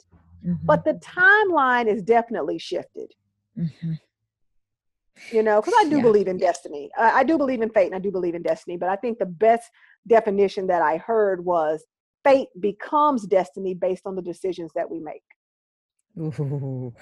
mm-hmm. 0.45 0.65
but 0.65 0.83
the 0.83 0.93
timeline 0.93 1.87
is 1.87 2.01
definitely 2.01 2.59
shifted. 2.59 3.11
Mm-hmm. 3.57 3.93
You 5.31 5.43
know, 5.43 5.61
because 5.61 5.75
I 5.79 5.89
do 5.89 5.97
yeah. 5.97 6.01
believe 6.01 6.27
in 6.27 6.37
destiny. 6.37 6.89
I, 6.97 7.19
I 7.19 7.23
do 7.23 7.37
believe 7.37 7.61
in 7.61 7.69
fate, 7.69 7.87
and 7.87 7.95
I 7.95 7.99
do 7.99 8.11
believe 8.11 8.35
in 8.35 8.41
destiny. 8.41 8.77
But 8.77 8.89
I 8.89 8.95
think 8.95 9.19
the 9.19 9.25
best 9.25 9.69
definition 10.07 10.67
that 10.67 10.81
I 10.81 10.97
heard 10.97 11.45
was 11.45 11.85
fate 12.23 12.49
becomes 12.59 13.25
destiny 13.27 13.73
based 13.73 14.05
on 14.05 14.15
the 14.15 14.21
decisions 14.21 14.71
that 14.75 14.89
we 14.89 14.99
make. 14.99 15.23
Ooh. 16.19 16.93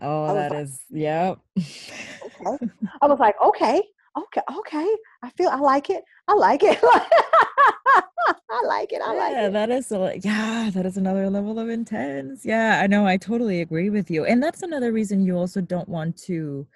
Oh, 0.00 0.34
that 0.34 0.50
like, 0.50 0.62
is 0.62 0.80
yep. 0.90 1.38
okay. 1.58 2.66
I 3.02 3.06
was 3.06 3.18
like, 3.18 3.34
okay, 3.42 3.82
okay, 4.16 4.40
okay. 4.58 4.96
I 5.22 5.30
feel 5.30 5.48
I 5.48 5.56
like 5.56 5.90
it. 5.90 6.02
I 6.28 6.34
like 6.34 6.62
it. 6.62 6.78
I 8.48 8.62
like 8.64 8.92
it. 8.92 9.02
I 9.02 9.12
yeah, 9.12 9.20
like 9.20 9.32
it. 9.32 9.36
Yeah, 9.36 9.48
that 9.50 9.70
is 9.70 9.92
a, 9.92 10.18
yeah, 10.22 10.70
that 10.72 10.86
is 10.86 10.96
another 10.96 11.28
level 11.28 11.58
of 11.58 11.68
intense. 11.68 12.44
Yeah, 12.44 12.80
I 12.82 12.86
know. 12.86 13.06
I 13.06 13.16
totally 13.16 13.60
agree 13.60 13.90
with 13.90 14.10
you. 14.10 14.24
And 14.24 14.42
that's 14.42 14.62
another 14.62 14.92
reason 14.92 15.20
you 15.20 15.36
also 15.36 15.60
don't 15.60 15.88
want 15.88 16.16
to 16.24 16.66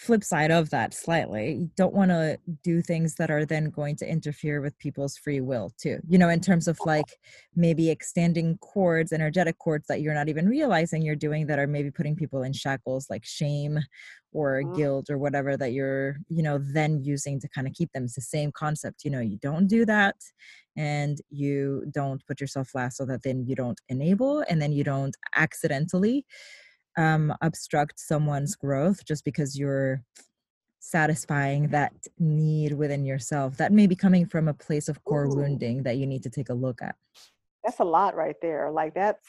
flip 0.00 0.24
side 0.24 0.50
of 0.50 0.70
that 0.70 0.94
slightly 0.94 1.52
you 1.52 1.70
don't 1.76 1.92
want 1.92 2.10
to 2.10 2.38
do 2.64 2.80
things 2.80 3.16
that 3.16 3.30
are 3.30 3.44
then 3.44 3.68
going 3.68 3.94
to 3.94 4.10
interfere 4.10 4.62
with 4.62 4.78
people's 4.78 5.18
free 5.18 5.42
will 5.42 5.70
too 5.78 5.98
you 6.08 6.16
know 6.16 6.30
in 6.30 6.40
terms 6.40 6.66
of 6.66 6.78
like 6.86 7.18
maybe 7.54 7.90
extending 7.90 8.56
cords 8.58 9.12
energetic 9.12 9.58
cords 9.58 9.86
that 9.88 10.00
you're 10.00 10.14
not 10.14 10.30
even 10.30 10.48
realizing 10.48 11.02
you're 11.02 11.14
doing 11.14 11.46
that 11.46 11.58
are 11.58 11.66
maybe 11.66 11.90
putting 11.90 12.16
people 12.16 12.42
in 12.42 12.52
shackles 12.52 13.08
like 13.10 13.26
shame 13.26 13.78
or 14.32 14.62
mm-hmm. 14.62 14.74
guilt 14.74 15.10
or 15.10 15.18
whatever 15.18 15.54
that 15.54 15.72
you're 15.72 16.16
you 16.28 16.42
know 16.42 16.58
then 16.72 17.02
using 17.04 17.38
to 17.38 17.48
kind 17.48 17.66
of 17.66 17.74
keep 17.74 17.92
them 17.92 18.04
it's 18.04 18.14
the 18.14 18.22
same 18.22 18.50
concept 18.52 19.04
you 19.04 19.10
know 19.10 19.20
you 19.20 19.36
don't 19.42 19.66
do 19.66 19.84
that 19.84 20.16
and 20.78 21.18
you 21.28 21.84
don't 21.90 22.26
put 22.26 22.40
yourself 22.40 22.70
last 22.74 22.96
so 22.96 23.04
that 23.04 23.22
then 23.22 23.44
you 23.46 23.54
don't 23.54 23.80
enable 23.90 24.42
and 24.48 24.62
then 24.62 24.72
you 24.72 24.82
don't 24.82 25.14
accidentally 25.36 26.24
um, 27.00 27.34
obstruct 27.40 27.98
someone's 27.98 28.54
growth 28.54 29.04
just 29.04 29.24
because 29.24 29.58
you're 29.58 30.02
satisfying 30.80 31.68
that 31.68 31.92
need 32.18 32.72
within 32.72 33.04
yourself. 33.04 33.56
That 33.56 33.72
may 33.72 33.86
be 33.86 33.96
coming 33.96 34.26
from 34.26 34.48
a 34.48 34.54
place 34.54 34.88
of 34.88 35.02
core 35.04 35.24
Ooh. 35.24 35.34
wounding 35.36 35.82
that 35.84 35.96
you 35.96 36.06
need 36.06 36.22
to 36.24 36.30
take 36.30 36.50
a 36.50 36.54
look 36.54 36.82
at. 36.82 36.96
That's 37.64 37.80
a 37.80 37.84
lot 37.84 38.14
right 38.14 38.36
there 38.40 38.70
like 38.70 38.94
that's 38.94 39.26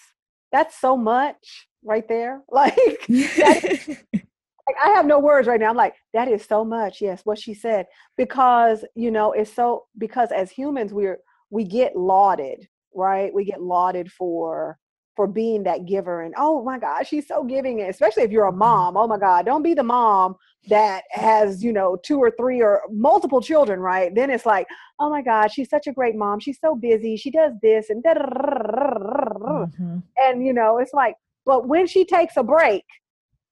that's 0.53 0.80
so 0.80 0.95
much 0.95 1.67
right 1.84 2.07
there 2.07 2.41
like, 2.49 2.78
is, 3.09 3.88
like 4.13 4.78
i 4.82 4.89
have 4.95 5.05
no 5.05 5.19
words 5.19 5.49
right 5.49 5.59
now 5.59 5.69
i'm 5.69 5.76
like 5.76 5.95
that 6.13 6.30
is 6.30 6.45
so 6.45 6.63
much 6.63 7.01
yes 7.01 7.26
what 7.26 7.38
she 7.38 7.53
said 7.53 7.88
because 8.15 8.86
you 8.95 9.11
know 9.11 9.34
it's 9.34 9.53
so 9.53 9.84
because 9.97 10.32
as 10.32 10.49
humans 10.49 10.93
we're 10.93 11.19
we 11.49 11.65
get 11.65 11.97
lauded 11.97 12.69
right? 12.93 13.34
We 13.34 13.45
get 13.45 13.61
lauded 13.61 14.11
for 14.11 14.78
for 15.16 15.28
being 15.28 15.64
that 15.64 15.86
giver 15.86 16.22
and 16.22 16.34
oh 16.38 16.64
my 16.64 16.80
god 16.80 17.05
she's 17.05 17.28
so 17.28 17.43
giving 17.43 17.82
especially 17.82 18.24
if 18.24 18.32
you're 18.32 18.47
a 18.47 18.49
mm-hmm. 18.49 18.59
mom 18.59 18.97
oh 18.97 19.07
my 19.07 19.18
god 19.18 19.45
don't 19.45 19.64
be 19.64 19.74
the 19.74 19.84
mom 19.84 20.36
that 20.68 21.03
has 21.12 21.64
you 21.64 21.74
know 21.74 21.97
two 22.03 22.20
or 22.20 22.32
three 22.32 22.62
or 22.62 22.82
multiple 22.91 23.41
children 23.41 23.80
right 23.80 24.14
then 24.16 24.30
it's 24.30 24.45
like 24.45 24.68
oh 24.99 25.09
my 25.09 25.22
god 25.22 25.51
she's 25.51 25.70
such 25.70 25.88
a 25.88 25.91
great 25.91 26.16
mom 26.16 26.39
she's 26.39 26.59
so 26.59 26.76
busy 26.76 27.18
she 27.18 27.32
does 27.32 27.53
this 27.62 27.89
and 27.89 28.03
mm-hmm. 28.03 29.97
and 30.18 30.45
you 30.45 30.53
know 30.53 30.78
it's 30.78 30.93
like 30.93 31.16
but 31.45 31.68
when 31.68 31.88
she 31.88 32.05
takes 32.05 32.38
a 32.38 32.43
break 32.43 32.86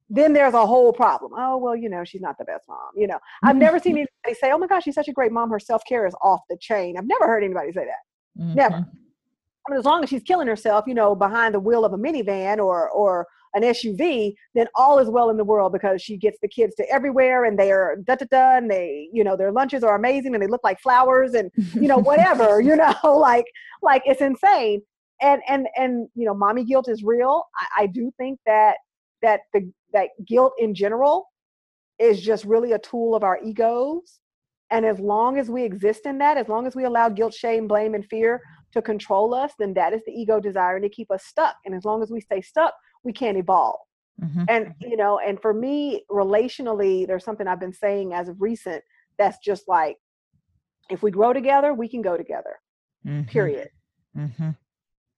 then 0.09 0.33
there's 0.33 0.53
a 0.53 0.65
whole 0.65 0.93
problem 0.93 1.31
oh 1.37 1.57
well 1.57 1.75
you 1.75 1.89
know 1.89 2.03
she's 2.03 2.21
not 2.21 2.37
the 2.37 2.45
best 2.45 2.63
mom 2.67 2.77
you 2.95 3.07
know 3.07 3.19
i've 3.43 3.55
never 3.55 3.79
seen 3.79 3.93
anybody 3.93 4.39
say 4.39 4.51
oh 4.51 4.57
my 4.57 4.67
gosh 4.67 4.83
she's 4.83 4.95
such 4.95 5.07
a 5.07 5.13
great 5.13 5.31
mom 5.31 5.49
her 5.49 5.59
self-care 5.59 6.05
is 6.07 6.15
off 6.23 6.41
the 6.49 6.57
chain 6.57 6.97
i've 6.97 7.07
never 7.07 7.25
heard 7.25 7.43
anybody 7.43 7.71
say 7.71 7.85
that 7.85 8.41
mm-hmm. 8.41 8.53
never 8.55 8.85
I 9.67 9.71
mean, 9.71 9.79
as 9.79 9.85
long 9.85 10.03
as 10.03 10.09
she's 10.09 10.23
killing 10.23 10.47
herself, 10.47 10.85
you 10.87 10.93
know, 10.93 11.15
behind 11.15 11.53
the 11.53 11.59
wheel 11.59 11.85
of 11.85 11.93
a 11.93 11.97
minivan 11.97 12.57
or 12.57 12.89
or 12.89 13.27
an 13.53 13.63
SUV, 13.63 14.33
then 14.53 14.67
all 14.75 14.99
is 14.99 15.09
well 15.09 15.29
in 15.29 15.37
the 15.37 15.43
world 15.43 15.73
because 15.73 16.01
she 16.01 16.17
gets 16.17 16.37
the 16.41 16.47
kids 16.47 16.75
to 16.75 16.87
everywhere 16.89 17.45
and 17.45 17.57
they 17.57 17.71
are 17.71 17.97
da 18.03 18.15
da 18.15 18.25
da 18.29 18.57
and 18.57 18.69
they, 18.69 19.09
you 19.11 19.23
know, 19.23 19.35
their 19.35 19.51
lunches 19.51 19.83
are 19.83 19.95
amazing 19.95 20.33
and 20.33 20.43
they 20.43 20.47
look 20.47 20.63
like 20.63 20.79
flowers 20.79 21.33
and 21.33 21.51
you 21.73 21.87
know 21.87 21.97
whatever, 21.97 22.61
you 22.69 22.75
know, 22.75 22.93
like 23.03 23.45
like 23.81 24.01
it's 24.05 24.21
insane. 24.21 24.81
And 25.21 25.41
and 25.47 25.67
and 25.75 26.07
you 26.15 26.25
know, 26.25 26.33
mommy 26.33 26.63
guilt 26.63 26.87
is 26.87 27.03
real. 27.03 27.43
I, 27.55 27.83
I 27.83 27.87
do 27.87 28.11
think 28.17 28.39
that 28.45 28.77
that 29.21 29.41
the 29.53 29.69
that 29.93 30.09
guilt 30.25 30.53
in 30.59 30.73
general 30.73 31.25
is 31.99 32.21
just 32.21 32.45
really 32.45 32.71
a 32.71 32.79
tool 32.79 33.15
of 33.15 33.23
our 33.23 33.39
egos. 33.43 34.19
And 34.71 34.85
as 34.85 34.99
long 34.99 35.39
as 35.39 35.49
we 35.49 35.63
exist 35.63 36.05
in 36.05 36.19
that, 36.19 36.37
as 36.37 36.47
long 36.47 36.67
as 36.67 36.75
we 36.75 36.85
allow 36.85 37.09
guilt, 37.09 37.33
shame, 37.33 37.67
blame, 37.67 37.95
and 37.95 38.05
fear 38.05 38.41
to 38.73 38.81
control 38.81 39.33
us, 39.33 39.53
then 39.57 39.73
that 39.73 39.93
is 39.93 40.01
the 40.05 40.11
ego 40.11 40.39
desiring 40.39 40.83
to 40.83 40.89
keep 40.89 41.11
us 41.11 41.23
stuck. 41.23 41.55
And 41.65 41.73
as 41.73 41.85
long 41.85 42.03
as 42.03 42.11
we 42.11 42.21
stay 42.21 42.41
stuck, 42.41 42.73
we 43.03 43.13
can't 43.13 43.37
evolve. 43.37 43.79
Mm-hmm. 44.21 44.43
And, 44.49 44.73
you 44.81 44.97
know, 44.97 45.19
and 45.19 45.41
for 45.41 45.53
me, 45.53 46.03
relationally, 46.11 47.07
there's 47.07 47.23
something 47.23 47.47
I've 47.47 47.59
been 47.59 47.73
saying 47.73 48.13
as 48.13 48.29
of 48.29 48.41
recent 48.41 48.83
that's 49.17 49.37
just 49.39 49.67
like, 49.67 49.97
if 50.89 51.03
we 51.03 51.11
grow 51.11 51.33
together, 51.33 51.73
we 51.73 51.87
can 51.87 52.01
go 52.01 52.17
together, 52.17 52.59
mm-hmm. 53.05 53.29
period. 53.29 53.69
Mm-hmm. 54.17 54.49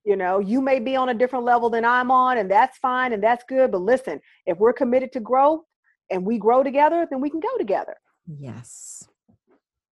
You 0.04 0.16
know, 0.16 0.38
you 0.38 0.60
may 0.60 0.80
be 0.80 0.96
on 0.96 1.08
a 1.10 1.14
different 1.14 1.44
level 1.44 1.70
than 1.70 1.84
I'm 1.84 2.10
on, 2.10 2.38
and 2.38 2.50
that's 2.50 2.78
fine 2.78 3.12
and 3.12 3.22
that's 3.22 3.44
good. 3.48 3.70
But 3.70 3.82
listen, 3.82 4.20
if 4.46 4.58
we're 4.58 4.72
committed 4.72 5.12
to 5.12 5.20
growth 5.20 5.62
and 6.10 6.24
we 6.24 6.38
grow 6.38 6.62
together, 6.62 7.06
then 7.10 7.20
we 7.20 7.30
can 7.30 7.40
go 7.40 7.56
together. 7.56 7.96
Yes. 8.26 9.08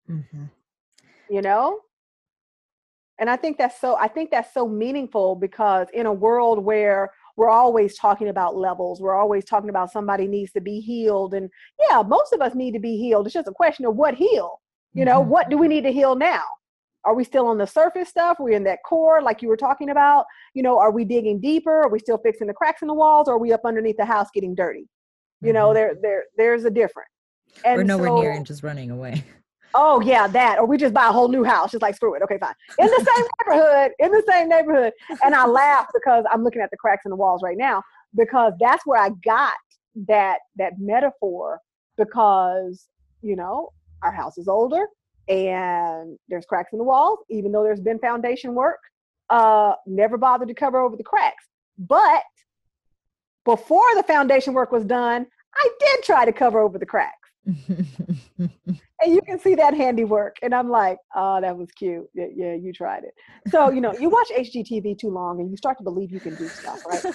Mm-hmm. 0.10 0.46
You 1.30 1.42
know? 1.42 1.80
And 3.20 3.30
i 3.30 3.36
think 3.36 3.58
that's 3.58 3.80
so 3.80 3.96
i 3.98 4.08
think 4.08 4.32
that's 4.32 4.54
so 4.54 4.68
meaningful 4.68 5.36
because 5.36 5.88
in 5.94 6.06
a 6.06 6.14
world 6.14 6.64
where 6.64 7.12
we're 7.36 7.50
always 7.50 7.98
talking 7.98 8.28
about 8.28 8.58
levels 8.58 9.02
we're 9.02 9.16
always 9.16 9.46
talking 9.46 9.70
about 9.70 9.92
somebody 9.92 10.28
needs 10.28 10.52
to 10.52 10.62
be 10.62 10.80
healed 10.80 11.34
and 11.34 11.50
yeah 11.90 12.02
most 12.02 12.34
of 12.34 12.42
us 12.42 12.54
need 12.54 12.74
to 12.74 12.80
be 12.80 12.98
healed. 12.98 13.26
It's 13.26 13.34
just 13.34 13.48
a 13.48 13.52
question 13.52 13.86
of 13.86 13.96
what 13.96 14.14
heal 14.14 14.60
you 14.94 15.06
know 15.06 15.22
mm-hmm. 15.22 15.30
what 15.30 15.50
do 15.50 15.58
we 15.58 15.68
need 15.68 15.84
to 15.84 15.92
heal 15.92 16.16
now? 16.16 16.44
Are 17.06 17.16
we 17.16 17.24
still 17.24 17.48
on 17.48 17.58
the 17.58 17.66
surface 17.66 18.10
stuff? 18.10 18.38
We're 18.40 18.58
in 18.58 18.66
that 18.66 18.80
core 18.86 19.22
like 19.22 19.42
you 19.42 19.48
were 19.48 19.58
talking 19.58 19.90
about? 19.90 20.26
You 20.54 20.64
know 20.64 20.78
are 20.78 20.92
we 20.92 21.06
digging 21.06 21.40
deeper? 21.40 21.84
Are 21.84 21.90
we 21.90 22.00
still 22.00 22.18
fixing 22.18 22.48
the 22.48 22.54
cracks 22.54 22.82
in 22.82 22.88
the 22.88 22.94
walls 22.94 23.30
or 23.30 23.36
are 23.36 23.40
we 23.40 23.54
up 23.54 23.62
underneath 23.66 23.98
the 23.98 24.06
house 24.06 24.28
getting 24.34 24.54
dirty? 24.54 24.88
You 25.42 25.54
know 25.54 25.68
mm-hmm. 25.68 25.76
there 25.76 25.96
there 26.02 26.24
there's 26.38 26.66
a 26.66 26.70
difference. 26.70 27.10
And 27.64 27.78
we're 27.78 27.84
nowhere 27.84 28.10
so, 28.10 28.22
near 28.22 28.32
and 28.32 28.46
just 28.46 28.64
running 28.64 28.92
away 28.92 29.24
Oh 29.76 30.02
yeah, 30.02 30.28
that. 30.28 30.60
Or 30.60 30.66
we 30.66 30.78
just 30.78 30.94
buy 30.94 31.08
a 31.08 31.12
whole 31.12 31.28
new 31.28 31.44
house. 31.44 31.72
Just 31.72 31.82
like 31.82 31.96
screw 31.96 32.16
it. 32.16 32.22
Okay, 32.24 32.38
fine. 32.40 32.54
In 32.78 32.88
the 32.88 33.08
same 33.16 33.26
neighborhood, 33.48 33.92
in 34.00 34.12
the 34.12 34.24
same 34.28 34.50
neighborhood. 34.50 34.94
And 35.24 35.36
I 35.36 35.46
laugh 35.46 35.88
because 35.94 36.26
I'm 36.32 36.44
looking 36.44 36.62
at 36.62 36.72
the 36.72 36.78
cracks 36.78 37.06
in 37.06 37.10
the 37.10 37.16
walls 37.16 37.42
right 37.44 37.58
now 37.58 37.84
because 38.16 38.54
that's 38.60 38.86
where 38.86 39.02
I 39.02 39.10
got 39.24 39.54
that 40.08 40.40
that 40.58 40.74
metaphor 40.80 41.60
because 41.98 42.88
you 43.22 43.36
know 43.36 43.70
our 44.04 44.12
house 44.12 44.38
is 44.38 44.48
older 44.48 44.86
and 45.28 46.18
there's 46.28 46.46
cracks 46.46 46.72
in 46.72 46.80
the 46.80 46.84
walls 46.84 47.20
even 47.30 47.52
though 47.52 47.64
there's 47.64 47.82
been 47.82 48.00
foundation 48.00 48.54
work 48.54 48.80
uh 49.30 49.74
never 49.86 50.18
bothered 50.18 50.48
to 50.48 50.54
cover 50.54 50.80
over 50.80 50.96
the 50.96 51.04
cracks 51.04 51.46
but 51.78 52.24
before 53.46 53.96
the 53.96 54.04
foundation 54.04 54.54
work 54.54 54.72
was 54.72 54.86
done 54.86 55.26
i 55.56 55.70
did 55.80 56.04
try 56.04 56.24
to 56.24 56.32
cover 56.32 56.60
over 56.60 56.78
the 56.78 56.86
cracks 56.86 57.30
and 59.02 59.14
you 59.14 59.22
can 59.22 59.40
see 59.40 59.56
that 59.56 59.74
handiwork 59.74 60.38
and 60.42 60.54
i'm 60.54 60.70
like 60.70 60.98
oh 61.16 61.40
that 61.42 61.58
was 61.58 61.70
cute. 61.72 62.08
Yeah, 62.14 62.26
yeah, 62.36 62.54
you 62.54 62.74
tried 62.74 63.04
it. 63.04 63.14
So 63.50 63.70
you 63.70 63.82
know 63.82 63.94
you 64.00 64.10
watch 64.18 64.30
hgtv 64.38 64.98
too 64.98 65.10
long 65.10 65.40
and 65.40 65.50
you 65.50 65.58
start 65.58 65.78
to 65.78 65.84
believe 65.84 66.12
you 66.12 66.20
can 66.20 66.36
do 66.36 66.48
stuff 66.48 66.86
right? 66.86 67.06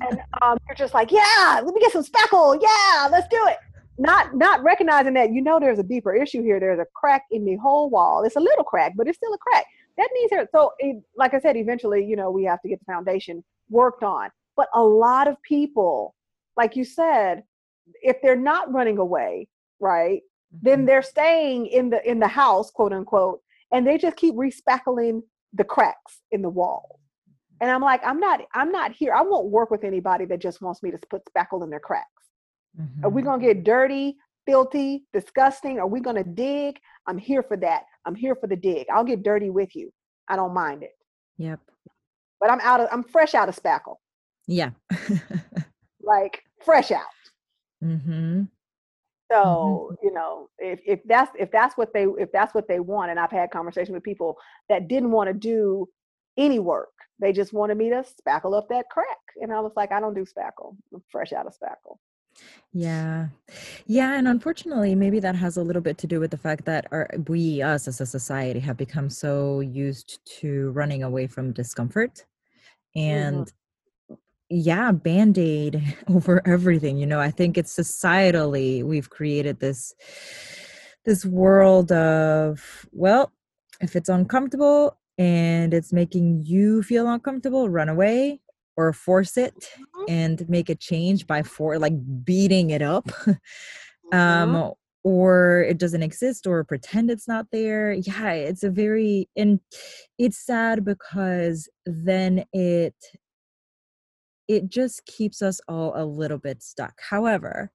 And 0.00 0.20
um, 0.42 0.58
you're 0.66 0.76
just 0.76 0.94
like 0.94 1.10
yeah 1.10 1.60
let 1.62 1.74
me 1.74 1.80
get 1.80 1.92
some 1.92 2.04
spackle 2.04 2.60
yeah 2.60 3.08
let's 3.10 3.28
do 3.28 3.40
it. 3.48 3.58
Not 3.98 4.36
not 4.36 4.62
recognizing 4.62 5.14
that 5.14 5.32
you 5.32 5.42
know 5.42 5.60
there's 5.60 5.78
a 5.78 5.84
deeper 5.84 6.14
issue 6.14 6.42
here. 6.42 6.58
There's 6.58 6.80
a 6.80 6.86
crack 6.94 7.22
in 7.30 7.44
the 7.44 7.56
whole 7.56 7.90
wall. 7.90 8.24
It's 8.24 8.36
a 8.36 8.40
little 8.40 8.64
crack 8.64 8.92
but 8.96 9.06
it's 9.08 9.18
still 9.18 9.32
a 9.32 9.38
crack. 9.38 9.66
That 9.96 10.08
needs 10.14 10.32
her 10.32 10.48
so 10.52 10.72
it, 10.78 11.02
like 11.16 11.34
i 11.34 11.40
said 11.40 11.56
eventually 11.56 12.04
you 12.04 12.16
know 12.16 12.30
we 12.30 12.44
have 12.44 12.60
to 12.62 12.68
get 12.68 12.80
the 12.80 12.92
foundation 12.92 13.44
worked 13.70 14.02
on. 14.02 14.30
But 14.56 14.68
a 14.74 14.82
lot 14.82 15.28
of 15.28 15.40
people 15.42 16.14
like 16.56 16.76
you 16.76 16.84
said 16.84 17.42
if 18.02 18.16
they're 18.22 18.36
not 18.36 18.72
running 18.72 18.98
away 18.98 19.48
right 19.80 20.22
then 20.62 20.78
Mm-hmm. 20.80 20.86
they're 20.86 21.02
staying 21.02 21.66
in 21.66 21.90
the 21.90 22.08
in 22.10 22.18
the 22.20 22.28
house 22.28 22.70
quote 22.70 22.92
unquote 22.92 23.40
and 23.72 23.86
they 23.86 23.98
just 23.98 24.16
keep 24.16 24.34
respackling 24.34 25.22
the 25.52 25.64
cracks 25.64 26.20
in 26.32 26.42
the 26.42 26.48
wall. 26.50 27.00
And 27.60 27.70
i'm 27.70 27.80
like 27.82 28.00
i'm 28.04 28.20
not 28.20 28.40
i'm 28.54 28.70
not 28.72 28.92
here. 28.92 29.12
I 29.14 29.22
won't 29.22 29.46
work 29.50 29.70
with 29.70 29.84
anybody 29.84 30.24
that 30.26 30.40
just 30.40 30.60
wants 30.60 30.82
me 30.82 30.90
to 30.90 30.98
put 31.10 31.22
spackle 31.26 31.62
in 31.64 31.70
their 31.70 31.80
cracks. 31.80 32.08
Are 33.04 33.10
we 33.10 33.22
going 33.22 33.38
to 33.40 33.46
get 33.46 33.62
dirty 33.64 34.16
filthy 34.46 35.04
disgusting? 35.12 35.78
Are 35.78 35.86
we 35.86 36.00
going 36.00 36.16
to 36.16 36.24
dig? 36.24 36.78
I'm 37.06 37.18
here 37.18 37.42
for 37.44 37.56
that. 37.58 37.82
I'm 38.04 38.14
here 38.16 38.34
for 38.34 38.48
the 38.48 38.56
dig. 38.56 38.86
I'll 38.92 39.04
get 39.04 39.22
dirty 39.22 39.48
with 39.50 39.76
you. 39.76 39.92
I 40.28 40.34
don't 40.36 40.52
mind 40.52 40.82
it. 40.82 40.90
Yep. 41.38 41.60
but 42.40 42.50
i'm 42.50 42.60
out 42.60 42.80
of 42.80 42.88
i'm 42.92 43.02
fresh 43.04 43.34
out 43.34 43.48
of 43.48 43.56
spackle. 43.56 43.96
Yeah. 44.46 44.70
like 46.02 46.42
fresh 46.64 46.90
out. 46.90 47.02
Mm-hmm. 47.82 48.42
Mm-hmm. 49.34 49.94
So 49.94 49.96
you 50.02 50.12
know, 50.12 50.48
if 50.58 50.80
if 50.86 51.00
that's 51.04 51.32
if 51.38 51.50
that's 51.50 51.76
what 51.76 51.92
they 51.92 52.04
if 52.18 52.30
that's 52.32 52.54
what 52.54 52.68
they 52.68 52.80
want, 52.80 53.10
and 53.10 53.20
I've 53.20 53.30
had 53.30 53.50
conversations 53.50 53.94
with 53.94 54.02
people 54.02 54.36
that 54.68 54.88
didn't 54.88 55.10
want 55.10 55.28
to 55.28 55.34
do 55.34 55.88
any 56.36 56.58
work, 56.58 56.92
they 57.20 57.32
just 57.32 57.52
wanted 57.52 57.76
me 57.76 57.90
to 57.90 58.04
spackle 58.04 58.56
up 58.56 58.68
that 58.68 58.86
crack, 58.90 59.18
and 59.40 59.52
I 59.52 59.60
was 59.60 59.72
like, 59.76 59.92
I 59.92 60.00
don't 60.00 60.14
do 60.14 60.24
spackle. 60.24 60.76
I'm 60.92 61.02
fresh 61.10 61.32
out 61.32 61.46
of 61.46 61.54
spackle. 61.54 61.98
Yeah. 62.72 63.28
Yeah. 63.86 64.18
And 64.18 64.26
unfortunately, 64.26 64.94
maybe 64.96 65.20
that 65.20 65.36
has 65.36 65.56
a 65.56 65.62
little 65.62 65.82
bit 65.82 65.98
to 65.98 66.06
do 66.06 66.18
with 66.18 66.32
the 66.32 66.36
fact 66.36 66.64
that 66.64 66.86
our, 66.90 67.08
we, 67.28 67.62
us 67.62 67.86
as 67.86 68.00
a 68.00 68.06
society, 68.06 68.58
have 68.60 68.76
become 68.76 69.08
so 69.08 69.60
used 69.60 70.18
to 70.40 70.70
running 70.72 71.04
away 71.04 71.28
from 71.28 71.52
discomfort. 71.52 72.24
Mm-hmm. 72.96 73.00
And 73.00 73.52
yeah, 74.50 74.92
band 74.92 75.38
aid 75.38 75.82
over 76.08 76.42
everything. 76.46 76.98
You 76.98 77.06
know, 77.06 77.20
I 77.20 77.30
think 77.30 77.56
it's 77.58 77.76
societally, 77.76 78.82
we've 78.84 79.10
created 79.10 79.60
this 79.60 79.94
this 81.04 81.24
world 81.24 81.92
of 81.92 82.86
well 82.92 83.30
if 83.80 83.94
it's 83.96 84.08
uncomfortable 84.08 84.96
and 85.18 85.74
it's 85.74 85.92
making 85.92 86.42
you 86.46 86.82
feel 86.82 87.06
uncomfortable 87.08 87.68
run 87.68 87.88
away 87.88 88.40
or 88.76 88.92
force 88.92 89.36
it 89.36 89.68
Mhm. 89.78 90.04
and 90.08 90.48
make 90.48 90.70
a 90.70 90.74
change 90.74 91.26
by 91.26 91.42
for 91.42 91.78
like 91.78 91.92
beating 92.24 92.70
it 92.70 92.80
up 92.82 93.04
Mhm. 94.12 94.14
um 94.14 94.72
or 95.04 95.66
it 95.68 95.76
doesn't 95.78 96.02
exist 96.02 96.46
or 96.46 96.64
pretend 96.64 97.10
it's 97.10 97.28
not 97.28 97.46
there 97.52 97.92
yeah 97.92 98.30
it's 98.32 98.62
a 98.64 98.70
very 98.70 99.28
and 99.36 99.60
it's 100.18 100.38
sad 100.38 100.84
because 100.84 101.68
then 101.84 102.44
it 102.54 102.94
it 104.48 104.68
just 104.68 105.04
keeps 105.06 105.42
us 105.42 105.60
all 105.68 105.92
a 105.96 106.04
little 106.04 106.38
bit 106.38 106.62
stuck. 106.62 106.94
However 107.10 107.72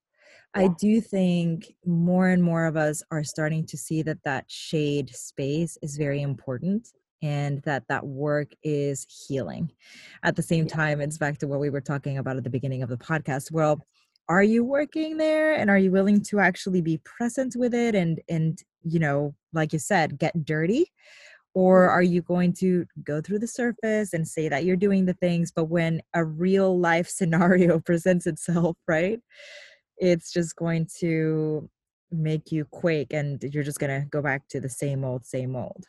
i 0.56 0.68
do 0.80 1.00
think 1.00 1.76
more 1.86 2.30
and 2.30 2.42
more 2.42 2.66
of 2.66 2.76
us 2.76 3.04
are 3.12 3.24
starting 3.24 3.64
to 3.64 3.78
see 3.78 4.02
that 4.02 4.18
that 4.24 4.46
shade 4.48 5.10
space 5.16 5.78
is 5.84 5.96
very 5.96 6.24
important 6.24 6.90
and 7.22 7.62
that 7.64 7.84
that 7.90 8.06
work 8.08 8.48
is 8.64 9.06
healing. 9.28 9.70
At 10.24 10.36
the 10.36 10.42
same 10.42 10.66
Yeah. 10.66 10.76
time 10.76 11.02
it's 11.02 11.18
back 11.20 11.38
to 11.40 11.48
what 11.48 11.60
we 11.60 11.70
were 11.70 11.82
talking 11.82 12.18
about 12.18 12.38
at 12.38 12.44
the 12.44 12.50
beginning 12.50 12.82
of 12.82 12.90
the 12.90 12.98
podcast. 12.98 13.52
Well 13.52 13.86
are 14.28 14.44
you 14.44 14.64
working 14.64 15.18
there 15.18 15.54
and 15.54 15.70
are 15.70 15.78
you 15.78 15.92
willing 15.92 16.22
to 16.22 16.40
actually 16.40 16.82
be 16.82 16.98
present 17.00 17.56
with 17.56 17.74
it 17.74 17.94
and 17.96 18.20
and 18.30 18.64
you 18.84 19.00
know 19.00 19.36
like 19.54 19.74
you 19.74 19.80
said 19.80 20.18
get 20.18 20.46
dirty 20.46 20.92
or 21.56 21.90
are 21.90 22.04
you 22.04 22.22
going 22.22 22.54
to 22.54 22.86
go 23.04 23.22
through 23.22 23.40
the 23.40 23.48
surface 23.48 24.14
and 24.14 24.28
say 24.28 24.48
that 24.50 24.66
you're 24.66 24.76
doing 24.76 25.06
the 25.06 25.14
things 25.16 25.52
but 25.52 25.66
when 25.66 26.02
a 26.14 26.24
real 26.24 26.80
life 26.80 27.10
scenario 27.10 27.80
presents 27.80 28.28
itself 28.28 28.78
right 28.88 29.20
it's 29.98 30.32
just 30.32 30.56
going 30.56 30.88
to 31.00 31.70
make 32.12 32.52
you 32.52 32.66
quake 32.66 33.14
and 33.14 33.44
you're 33.54 33.64
just 33.64 33.80
going 33.80 34.02
to 34.02 34.08
go 34.10 34.22
back 34.22 34.48
to 34.48 34.60
the 34.60 34.70
same 34.70 35.04
old 35.04 35.26
same 35.26 35.56
old 35.56 35.86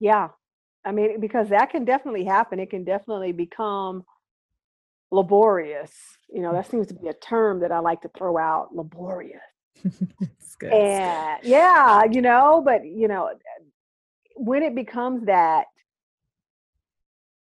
Yeah. 0.00 0.28
I 0.84 0.92
mean, 0.92 1.18
because 1.20 1.48
that 1.48 1.70
can 1.70 1.84
definitely 1.84 2.24
happen. 2.24 2.60
It 2.60 2.70
can 2.70 2.84
definitely 2.84 3.32
become 3.32 4.04
laborious. 5.10 5.92
You 6.28 6.42
know, 6.42 6.50
mm. 6.50 6.54
that 6.54 6.70
seems 6.70 6.86
to 6.88 6.94
be 6.94 7.08
a 7.08 7.14
term 7.14 7.60
that 7.60 7.72
I 7.72 7.78
like 7.78 8.02
to 8.02 8.10
throw 8.16 8.36
out 8.36 8.74
laborious. 8.74 9.40
it's 9.84 10.56
good 10.56 10.72
And 10.72 11.38
yeah, 11.42 12.02
you 12.10 12.20
know, 12.20 12.62
but 12.64 12.84
you 12.84 13.08
know, 13.08 13.30
when 14.34 14.62
it 14.62 14.74
becomes 14.74 15.26
that, 15.26 15.66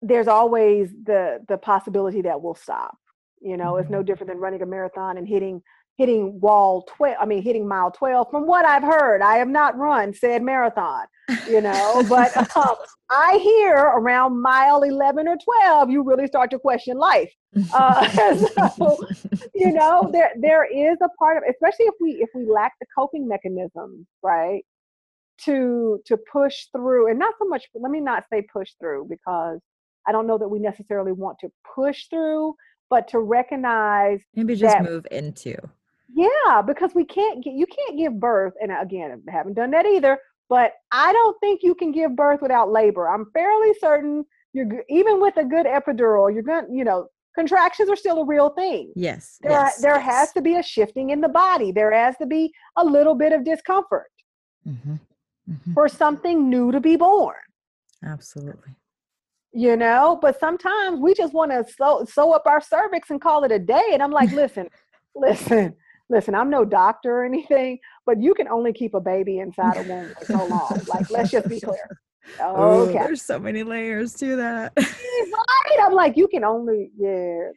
there's 0.02 0.28
always 0.28 0.90
the 1.04 1.40
the 1.48 1.58
possibility 1.58 2.22
that 2.22 2.42
we'll 2.42 2.56
stop. 2.56 2.98
You 3.42 3.58
know, 3.58 3.78
it's 3.78 3.90
no 3.90 4.02
Mhm. 4.02 4.06
different 4.06 4.30
than 4.32 4.40
running 4.40 4.62
a 4.62 4.66
marathon 4.66 5.18
and 5.18 5.28
hitting 5.28 5.62
hitting 5.98 6.40
wall 6.40 6.84
12 6.98 7.18
i 7.20 7.26
mean 7.26 7.44
hitting 7.44 7.68
mile 7.68 7.92
12 7.92 8.28
from 8.32 8.48
what 8.48 8.66
i've 8.66 8.84
heard 8.84 9.22
i 9.22 9.38
have 9.38 9.48
not 9.48 9.78
run 9.78 10.14
said 10.14 10.42
marathon 10.42 11.06
you 11.46 11.62
know 11.62 12.04
but 12.10 12.36
um, 12.58 12.76
i 13.12 13.38
hear 13.38 13.76
around 13.76 14.42
mile 14.42 14.82
11 14.82 15.28
or 15.28 15.38
12 15.38 15.90
you 15.92 16.02
really 16.04 16.26
start 16.28 16.50
to 16.50 16.58
question 16.58 16.98
life 16.98 17.32
uh, 17.76 18.08
so, 18.80 18.98
you 19.54 19.72
know 19.72 20.10
there 20.12 20.32
there 20.42 20.66
is 20.66 20.98
a 21.04 21.10
part 21.20 21.38
of 21.38 21.44
especially 21.48 21.86
if 21.86 21.94
we 22.02 22.14
if 22.14 22.30
we 22.34 22.46
lack 22.46 22.74
the 22.80 22.88
coping 22.98 23.28
mechanisms 23.28 24.08
right 24.24 24.66
to 25.40 26.00
to 26.06 26.18
push 26.32 26.66
through 26.76 27.10
and 27.10 27.20
not 27.20 27.34
so 27.40 27.46
much 27.46 27.66
let 27.76 27.92
me 27.92 28.00
not 28.00 28.24
say 28.32 28.46
push 28.54 28.72
through 28.80 29.06
because 29.10 29.60
i 30.08 30.12
don't 30.12 30.28
know 30.28 30.38
that 30.38 30.48
we 30.48 30.60
necessarily 30.60 31.12
want 31.12 31.38
to 31.40 31.50
push 31.76 32.08
through 32.08 32.56
but 32.90 33.08
to 33.08 33.20
recognize 33.20 34.22
maybe 34.36 34.56
just 34.56 34.76
that- 34.78 34.84
move 34.84 35.06
into. 35.12 35.56
Yeah 36.16 36.62
because 36.62 36.94
we 36.94 37.06
can't 37.06 37.44
get 37.44 37.54
you 37.54 37.66
can't 37.66 37.98
give 37.98 38.20
birth 38.20 38.54
and 38.62 38.72
again 38.72 39.22
i 39.28 39.32
haven't 39.32 39.56
done 39.56 39.72
that 39.72 39.86
either 39.88 40.20
but 40.50 40.74
i 40.92 41.12
don't 41.12 41.40
think 41.40 41.62
you 41.64 41.74
can 41.74 41.92
give 41.92 42.16
birth 42.16 42.42
without 42.42 42.72
labor. 42.72 43.08
I'm 43.10 43.26
fairly 43.34 43.74
certain 43.80 44.24
you're 44.54 44.84
even 44.90 45.20
with 45.20 45.36
a 45.38 45.44
good 45.44 45.66
epidural 45.66 46.32
you're 46.32 46.44
going 46.44 46.68
to 46.68 46.72
you 46.72 46.84
know 46.84 47.08
contractions 47.34 47.90
are 47.90 47.96
still 47.96 48.20
a 48.22 48.26
real 48.26 48.50
thing. 48.50 48.94
Yes 48.96 49.40
there 49.42 49.52
yes, 49.54 49.82
there 49.82 49.96
yes. 49.96 50.06
has 50.06 50.32
to 50.34 50.42
be 50.42 50.58
a 50.58 50.62
shifting 50.64 51.10
in 51.10 51.20
the 51.20 51.30
body. 51.30 51.72
There 51.72 51.92
has 51.92 52.16
to 52.18 52.28
be 52.28 52.54
a 52.76 52.86
little 52.86 53.16
bit 53.16 53.34
of 53.34 53.44
discomfort. 53.44 54.12
Mhm, 54.68 55.00
mhm. 55.50 55.74
for 55.74 55.88
something 55.88 56.50
new 56.50 56.72
to 56.72 56.80
be 56.80 56.96
born. 56.96 57.36
Absolutely. 58.04 58.72
You 59.54 59.78
know 59.78 60.18
but 60.22 60.40
sometimes 60.40 61.00
we 61.00 61.14
just 61.14 61.34
want 61.34 61.52
to 61.52 61.64
sew, 61.72 62.06
sew 62.10 62.32
up 62.34 62.48
our 62.48 62.60
cervix 62.60 63.12
and 63.12 63.22
call 63.22 63.44
it 63.44 63.52
a 63.52 63.60
day 63.60 63.90
and 63.92 64.02
i'm 64.02 64.10
like 64.10 64.32
listen 64.44 64.68
listen 65.16 65.76
listen 66.10 66.34
i'm 66.34 66.50
no 66.50 66.66
doctor 66.66 67.20
or 67.20 67.24
anything 67.24 67.78
but 68.06 68.22
you 68.22 68.34
can 68.34 68.48
only 68.48 68.74
keep 68.74 68.94
a 68.94 69.00
baby 69.00 69.40
inside 69.40 69.78
a 69.78 69.84
womb 69.84 70.14
for 70.20 70.26
so 70.26 70.46
long. 70.46 70.82
Like 70.88 71.10
let's 71.10 71.32
just 71.32 71.48
be 71.48 71.60
clear. 71.60 72.00
Oh, 72.40 72.88
okay. 72.88 73.00
there's 73.00 73.22
so 73.22 73.38
many 73.38 73.64
layers 73.64 74.14
to 74.16 74.38
that. 74.38 74.74
right? 74.78 75.78
I'm 75.82 75.94
like 75.94 76.18
you 76.18 76.28
can 76.28 76.44
only 76.44 76.92
yeah 76.98 77.50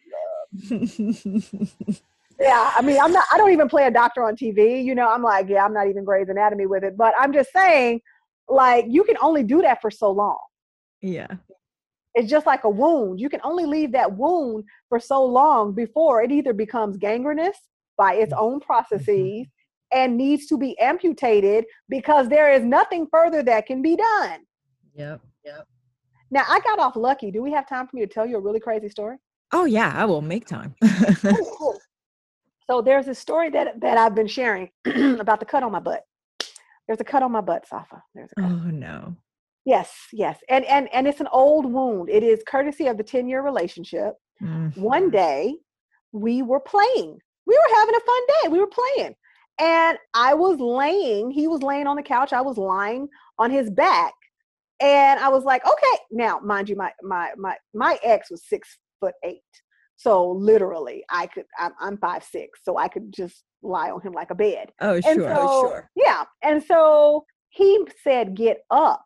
yeah 2.40 2.72
i 2.76 2.82
mean 2.82 2.98
i'm 3.00 3.12
not 3.12 3.24
i 3.32 3.38
don't 3.38 3.52
even 3.52 3.68
play 3.68 3.86
a 3.86 3.90
doctor 3.90 4.22
on 4.22 4.36
tv 4.36 4.84
you 4.84 4.94
know 4.94 5.08
i'm 5.08 5.22
like 5.22 5.48
yeah 5.48 5.64
i'm 5.64 5.72
not 5.72 5.88
even 5.88 6.04
Grey's 6.04 6.28
Anatomy 6.28 6.66
with 6.66 6.84
it 6.84 6.96
but 6.96 7.14
i'm 7.18 7.32
just 7.32 7.50
saying 7.52 8.00
like 8.48 8.84
you 8.88 9.04
can 9.04 9.16
only 9.20 9.42
do 9.42 9.62
that 9.62 9.80
for 9.80 9.90
so 9.90 10.10
long 10.10 10.38
yeah. 11.00 11.26
it's 12.14 12.30
just 12.30 12.46
like 12.46 12.64
a 12.64 12.70
wound 12.70 13.20
you 13.20 13.28
can 13.28 13.40
only 13.42 13.64
leave 13.64 13.92
that 13.92 14.12
wound 14.12 14.64
for 14.88 15.00
so 15.00 15.24
long 15.24 15.72
before 15.72 16.22
it 16.22 16.30
either 16.30 16.52
becomes 16.52 16.96
gangrenous 16.96 17.56
by 17.96 18.14
its 18.14 18.32
mm-hmm. 18.32 18.44
own 18.44 18.60
mm-hmm. 18.60 18.66
processes 18.66 19.46
and 19.92 20.16
needs 20.16 20.46
to 20.46 20.58
be 20.58 20.78
amputated 20.80 21.64
because 21.88 22.28
there 22.28 22.52
is 22.52 22.64
nothing 22.64 23.06
further 23.10 23.42
that 23.42 23.66
can 23.66 23.82
be 23.82 23.96
done 23.96 24.40
Yep. 24.94 25.20
Yep. 25.44 25.66
now 26.30 26.44
i 26.48 26.60
got 26.60 26.78
off 26.78 26.96
lucky 26.96 27.30
do 27.30 27.42
we 27.42 27.52
have 27.52 27.68
time 27.68 27.86
for 27.86 27.96
me 27.96 28.02
to 28.02 28.12
tell 28.12 28.26
you 28.26 28.36
a 28.36 28.40
really 28.40 28.60
crazy 28.60 28.88
story 28.88 29.16
Oh 29.52 29.64
yeah, 29.64 29.92
I 29.94 30.04
will 30.04 30.22
make 30.22 30.46
time. 30.46 30.74
Oh, 30.82 31.14
cool, 31.22 31.56
cool. 31.56 31.80
So 32.68 32.82
there's 32.82 33.08
a 33.08 33.14
story 33.14 33.50
that 33.50 33.80
that 33.80 33.98
I've 33.98 34.14
been 34.14 34.26
sharing 34.26 34.70
about 34.84 35.40
the 35.40 35.46
cut 35.46 35.62
on 35.62 35.72
my 35.72 35.80
butt. 35.80 36.02
There's 36.86 37.00
a 37.00 37.04
cut 37.04 37.22
on 37.22 37.32
my 37.32 37.40
butt, 37.40 37.66
Safa. 37.66 38.02
There's 38.14 38.30
a 38.36 38.40
cut. 38.40 38.50
Oh 38.50 38.70
no. 38.70 39.16
Yes, 39.64 39.92
yes. 40.12 40.38
And 40.48 40.64
and 40.66 40.88
and 40.92 41.06
it's 41.06 41.20
an 41.20 41.28
old 41.32 41.66
wound. 41.66 42.08
It 42.08 42.22
is 42.22 42.42
courtesy 42.46 42.86
of 42.86 42.96
the 42.96 43.04
10-year 43.04 43.42
relationship. 43.42 44.14
Mm. 44.42 44.76
One 44.76 45.10
day 45.10 45.56
we 46.12 46.42
were 46.42 46.60
playing. 46.60 47.18
We 47.46 47.54
were 47.54 47.76
having 47.76 47.94
a 47.94 48.00
fun 48.00 48.22
day. 48.26 48.48
We 48.48 48.60
were 48.60 48.68
playing. 48.68 49.14
And 49.58 49.98
I 50.14 50.34
was 50.34 50.58
laying, 50.58 51.30
he 51.30 51.48
was 51.48 51.62
laying 51.62 51.86
on 51.86 51.96
the 51.96 52.02
couch. 52.02 52.32
I 52.32 52.42
was 52.42 52.58
lying 52.58 53.08
on 53.38 53.50
his 53.50 53.70
back. 53.70 54.12
And 54.80 55.18
I 55.18 55.28
was 55.28 55.44
like, 55.44 55.64
okay. 55.66 56.02
Now, 56.10 56.38
mind 56.40 56.68
you, 56.68 56.76
my 56.76 56.92
my 57.02 57.30
my 57.36 57.56
my 57.74 57.98
ex 58.02 58.30
was 58.30 58.44
six 58.46 58.78
foot 59.00 59.14
eight. 59.24 59.40
So 59.96 60.30
literally, 60.30 61.04
I 61.10 61.26
could. 61.26 61.44
I'm, 61.58 61.72
I'm 61.80 61.98
five 61.98 62.22
six, 62.22 62.60
so 62.62 62.76
I 62.76 62.88
could 62.88 63.12
just 63.12 63.44
lie 63.62 63.90
on 63.90 64.00
him 64.02 64.12
like 64.12 64.30
a 64.30 64.34
bed. 64.34 64.70
Oh 64.80 65.00
sure. 65.00 65.34
so, 65.34 65.74
yeah. 65.94 66.24
And 66.42 66.62
so 66.62 67.24
he 67.48 67.86
said, 68.02 68.34
"Get 68.34 68.58
up." 68.70 69.04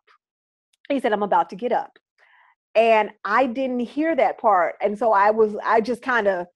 He 0.89 0.99
said, 0.99 1.13
"I'm 1.13 1.23
about 1.23 1.49
to 1.51 1.55
get 1.55 1.71
up," 1.71 1.97
and 2.75 3.11
I 3.23 3.45
didn't 3.45 3.79
hear 3.79 4.15
that 4.15 4.37
part, 4.37 4.75
and 4.81 4.97
so 4.97 5.11
I 5.11 5.31
was. 5.31 5.55
I 5.63 5.81
just 5.81 6.01
kind 6.01 6.27
of 6.27 6.47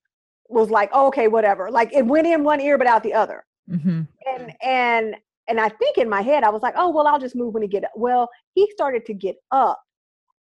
was 0.48 0.70
like, 0.70 0.90
oh, 0.92 1.08
"Okay, 1.08 1.28
whatever." 1.28 1.70
Like 1.70 1.94
it 1.94 2.06
went 2.06 2.26
in 2.26 2.44
one 2.44 2.60
ear 2.60 2.76
but 2.78 2.86
out 2.86 3.02
the 3.02 3.14
other 3.14 3.44
hmm 3.68 4.02
and 4.26 4.52
and 4.62 5.16
and 5.48 5.60
I 5.60 5.68
think 5.68 5.96
in 5.98 6.08
my 6.08 6.22
head 6.22 6.42
I 6.42 6.50
was 6.50 6.62
like, 6.62 6.74
oh 6.76 6.90
well, 6.90 7.06
I'll 7.06 7.18
just 7.20 7.36
move 7.36 7.54
when 7.54 7.62
he 7.62 7.68
get 7.68 7.84
up. 7.84 7.92
Well, 7.94 8.28
he 8.54 8.68
started 8.72 9.06
to 9.06 9.14
get 9.14 9.36
up. 9.52 9.80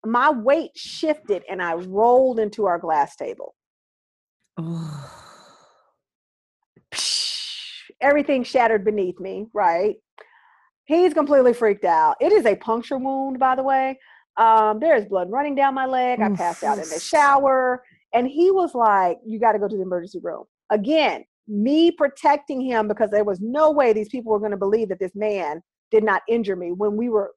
My 0.05 0.29
weight 0.29 0.71
shifted 0.75 1.43
and 1.49 1.61
I 1.61 1.73
rolled 1.73 2.39
into 2.39 2.65
our 2.65 2.77
glass 2.77 3.15
table. 3.15 3.55
Oh. 4.61 5.15
Everything 8.01 8.43
shattered 8.43 8.83
beneath 8.83 9.19
me. 9.19 9.47
Right. 9.53 9.95
He's 10.85 11.13
completely 11.13 11.53
freaked 11.53 11.85
out. 11.85 12.15
It 12.19 12.31
is 12.31 12.45
a 12.45 12.55
puncture 12.55 12.97
wound, 12.97 13.39
by 13.39 13.55
the 13.55 13.63
way. 13.63 13.99
Um, 14.37 14.79
there 14.79 14.95
is 14.95 15.05
blood 15.05 15.29
running 15.31 15.55
down 15.55 15.73
my 15.73 15.85
leg. 15.85 16.21
I 16.21 16.29
passed 16.29 16.63
out 16.63 16.77
in 16.77 16.87
the 16.89 16.99
shower, 16.99 17.83
and 18.13 18.27
he 18.27 18.51
was 18.51 18.73
like, 18.73 19.19
"You 19.25 19.39
got 19.39 19.51
to 19.51 19.59
go 19.59 19.67
to 19.67 19.75
the 19.75 19.81
emergency 19.81 20.19
room." 20.23 20.45
Again, 20.69 21.25
me 21.47 21.91
protecting 21.91 22.61
him 22.61 22.87
because 22.87 23.11
there 23.11 23.23
was 23.23 23.39
no 23.41 23.71
way 23.71 23.91
these 23.91 24.09
people 24.09 24.31
were 24.31 24.39
going 24.39 24.51
to 24.51 24.57
believe 24.57 24.89
that 24.89 24.99
this 24.99 25.15
man 25.15 25.61
did 25.91 26.03
not 26.03 26.21
injure 26.27 26.55
me 26.55 26.71
when 26.71 26.95
we 26.95 27.09
were 27.09 27.33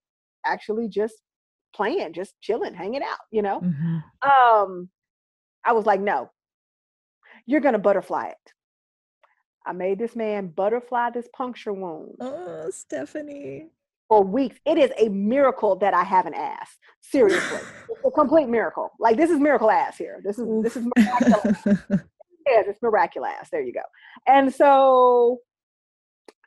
actually 0.47 0.89
just 0.89 1.17
playing, 1.75 2.13
just 2.13 2.35
chilling, 2.41 2.75
hanging 2.75 3.03
out, 3.03 3.19
you 3.31 3.43
know? 3.43 3.61
Mhm. 3.61 4.03
Um, 4.23 4.91
I 5.65 5.73
was 5.73 5.87
like, 5.87 6.01
no, 6.01 6.31
you're 7.47 7.61
going 7.61 7.73
to 7.75 7.79
butterfly 7.79 8.27
it. 8.29 8.53
I 9.67 9.73
made 9.73 9.99
this 9.99 10.17
man 10.17 10.49
butterfly 10.49 11.11
this 11.11 11.29
puncture 11.37 11.73
wound 11.73 12.17
Oh, 12.21 12.69
Stephanie. 12.71 13.69
for 14.09 14.25
weeks. 14.25 14.59
It 14.67 14.77
is 14.79 14.91
a 14.99 15.09
miracle 15.09 15.77
that 15.77 15.95
I 15.95 16.03
have 16.03 16.27
an 16.27 16.35
ass. 16.35 16.77
Seriously, 17.01 17.59
it's 17.91 18.05
a 18.05 18.11
complete 18.11 18.49
miracle. 18.49 18.91
Like 18.99 19.17
this 19.17 19.31
is 19.31 19.39
miracle 19.39 19.71
ass 19.71 19.97
here. 19.97 20.21
This 20.25 20.39
is 20.39 20.47
this 20.63 20.77
is 20.77 20.87
miraculous. 20.97 21.59
yes, 21.65 21.79
it's 22.69 22.83
miraculous. 22.83 23.49
There 23.53 23.63
you 23.63 23.73
go. 23.73 23.81
And 24.27 24.53
so, 24.53 25.39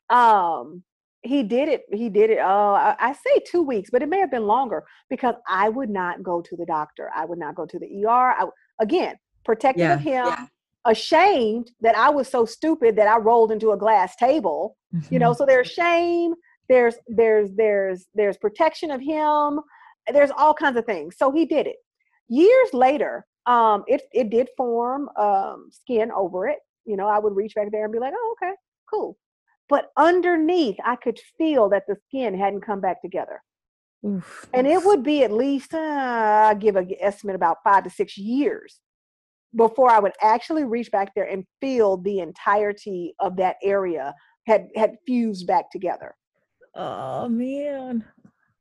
um, 0.10 0.84
he 1.22 1.42
did 1.44 1.70
it. 1.70 1.84
He 1.92 2.10
did 2.10 2.30
it. 2.30 2.40
Oh, 2.42 2.74
I, 2.76 2.96
I 3.00 3.14
say 3.14 3.40
two 3.48 3.64
weeks, 3.64 3.90
but 3.90 4.02
it 4.04 4.10
may 4.10 4.20
have 4.20 4.30
been 4.32 4.46
longer 4.46 4.84
because 5.10 5.36
I 5.48 5.70
would 5.70 5.90
not 5.90 6.22
go 6.22 6.42
to 6.42 6.56
the 6.56 6.66
doctor. 6.66 7.10
I 7.16 7.26
would 7.26 7.40
not 7.40 7.56
go 7.56 7.66
to 7.66 7.80
the 7.80 8.06
ER. 8.06 8.10
I, 8.38 8.46
again, 8.80 9.16
protective 9.44 9.80
Yeah, 9.82 9.94
of 9.96 10.02
him, 10.02 10.26
yeah. 10.28 10.46
Ashamed 10.86 11.72
that 11.82 11.98
I 11.98 12.10
was 12.10 12.28
so 12.28 12.46
stupid 12.46 12.96
that 12.96 13.08
I 13.08 13.18
rolled 13.18 13.52
into 13.52 13.72
a 13.72 13.78
glass 13.78 14.16
table. 14.16 14.78
You 15.10 15.20
know, 15.20 15.32
Mhm. 15.32 15.38
so 15.38 15.46
there's 15.46 15.68
shame. 15.70 16.34
There's 16.70 16.96
there's 17.08 17.52
there's 17.54 18.08
there's 18.14 18.38
protection 18.38 18.92
of 18.92 19.02
him. 19.02 19.60
There's 20.12 20.32
all 20.32 20.54
kinds 20.54 20.78
of 20.78 20.86
things. 20.86 21.18
So 21.18 21.32
he 21.32 21.46
did 21.46 21.68
it. 21.68 21.78
Years 22.30 22.74
later, 22.74 23.26
um, 23.46 23.84
it 23.88 24.04
it 24.14 24.30
did 24.30 24.48
form 24.58 25.10
um, 25.18 25.70
skin 25.72 26.12
over 26.12 26.48
it. 26.48 26.60
You 26.86 26.96
know, 26.98 27.08
I 27.08 27.20
would 27.20 27.36
reach 27.36 27.56
back 27.56 27.72
there 27.72 27.84
and 27.84 27.92
be 27.94 28.00
like, 28.00 28.14
oh, 28.16 28.36
okay, 28.42 28.54
cool. 28.92 29.18
But 29.68 29.92
underneath, 29.98 30.78
I 30.86 30.96
could 30.96 31.20
feel 31.38 31.70
that 31.70 31.84
the 31.88 31.98
skin 32.08 32.38
hadn't 32.38 32.62
come 32.62 32.80
back 32.82 33.02
together, 33.02 33.42
Oof. 34.06 34.48
and 34.54 34.68
it 34.68 34.84
would 34.86 35.02
be 35.04 35.24
at 35.24 35.32
least 35.32 35.74
uh, 35.74 36.48
I 36.50 36.54
give 36.54 36.76
a 36.76 36.86
g- 36.86 36.98
estimate 37.02 37.36
about 37.36 37.58
five 37.64 37.84
to 37.84 37.90
six 37.90 38.18
years 38.18 38.80
before 39.56 39.90
I 39.90 40.00
would 40.00 40.14
actually 40.22 40.64
reach 40.64 40.92
back 40.92 41.14
there 41.16 41.26
and 41.26 41.46
feel 41.62 41.98
the 41.98 42.20
entirety 42.20 43.14
of 43.20 43.36
that 43.38 43.58
area 43.64 44.14
had 44.48 44.68
had 44.76 44.96
fused 45.06 45.48
back 45.48 45.72
together. 45.72 46.16
Oh 46.76 47.28
man. 47.30 48.04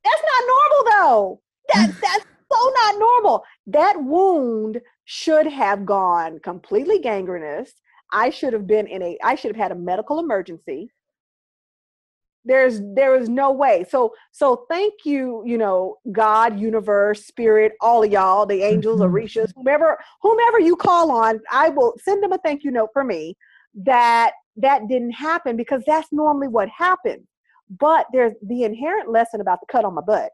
That's 0.04 0.22
not 0.22 0.44
normal 0.46 0.92
though. 0.92 1.40
That's 1.72 2.00
that's 2.00 2.26
so 2.52 2.72
not 2.76 2.98
normal. 2.98 3.44
That 3.66 4.02
wound 4.02 4.80
should 5.04 5.46
have 5.46 5.84
gone 5.84 6.38
completely 6.40 7.00
gangrenous. 7.00 7.70
I 8.12 8.30
should 8.30 8.52
have 8.52 8.66
been 8.66 8.86
in 8.86 9.02
a 9.02 9.18
I 9.22 9.34
should 9.34 9.50
have 9.50 9.62
had 9.62 9.72
a 9.72 9.80
medical 9.80 10.20
emergency. 10.20 10.90
There's 12.44 12.80
there 12.94 13.14
is 13.16 13.28
no 13.28 13.52
way. 13.52 13.84
So 13.88 14.12
so 14.32 14.66
thank 14.68 15.04
you, 15.04 15.42
you 15.46 15.56
know, 15.56 15.96
God, 16.12 16.58
universe, 16.58 17.24
spirit, 17.24 17.72
all 17.80 18.02
of 18.04 18.12
y'all, 18.12 18.44
the 18.46 18.62
angels, 18.62 19.00
Mhm. 19.00 19.10
Orishas, 19.10 19.52
whomever 19.54 19.98
whomever 20.20 20.60
you 20.60 20.76
call 20.76 21.10
on, 21.10 21.40
I 21.50 21.70
will 21.70 21.94
send 22.02 22.22
them 22.22 22.32
a 22.32 22.38
thank 22.38 22.62
you 22.62 22.70
note 22.70 22.90
for 22.92 23.04
me 23.04 23.36
that 23.74 24.32
that 24.56 24.86
didn't 24.88 25.12
happen 25.12 25.56
because 25.56 25.82
that's 25.86 26.12
normally 26.12 26.48
what 26.48 26.68
happens. 26.68 27.26
But 27.70 28.06
there's 28.12 28.34
the 28.42 28.64
inherent 28.64 29.10
lesson 29.10 29.40
about 29.40 29.60
the 29.60 29.66
cut 29.66 29.84
on 29.84 29.94
my 29.94 30.02
butt 30.02 30.30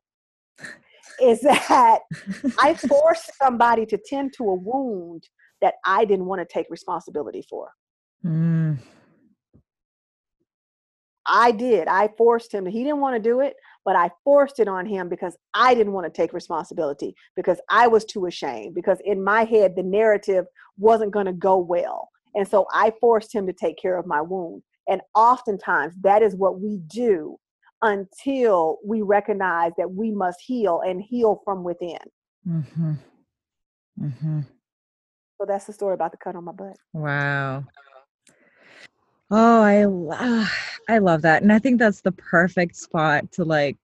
is 1.20 1.40
that 1.42 2.00
I 2.58 2.74
forced 2.88 3.30
somebody 3.40 3.86
to 3.86 3.98
tend 4.04 4.32
to 4.34 4.44
a 4.44 4.54
wound 4.54 5.28
that 5.60 5.74
I 5.84 6.04
didn't 6.04 6.26
want 6.26 6.40
to 6.40 6.52
take 6.52 6.66
responsibility 6.70 7.44
for. 7.48 7.70
Mm. 8.24 8.78
I 11.30 11.52
did. 11.52 11.86
I 11.86 12.10
forced 12.18 12.52
him. 12.52 12.66
He 12.66 12.82
didn't 12.82 13.00
want 13.00 13.14
to 13.14 13.22
do 13.22 13.40
it, 13.40 13.54
but 13.84 13.94
I 13.94 14.10
forced 14.24 14.58
it 14.58 14.66
on 14.66 14.84
him 14.84 15.08
because 15.08 15.36
I 15.54 15.74
didn't 15.74 15.92
want 15.92 16.06
to 16.06 16.12
take 16.12 16.32
responsibility 16.32 17.14
because 17.36 17.60
I 17.70 17.86
was 17.86 18.04
too 18.04 18.26
ashamed 18.26 18.74
because 18.74 18.98
in 19.04 19.22
my 19.22 19.44
head 19.44 19.74
the 19.76 19.84
narrative 19.84 20.44
wasn't 20.76 21.12
going 21.12 21.26
to 21.26 21.32
go 21.32 21.56
well. 21.56 22.08
And 22.34 22.46
so 22.46 22.66
I 22.72 22.92
forced 23.00 23.32
him 23.32 23.46
to 23.46 23.52
take 23.52 23.78
care 23.80 23.96
of 23.96 24.06
my 24.06 24.20
wound. 24.20 24.62
And 24.88 25.00
oftentimes 25.14 25.94
that 26.02 26.20
is 26.22 26.34
what 26.34 26.60
we 26.60 26.78
do 26.88 27.36
until 27.82 28.78
we 28.84 29.02
recognize 29.02 29.72
that 29.78 29.90
we 29.90 30.10
must 30.10 30.40
heal 30.44 30.82
and 30.84 31.00
heal 31.00 31.40
from 31.44 31.62
within. 31.62 31.98
Mm-hmm. 32.46 32.92
Mm-hmm. 34.02 34.40
So 35.38 35.46
that's 35.46 35.64
the 35.66 35.72
story 35.72 35.94
about 35.94 36.10
the 36.10 36.18
cut 36.18 36.34
on 36.34 36.44
my 36.44 36.52
butt. 36.52 36.76
Wow. 36.92 37.64
Oh, 39.30 39.62
I 40.12 40.48
I 40.94 40.98
love 40.98 41.22
that. 41.22 41.42
And 41.42 41.52
I 41.52 41.58
think 41.58 41.78
that's 41.78 42.00
the 42.00 42.12
perfect 42.12 42.76
spot 42.76 43.30
to 43.32 43.44
like 43.44 43.76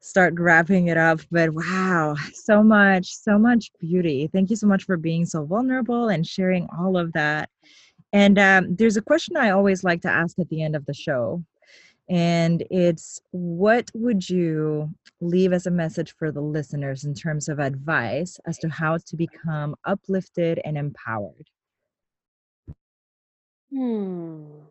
start 0.00 0.34
wrapping 0.38 0.88
it 0.88 0.96
up. 0.96 1.20
But 1.30 1.50
wow, 1.52 2.14
so 2.32 2.62
much, 2.62 3.14
so 3.14 3.38
much 3.38 3.70
beauty. 3.80 4.28
Thank 4.32 4.50
you 4.50 4.56
so 4.56 4.66
much 4.66 4.84
for 4.84 4.96
being 4.96 5.26
so 5.26 5.44
vulnerable 5.44 6.08
and 6.08 6.26
sharing 6.26 6.68
all 6.78 6.96
of 6.96 7.12
that. 7.14 7.50
And 8.12 8.38
um, 8.38 8.76
there's 8.76 8.96
a 8.96 9.02
question 9.02 9.36
I 9.36 9.50
always 9.50 9.84
like 9.84 10.02
to 10.02 10.10
ask 10.10 10.38
at 10.38 10.48
the 10.48 10.62
end 10.62 10.76
of 10.76 10.86
the 10.86 10.94
show. 10.94 11.44
And 12.08 12.64
it's 12.70 13.20
what 13.32 13.90
would 13.94 14.28
you 14.30 14.94
leave 15.20 15.52
as 15.52 15.66
a 15.66 15.70
message 15.70 16.14
for 16.18 16.32
the 16.32 16.40
listeners 16.40 17.04
in 17.04 17.14
terms 17.14 17.48
of 17.48 17.58
advice 17.58 18.38
as 18.46 18.58
to 18.58 18.68
how 18.68 18.96
to 18.98 19.16
become 19.16 19.76
uplifted 19.84 20.60
and 20.64 20.78
empowered? 20.78 21.50
Hmm. 23.70 24.68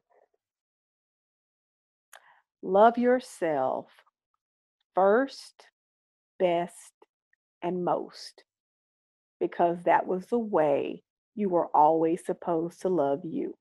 Love 2.61 2.99
yourself 2.99 3.87
first, 4.95 5.67
best, 6.39 6.93
and 7.61 7.85
most 7.85 8.43
because 9.39 9.83
that 9.83 10.07
was 10.07 10.27
the 10.27 10.39
way 10.39 11.03
you 11.35 11.49
were 11.49 11.67
always 11.75 12.25
supposed 12.25 12.81
to 12.81 12.89
love 12.89 13.25
you. 13.25 13.55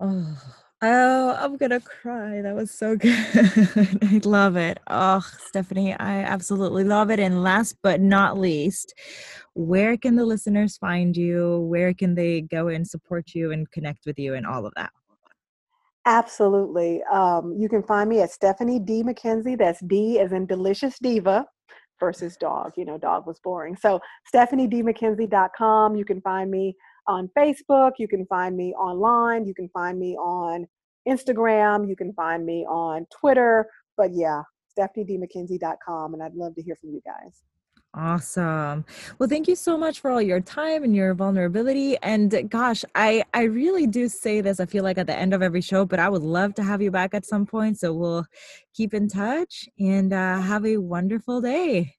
Oh, 0.00 0.69
oh, 0.82 1.36
I'm 1.38 1.56
gonna 1.56 1.80
cry. 1.80 2.42
That 2.42 2.54
was 2.54 2.70
so 2.70 2.96
good. 2.96 3.16
I 4.02 4.20
love 4.24 4.56
it. 4.56 4.78
Oh, 4.88 5.24
Stephanie, 5.38 5.94
I 5.94 6.22
absolutely 6.22 6.84
love 6.84 7.10
it. 7.10 7.20
And 7.20 7.42
last 7.42 7.76
but 7.82 8.00
not 8.00 8.38
least, 8.38 8.94
where 9.54 9.96
can 9.96 10.16
the 10.16 10.24
listeners 10.24 10.76
find 10.76 11.16
you? 11.16 11.60
Where 11.60 11.92
can 11.94 12.14
they 12.14 12.42
go 12.42 12.68
and 12.68 12.86
support 12.86 13.34
you 13.34 13.52
and 13.52 13.70
connect 13.70 14.06
with 14.06 14.18
you 14.18 14.34
and 14.34 14.46
all 14.46 14.66
of 14.66 14.72
that? 14.76 14.90
Absolutely. 16.06 17.02
Um, 17.04 17.54
you 17.58 17.68
can 17.68 17.82
find 17.82 18.08
me 18.08 18.20
at 18.20 18.30
Stephanie 18.30 18.78
D. 18.78 19.02
McKenzie. 19.02 19.58
That's 19.58 19.80
D 19.80 20.18
as 20.18 20.32
in 20.32 20.46
delicious 20.46 20.98
diva 20.98 21.46
versus 22.00 22.36
dog. 22.36 22.72
You 22.76 22.86
know, 22.86 22.96
dog 22.96 23.26
was 23.26 23.38
boring. 23.38 23.76
So 23.76 24.00
StephanieDMcKenzie.com. 24.34 25.94
You 25.94 26.04
can 26.04 26.20
find 26.22 26.50
me 26.50 26.74
on 27.06 27.30
Facebook. 27.36 27.92
You 27.98 28.08
can 28.08 28.26
find 28.26 28.56
me 28.56 28.74
online. 28.74 29.46
You 29.46 29.54
can 29.54 29.68
find 29.70 29.98
me 29.98 30.16
on 30.16 30.66
Instagram. 31.08 31.88
You 31.88 31.96
can 31.96 32.12
find 32.12 32.44
me 32.44 32.64
on 32.66 33.06
Twitter. 33.18 33.66
But 33.96 34.10
yeah, 34.12 34.42
stephaniedmckenzie.com. 34.78 36.14
And 36.14 36.22
I'd 36.22 36.34
love 36.34 36.54
to 36.56 36.62
hear 36.62 36.76
from 36.76 36.90
you 36.90 37.00
guys. 37.04 37.42
Awesome. 37.92 38.84
Well, 39.18 39.28
thank 39.28 39.48
you 39.48 39.56
so 39.56 39.76
much 39.76 39.98
for 39.98 40.12
all 40.12 40.22
your 40.22 40.38
time 40.40 40.84
and 40.84 40.94
your 40.94 41.12
vulnerability. 41.12 41.96
And 42.02 42.48
gosh, 42.48 42.84
I 42.94 43.24
I 43.34 43.42
really 43.44 43.88
do 43.88 44.08
say 44.08 44.40
this. 44.40 44.60
I 44.60 44.66
feel 44.66 44.84
like 44.84 44.96
at 44.96 45.08
the 45.08 45.16
end 45.16 45.34
of 45.34 45.42
every 45.42 45.60
show, 45.60 45.84
but 45.84 45.98
I 45.98 46.08
would 46.08 46.22
love 46.22 46.54
to 46.54 46.62
have 46.62 46.80
you 46.80 46.92
back 46.92 47.14
at 47.14 47.26
some 47.26 47.46
point. 47.46 47.80
So 47.80 47.92
we'll 47.92 48.26
keep 48.74 48.94
in 48.94 49.08
touch 49.08 49.68
and 49.80 50.12
uh, 50.12 50.40
have 50.40 50.64
a 50.64 50.76
wonderful 50.76 51.40
day. 51.40 51.96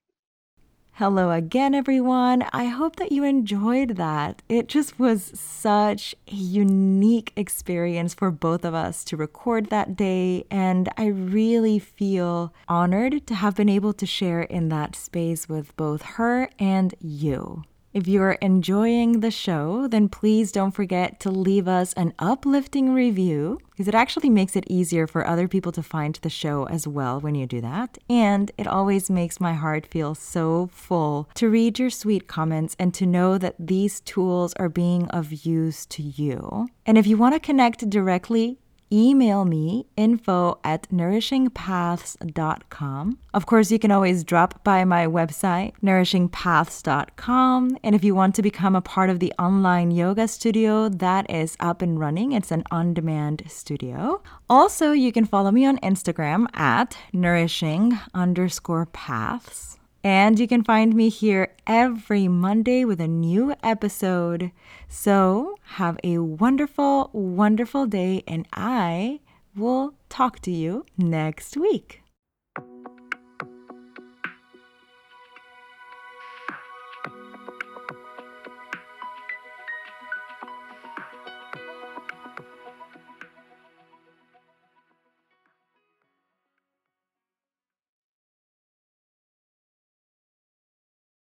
Hello 0.96 1.30
again, 1.30 1.74
everyone. 1.74 2.42
I 2.52 2.66
hope 2.66 2.96
that 2.96 3.12
you 3.12 3.24
enjoyed 3.24 3.96
that. 3.96 4.42
It 4.46 4.68
just 4.68 4.98
was 4.98 5.32
such 5.34 6.14
a 6.28 6.34
unique 6.34 7.32
experience 7.34 8.12
for 8.12 8.30
both 8.30 8.62
of 8.62 8.74
us 8.74 9.02
to 9.04 9.16
record 9.16 9.70
that 9.70 9.96
day, 9.96 10.44
and 10.50 10.90
I 10.98 11.06
really 11.06 11.78
feel 11.78 12.52
honored 12.68 13.26
to 13.26 13.34
have 13.34 13.56
been 13.56 13.70
able 13.70 13.94
to 13.94 14.04
share 14.04 14.42
in 14.42 14.68
that 14.68 14.94
space 14.94 15.48
with 15.48 15.74
both 15.78 16.02
her 16.02 16.50
and 16.58 16.94
you. 17.00 17.64
If 17.94 18.08
you're 18.08 18.38
enjoying 18.40 19.20
the 19.20 19.30
show, 19.30 19.86
then 19.86 20.08
please 20.08 20.50
don't 20.50 20.70
forget 20.70 21.20
to 21.20 21.30
leave 21.30 21.68
us 21.68 21.92
an 21.92 22.14
uplifting 22.18 22.94
review 22.94 23.60
because 23.70 23.86
it 23.86 23.94
actually 23.94 24.30
makes 24.30 24.56
it 24.56 24.64
easier 24.66 25.06
for 25.06 25.26
other 25.26 25.46
people 25.46 25.72
to 25.72 25.82
find 25.82 26.18
the 26.22 26.30
show 26.30 26.66
as 26.68 26.88
well 26.88 27.20
when 27.20 27.34
you 27.34 27.46
do 27.46 27.60
that. 27.60 27.98
And 28.08 28.50
it 28.56 28.66
always 28.66 29.10
makes 29.10 29.40
my 29.40 29.52
heart 29.52 29.86
feel 29.86 30.14
so 30.14 30.70
full 30.72 31.28
to 31.34 31.50
read 31.50 31.78
your 31.78 31.90
sweet 31.90 32.28
comments 32.28 32.74
and 32.78 32.94
to 32.94 33.04
know 33.04 33.36
that 33.36 33.56
these 33.58 34.00
tools 34.00 34.54
are 34.54 34.70
being 34.70 35.06
of 35.08 35.44
use 35.44 35.84
to 35.86 36.02
you. 36.02 36.68
And 36.86 36.96
if 36.96 37.06
you 37.06 37.18
want 37.18 37.34
to 37.34 37.40
connect 37.40 37.90
directly, 37.90 38.58
email 38.92 39.44
me 39.44 39.86
info 39.96 40.60
at 40.62 40.88
nourishingpaths.com. 40.90 43.18
Of 43.34 43.46
course, 43.46 43.70
you 43.70 43.78
can 43.78 43.90
always 43.90 44.24
drop 44.24 44.62
by 44.62 44.84
my 44.84 45.06
website, 45.06 45.72
nourishingpaths.com. 45.82 47.78
And 47.82 47.94
if 47.94 48.04
you 48.04 48.14
want 48.14 48.34
to 48.34 48.42
become 48.42 48.76
a 48.76 48.82
part 48.82 49.08
of 49.08 49.20
the 49.20 49.32
online 49.38 49.90
yoga 49.90 50.28
studio, 50.28 50.90
that 50.90 51.30
is 51.30 51.56
up 51.60 51.80
and 51.80 51.98
running. 51.98 52.32
It's 52.32 52.50
an 52.50 52.64
on 52.70 52.92
demand 52.92 53.44
studio. 53.48 54.22
Also, 54.50 54.92
you 54.92 55.12
can 55.12 55.24
follow 55.24 55.50
me 55.50 55.64
on 55.64 55.78
Instagram 55.78 56.46
at 56.54 56.98
nourishing 57.12 57.98
underscore 58.14 58.84
paths. 58.86 59.78
And 60.04 60.40
you 60.40 60.48
can 60.48 60.64
find 60.64 60.94
me 60.94 61.08
here 61.08 61.54
every 61.66 62.26
Monday 62.26 62.84
with 62.84 63.00
a 63.00 63.06
new 63.06 63.54
episode. 63.62 64.50
So 64.88 65.56
have 65.78 65.98
a 66.02 66.18
wonderful, 66.18 67.10
wonderful 67.12 67.86
day, 67.86 68.24
and 68.26 68.48
I 68.52 69.20
will 69.54 69.94
talk 70.08 70.40
to 70.40 70.50
you 70.50 70.84
next 70.98 71.56
week. 71.56 72.02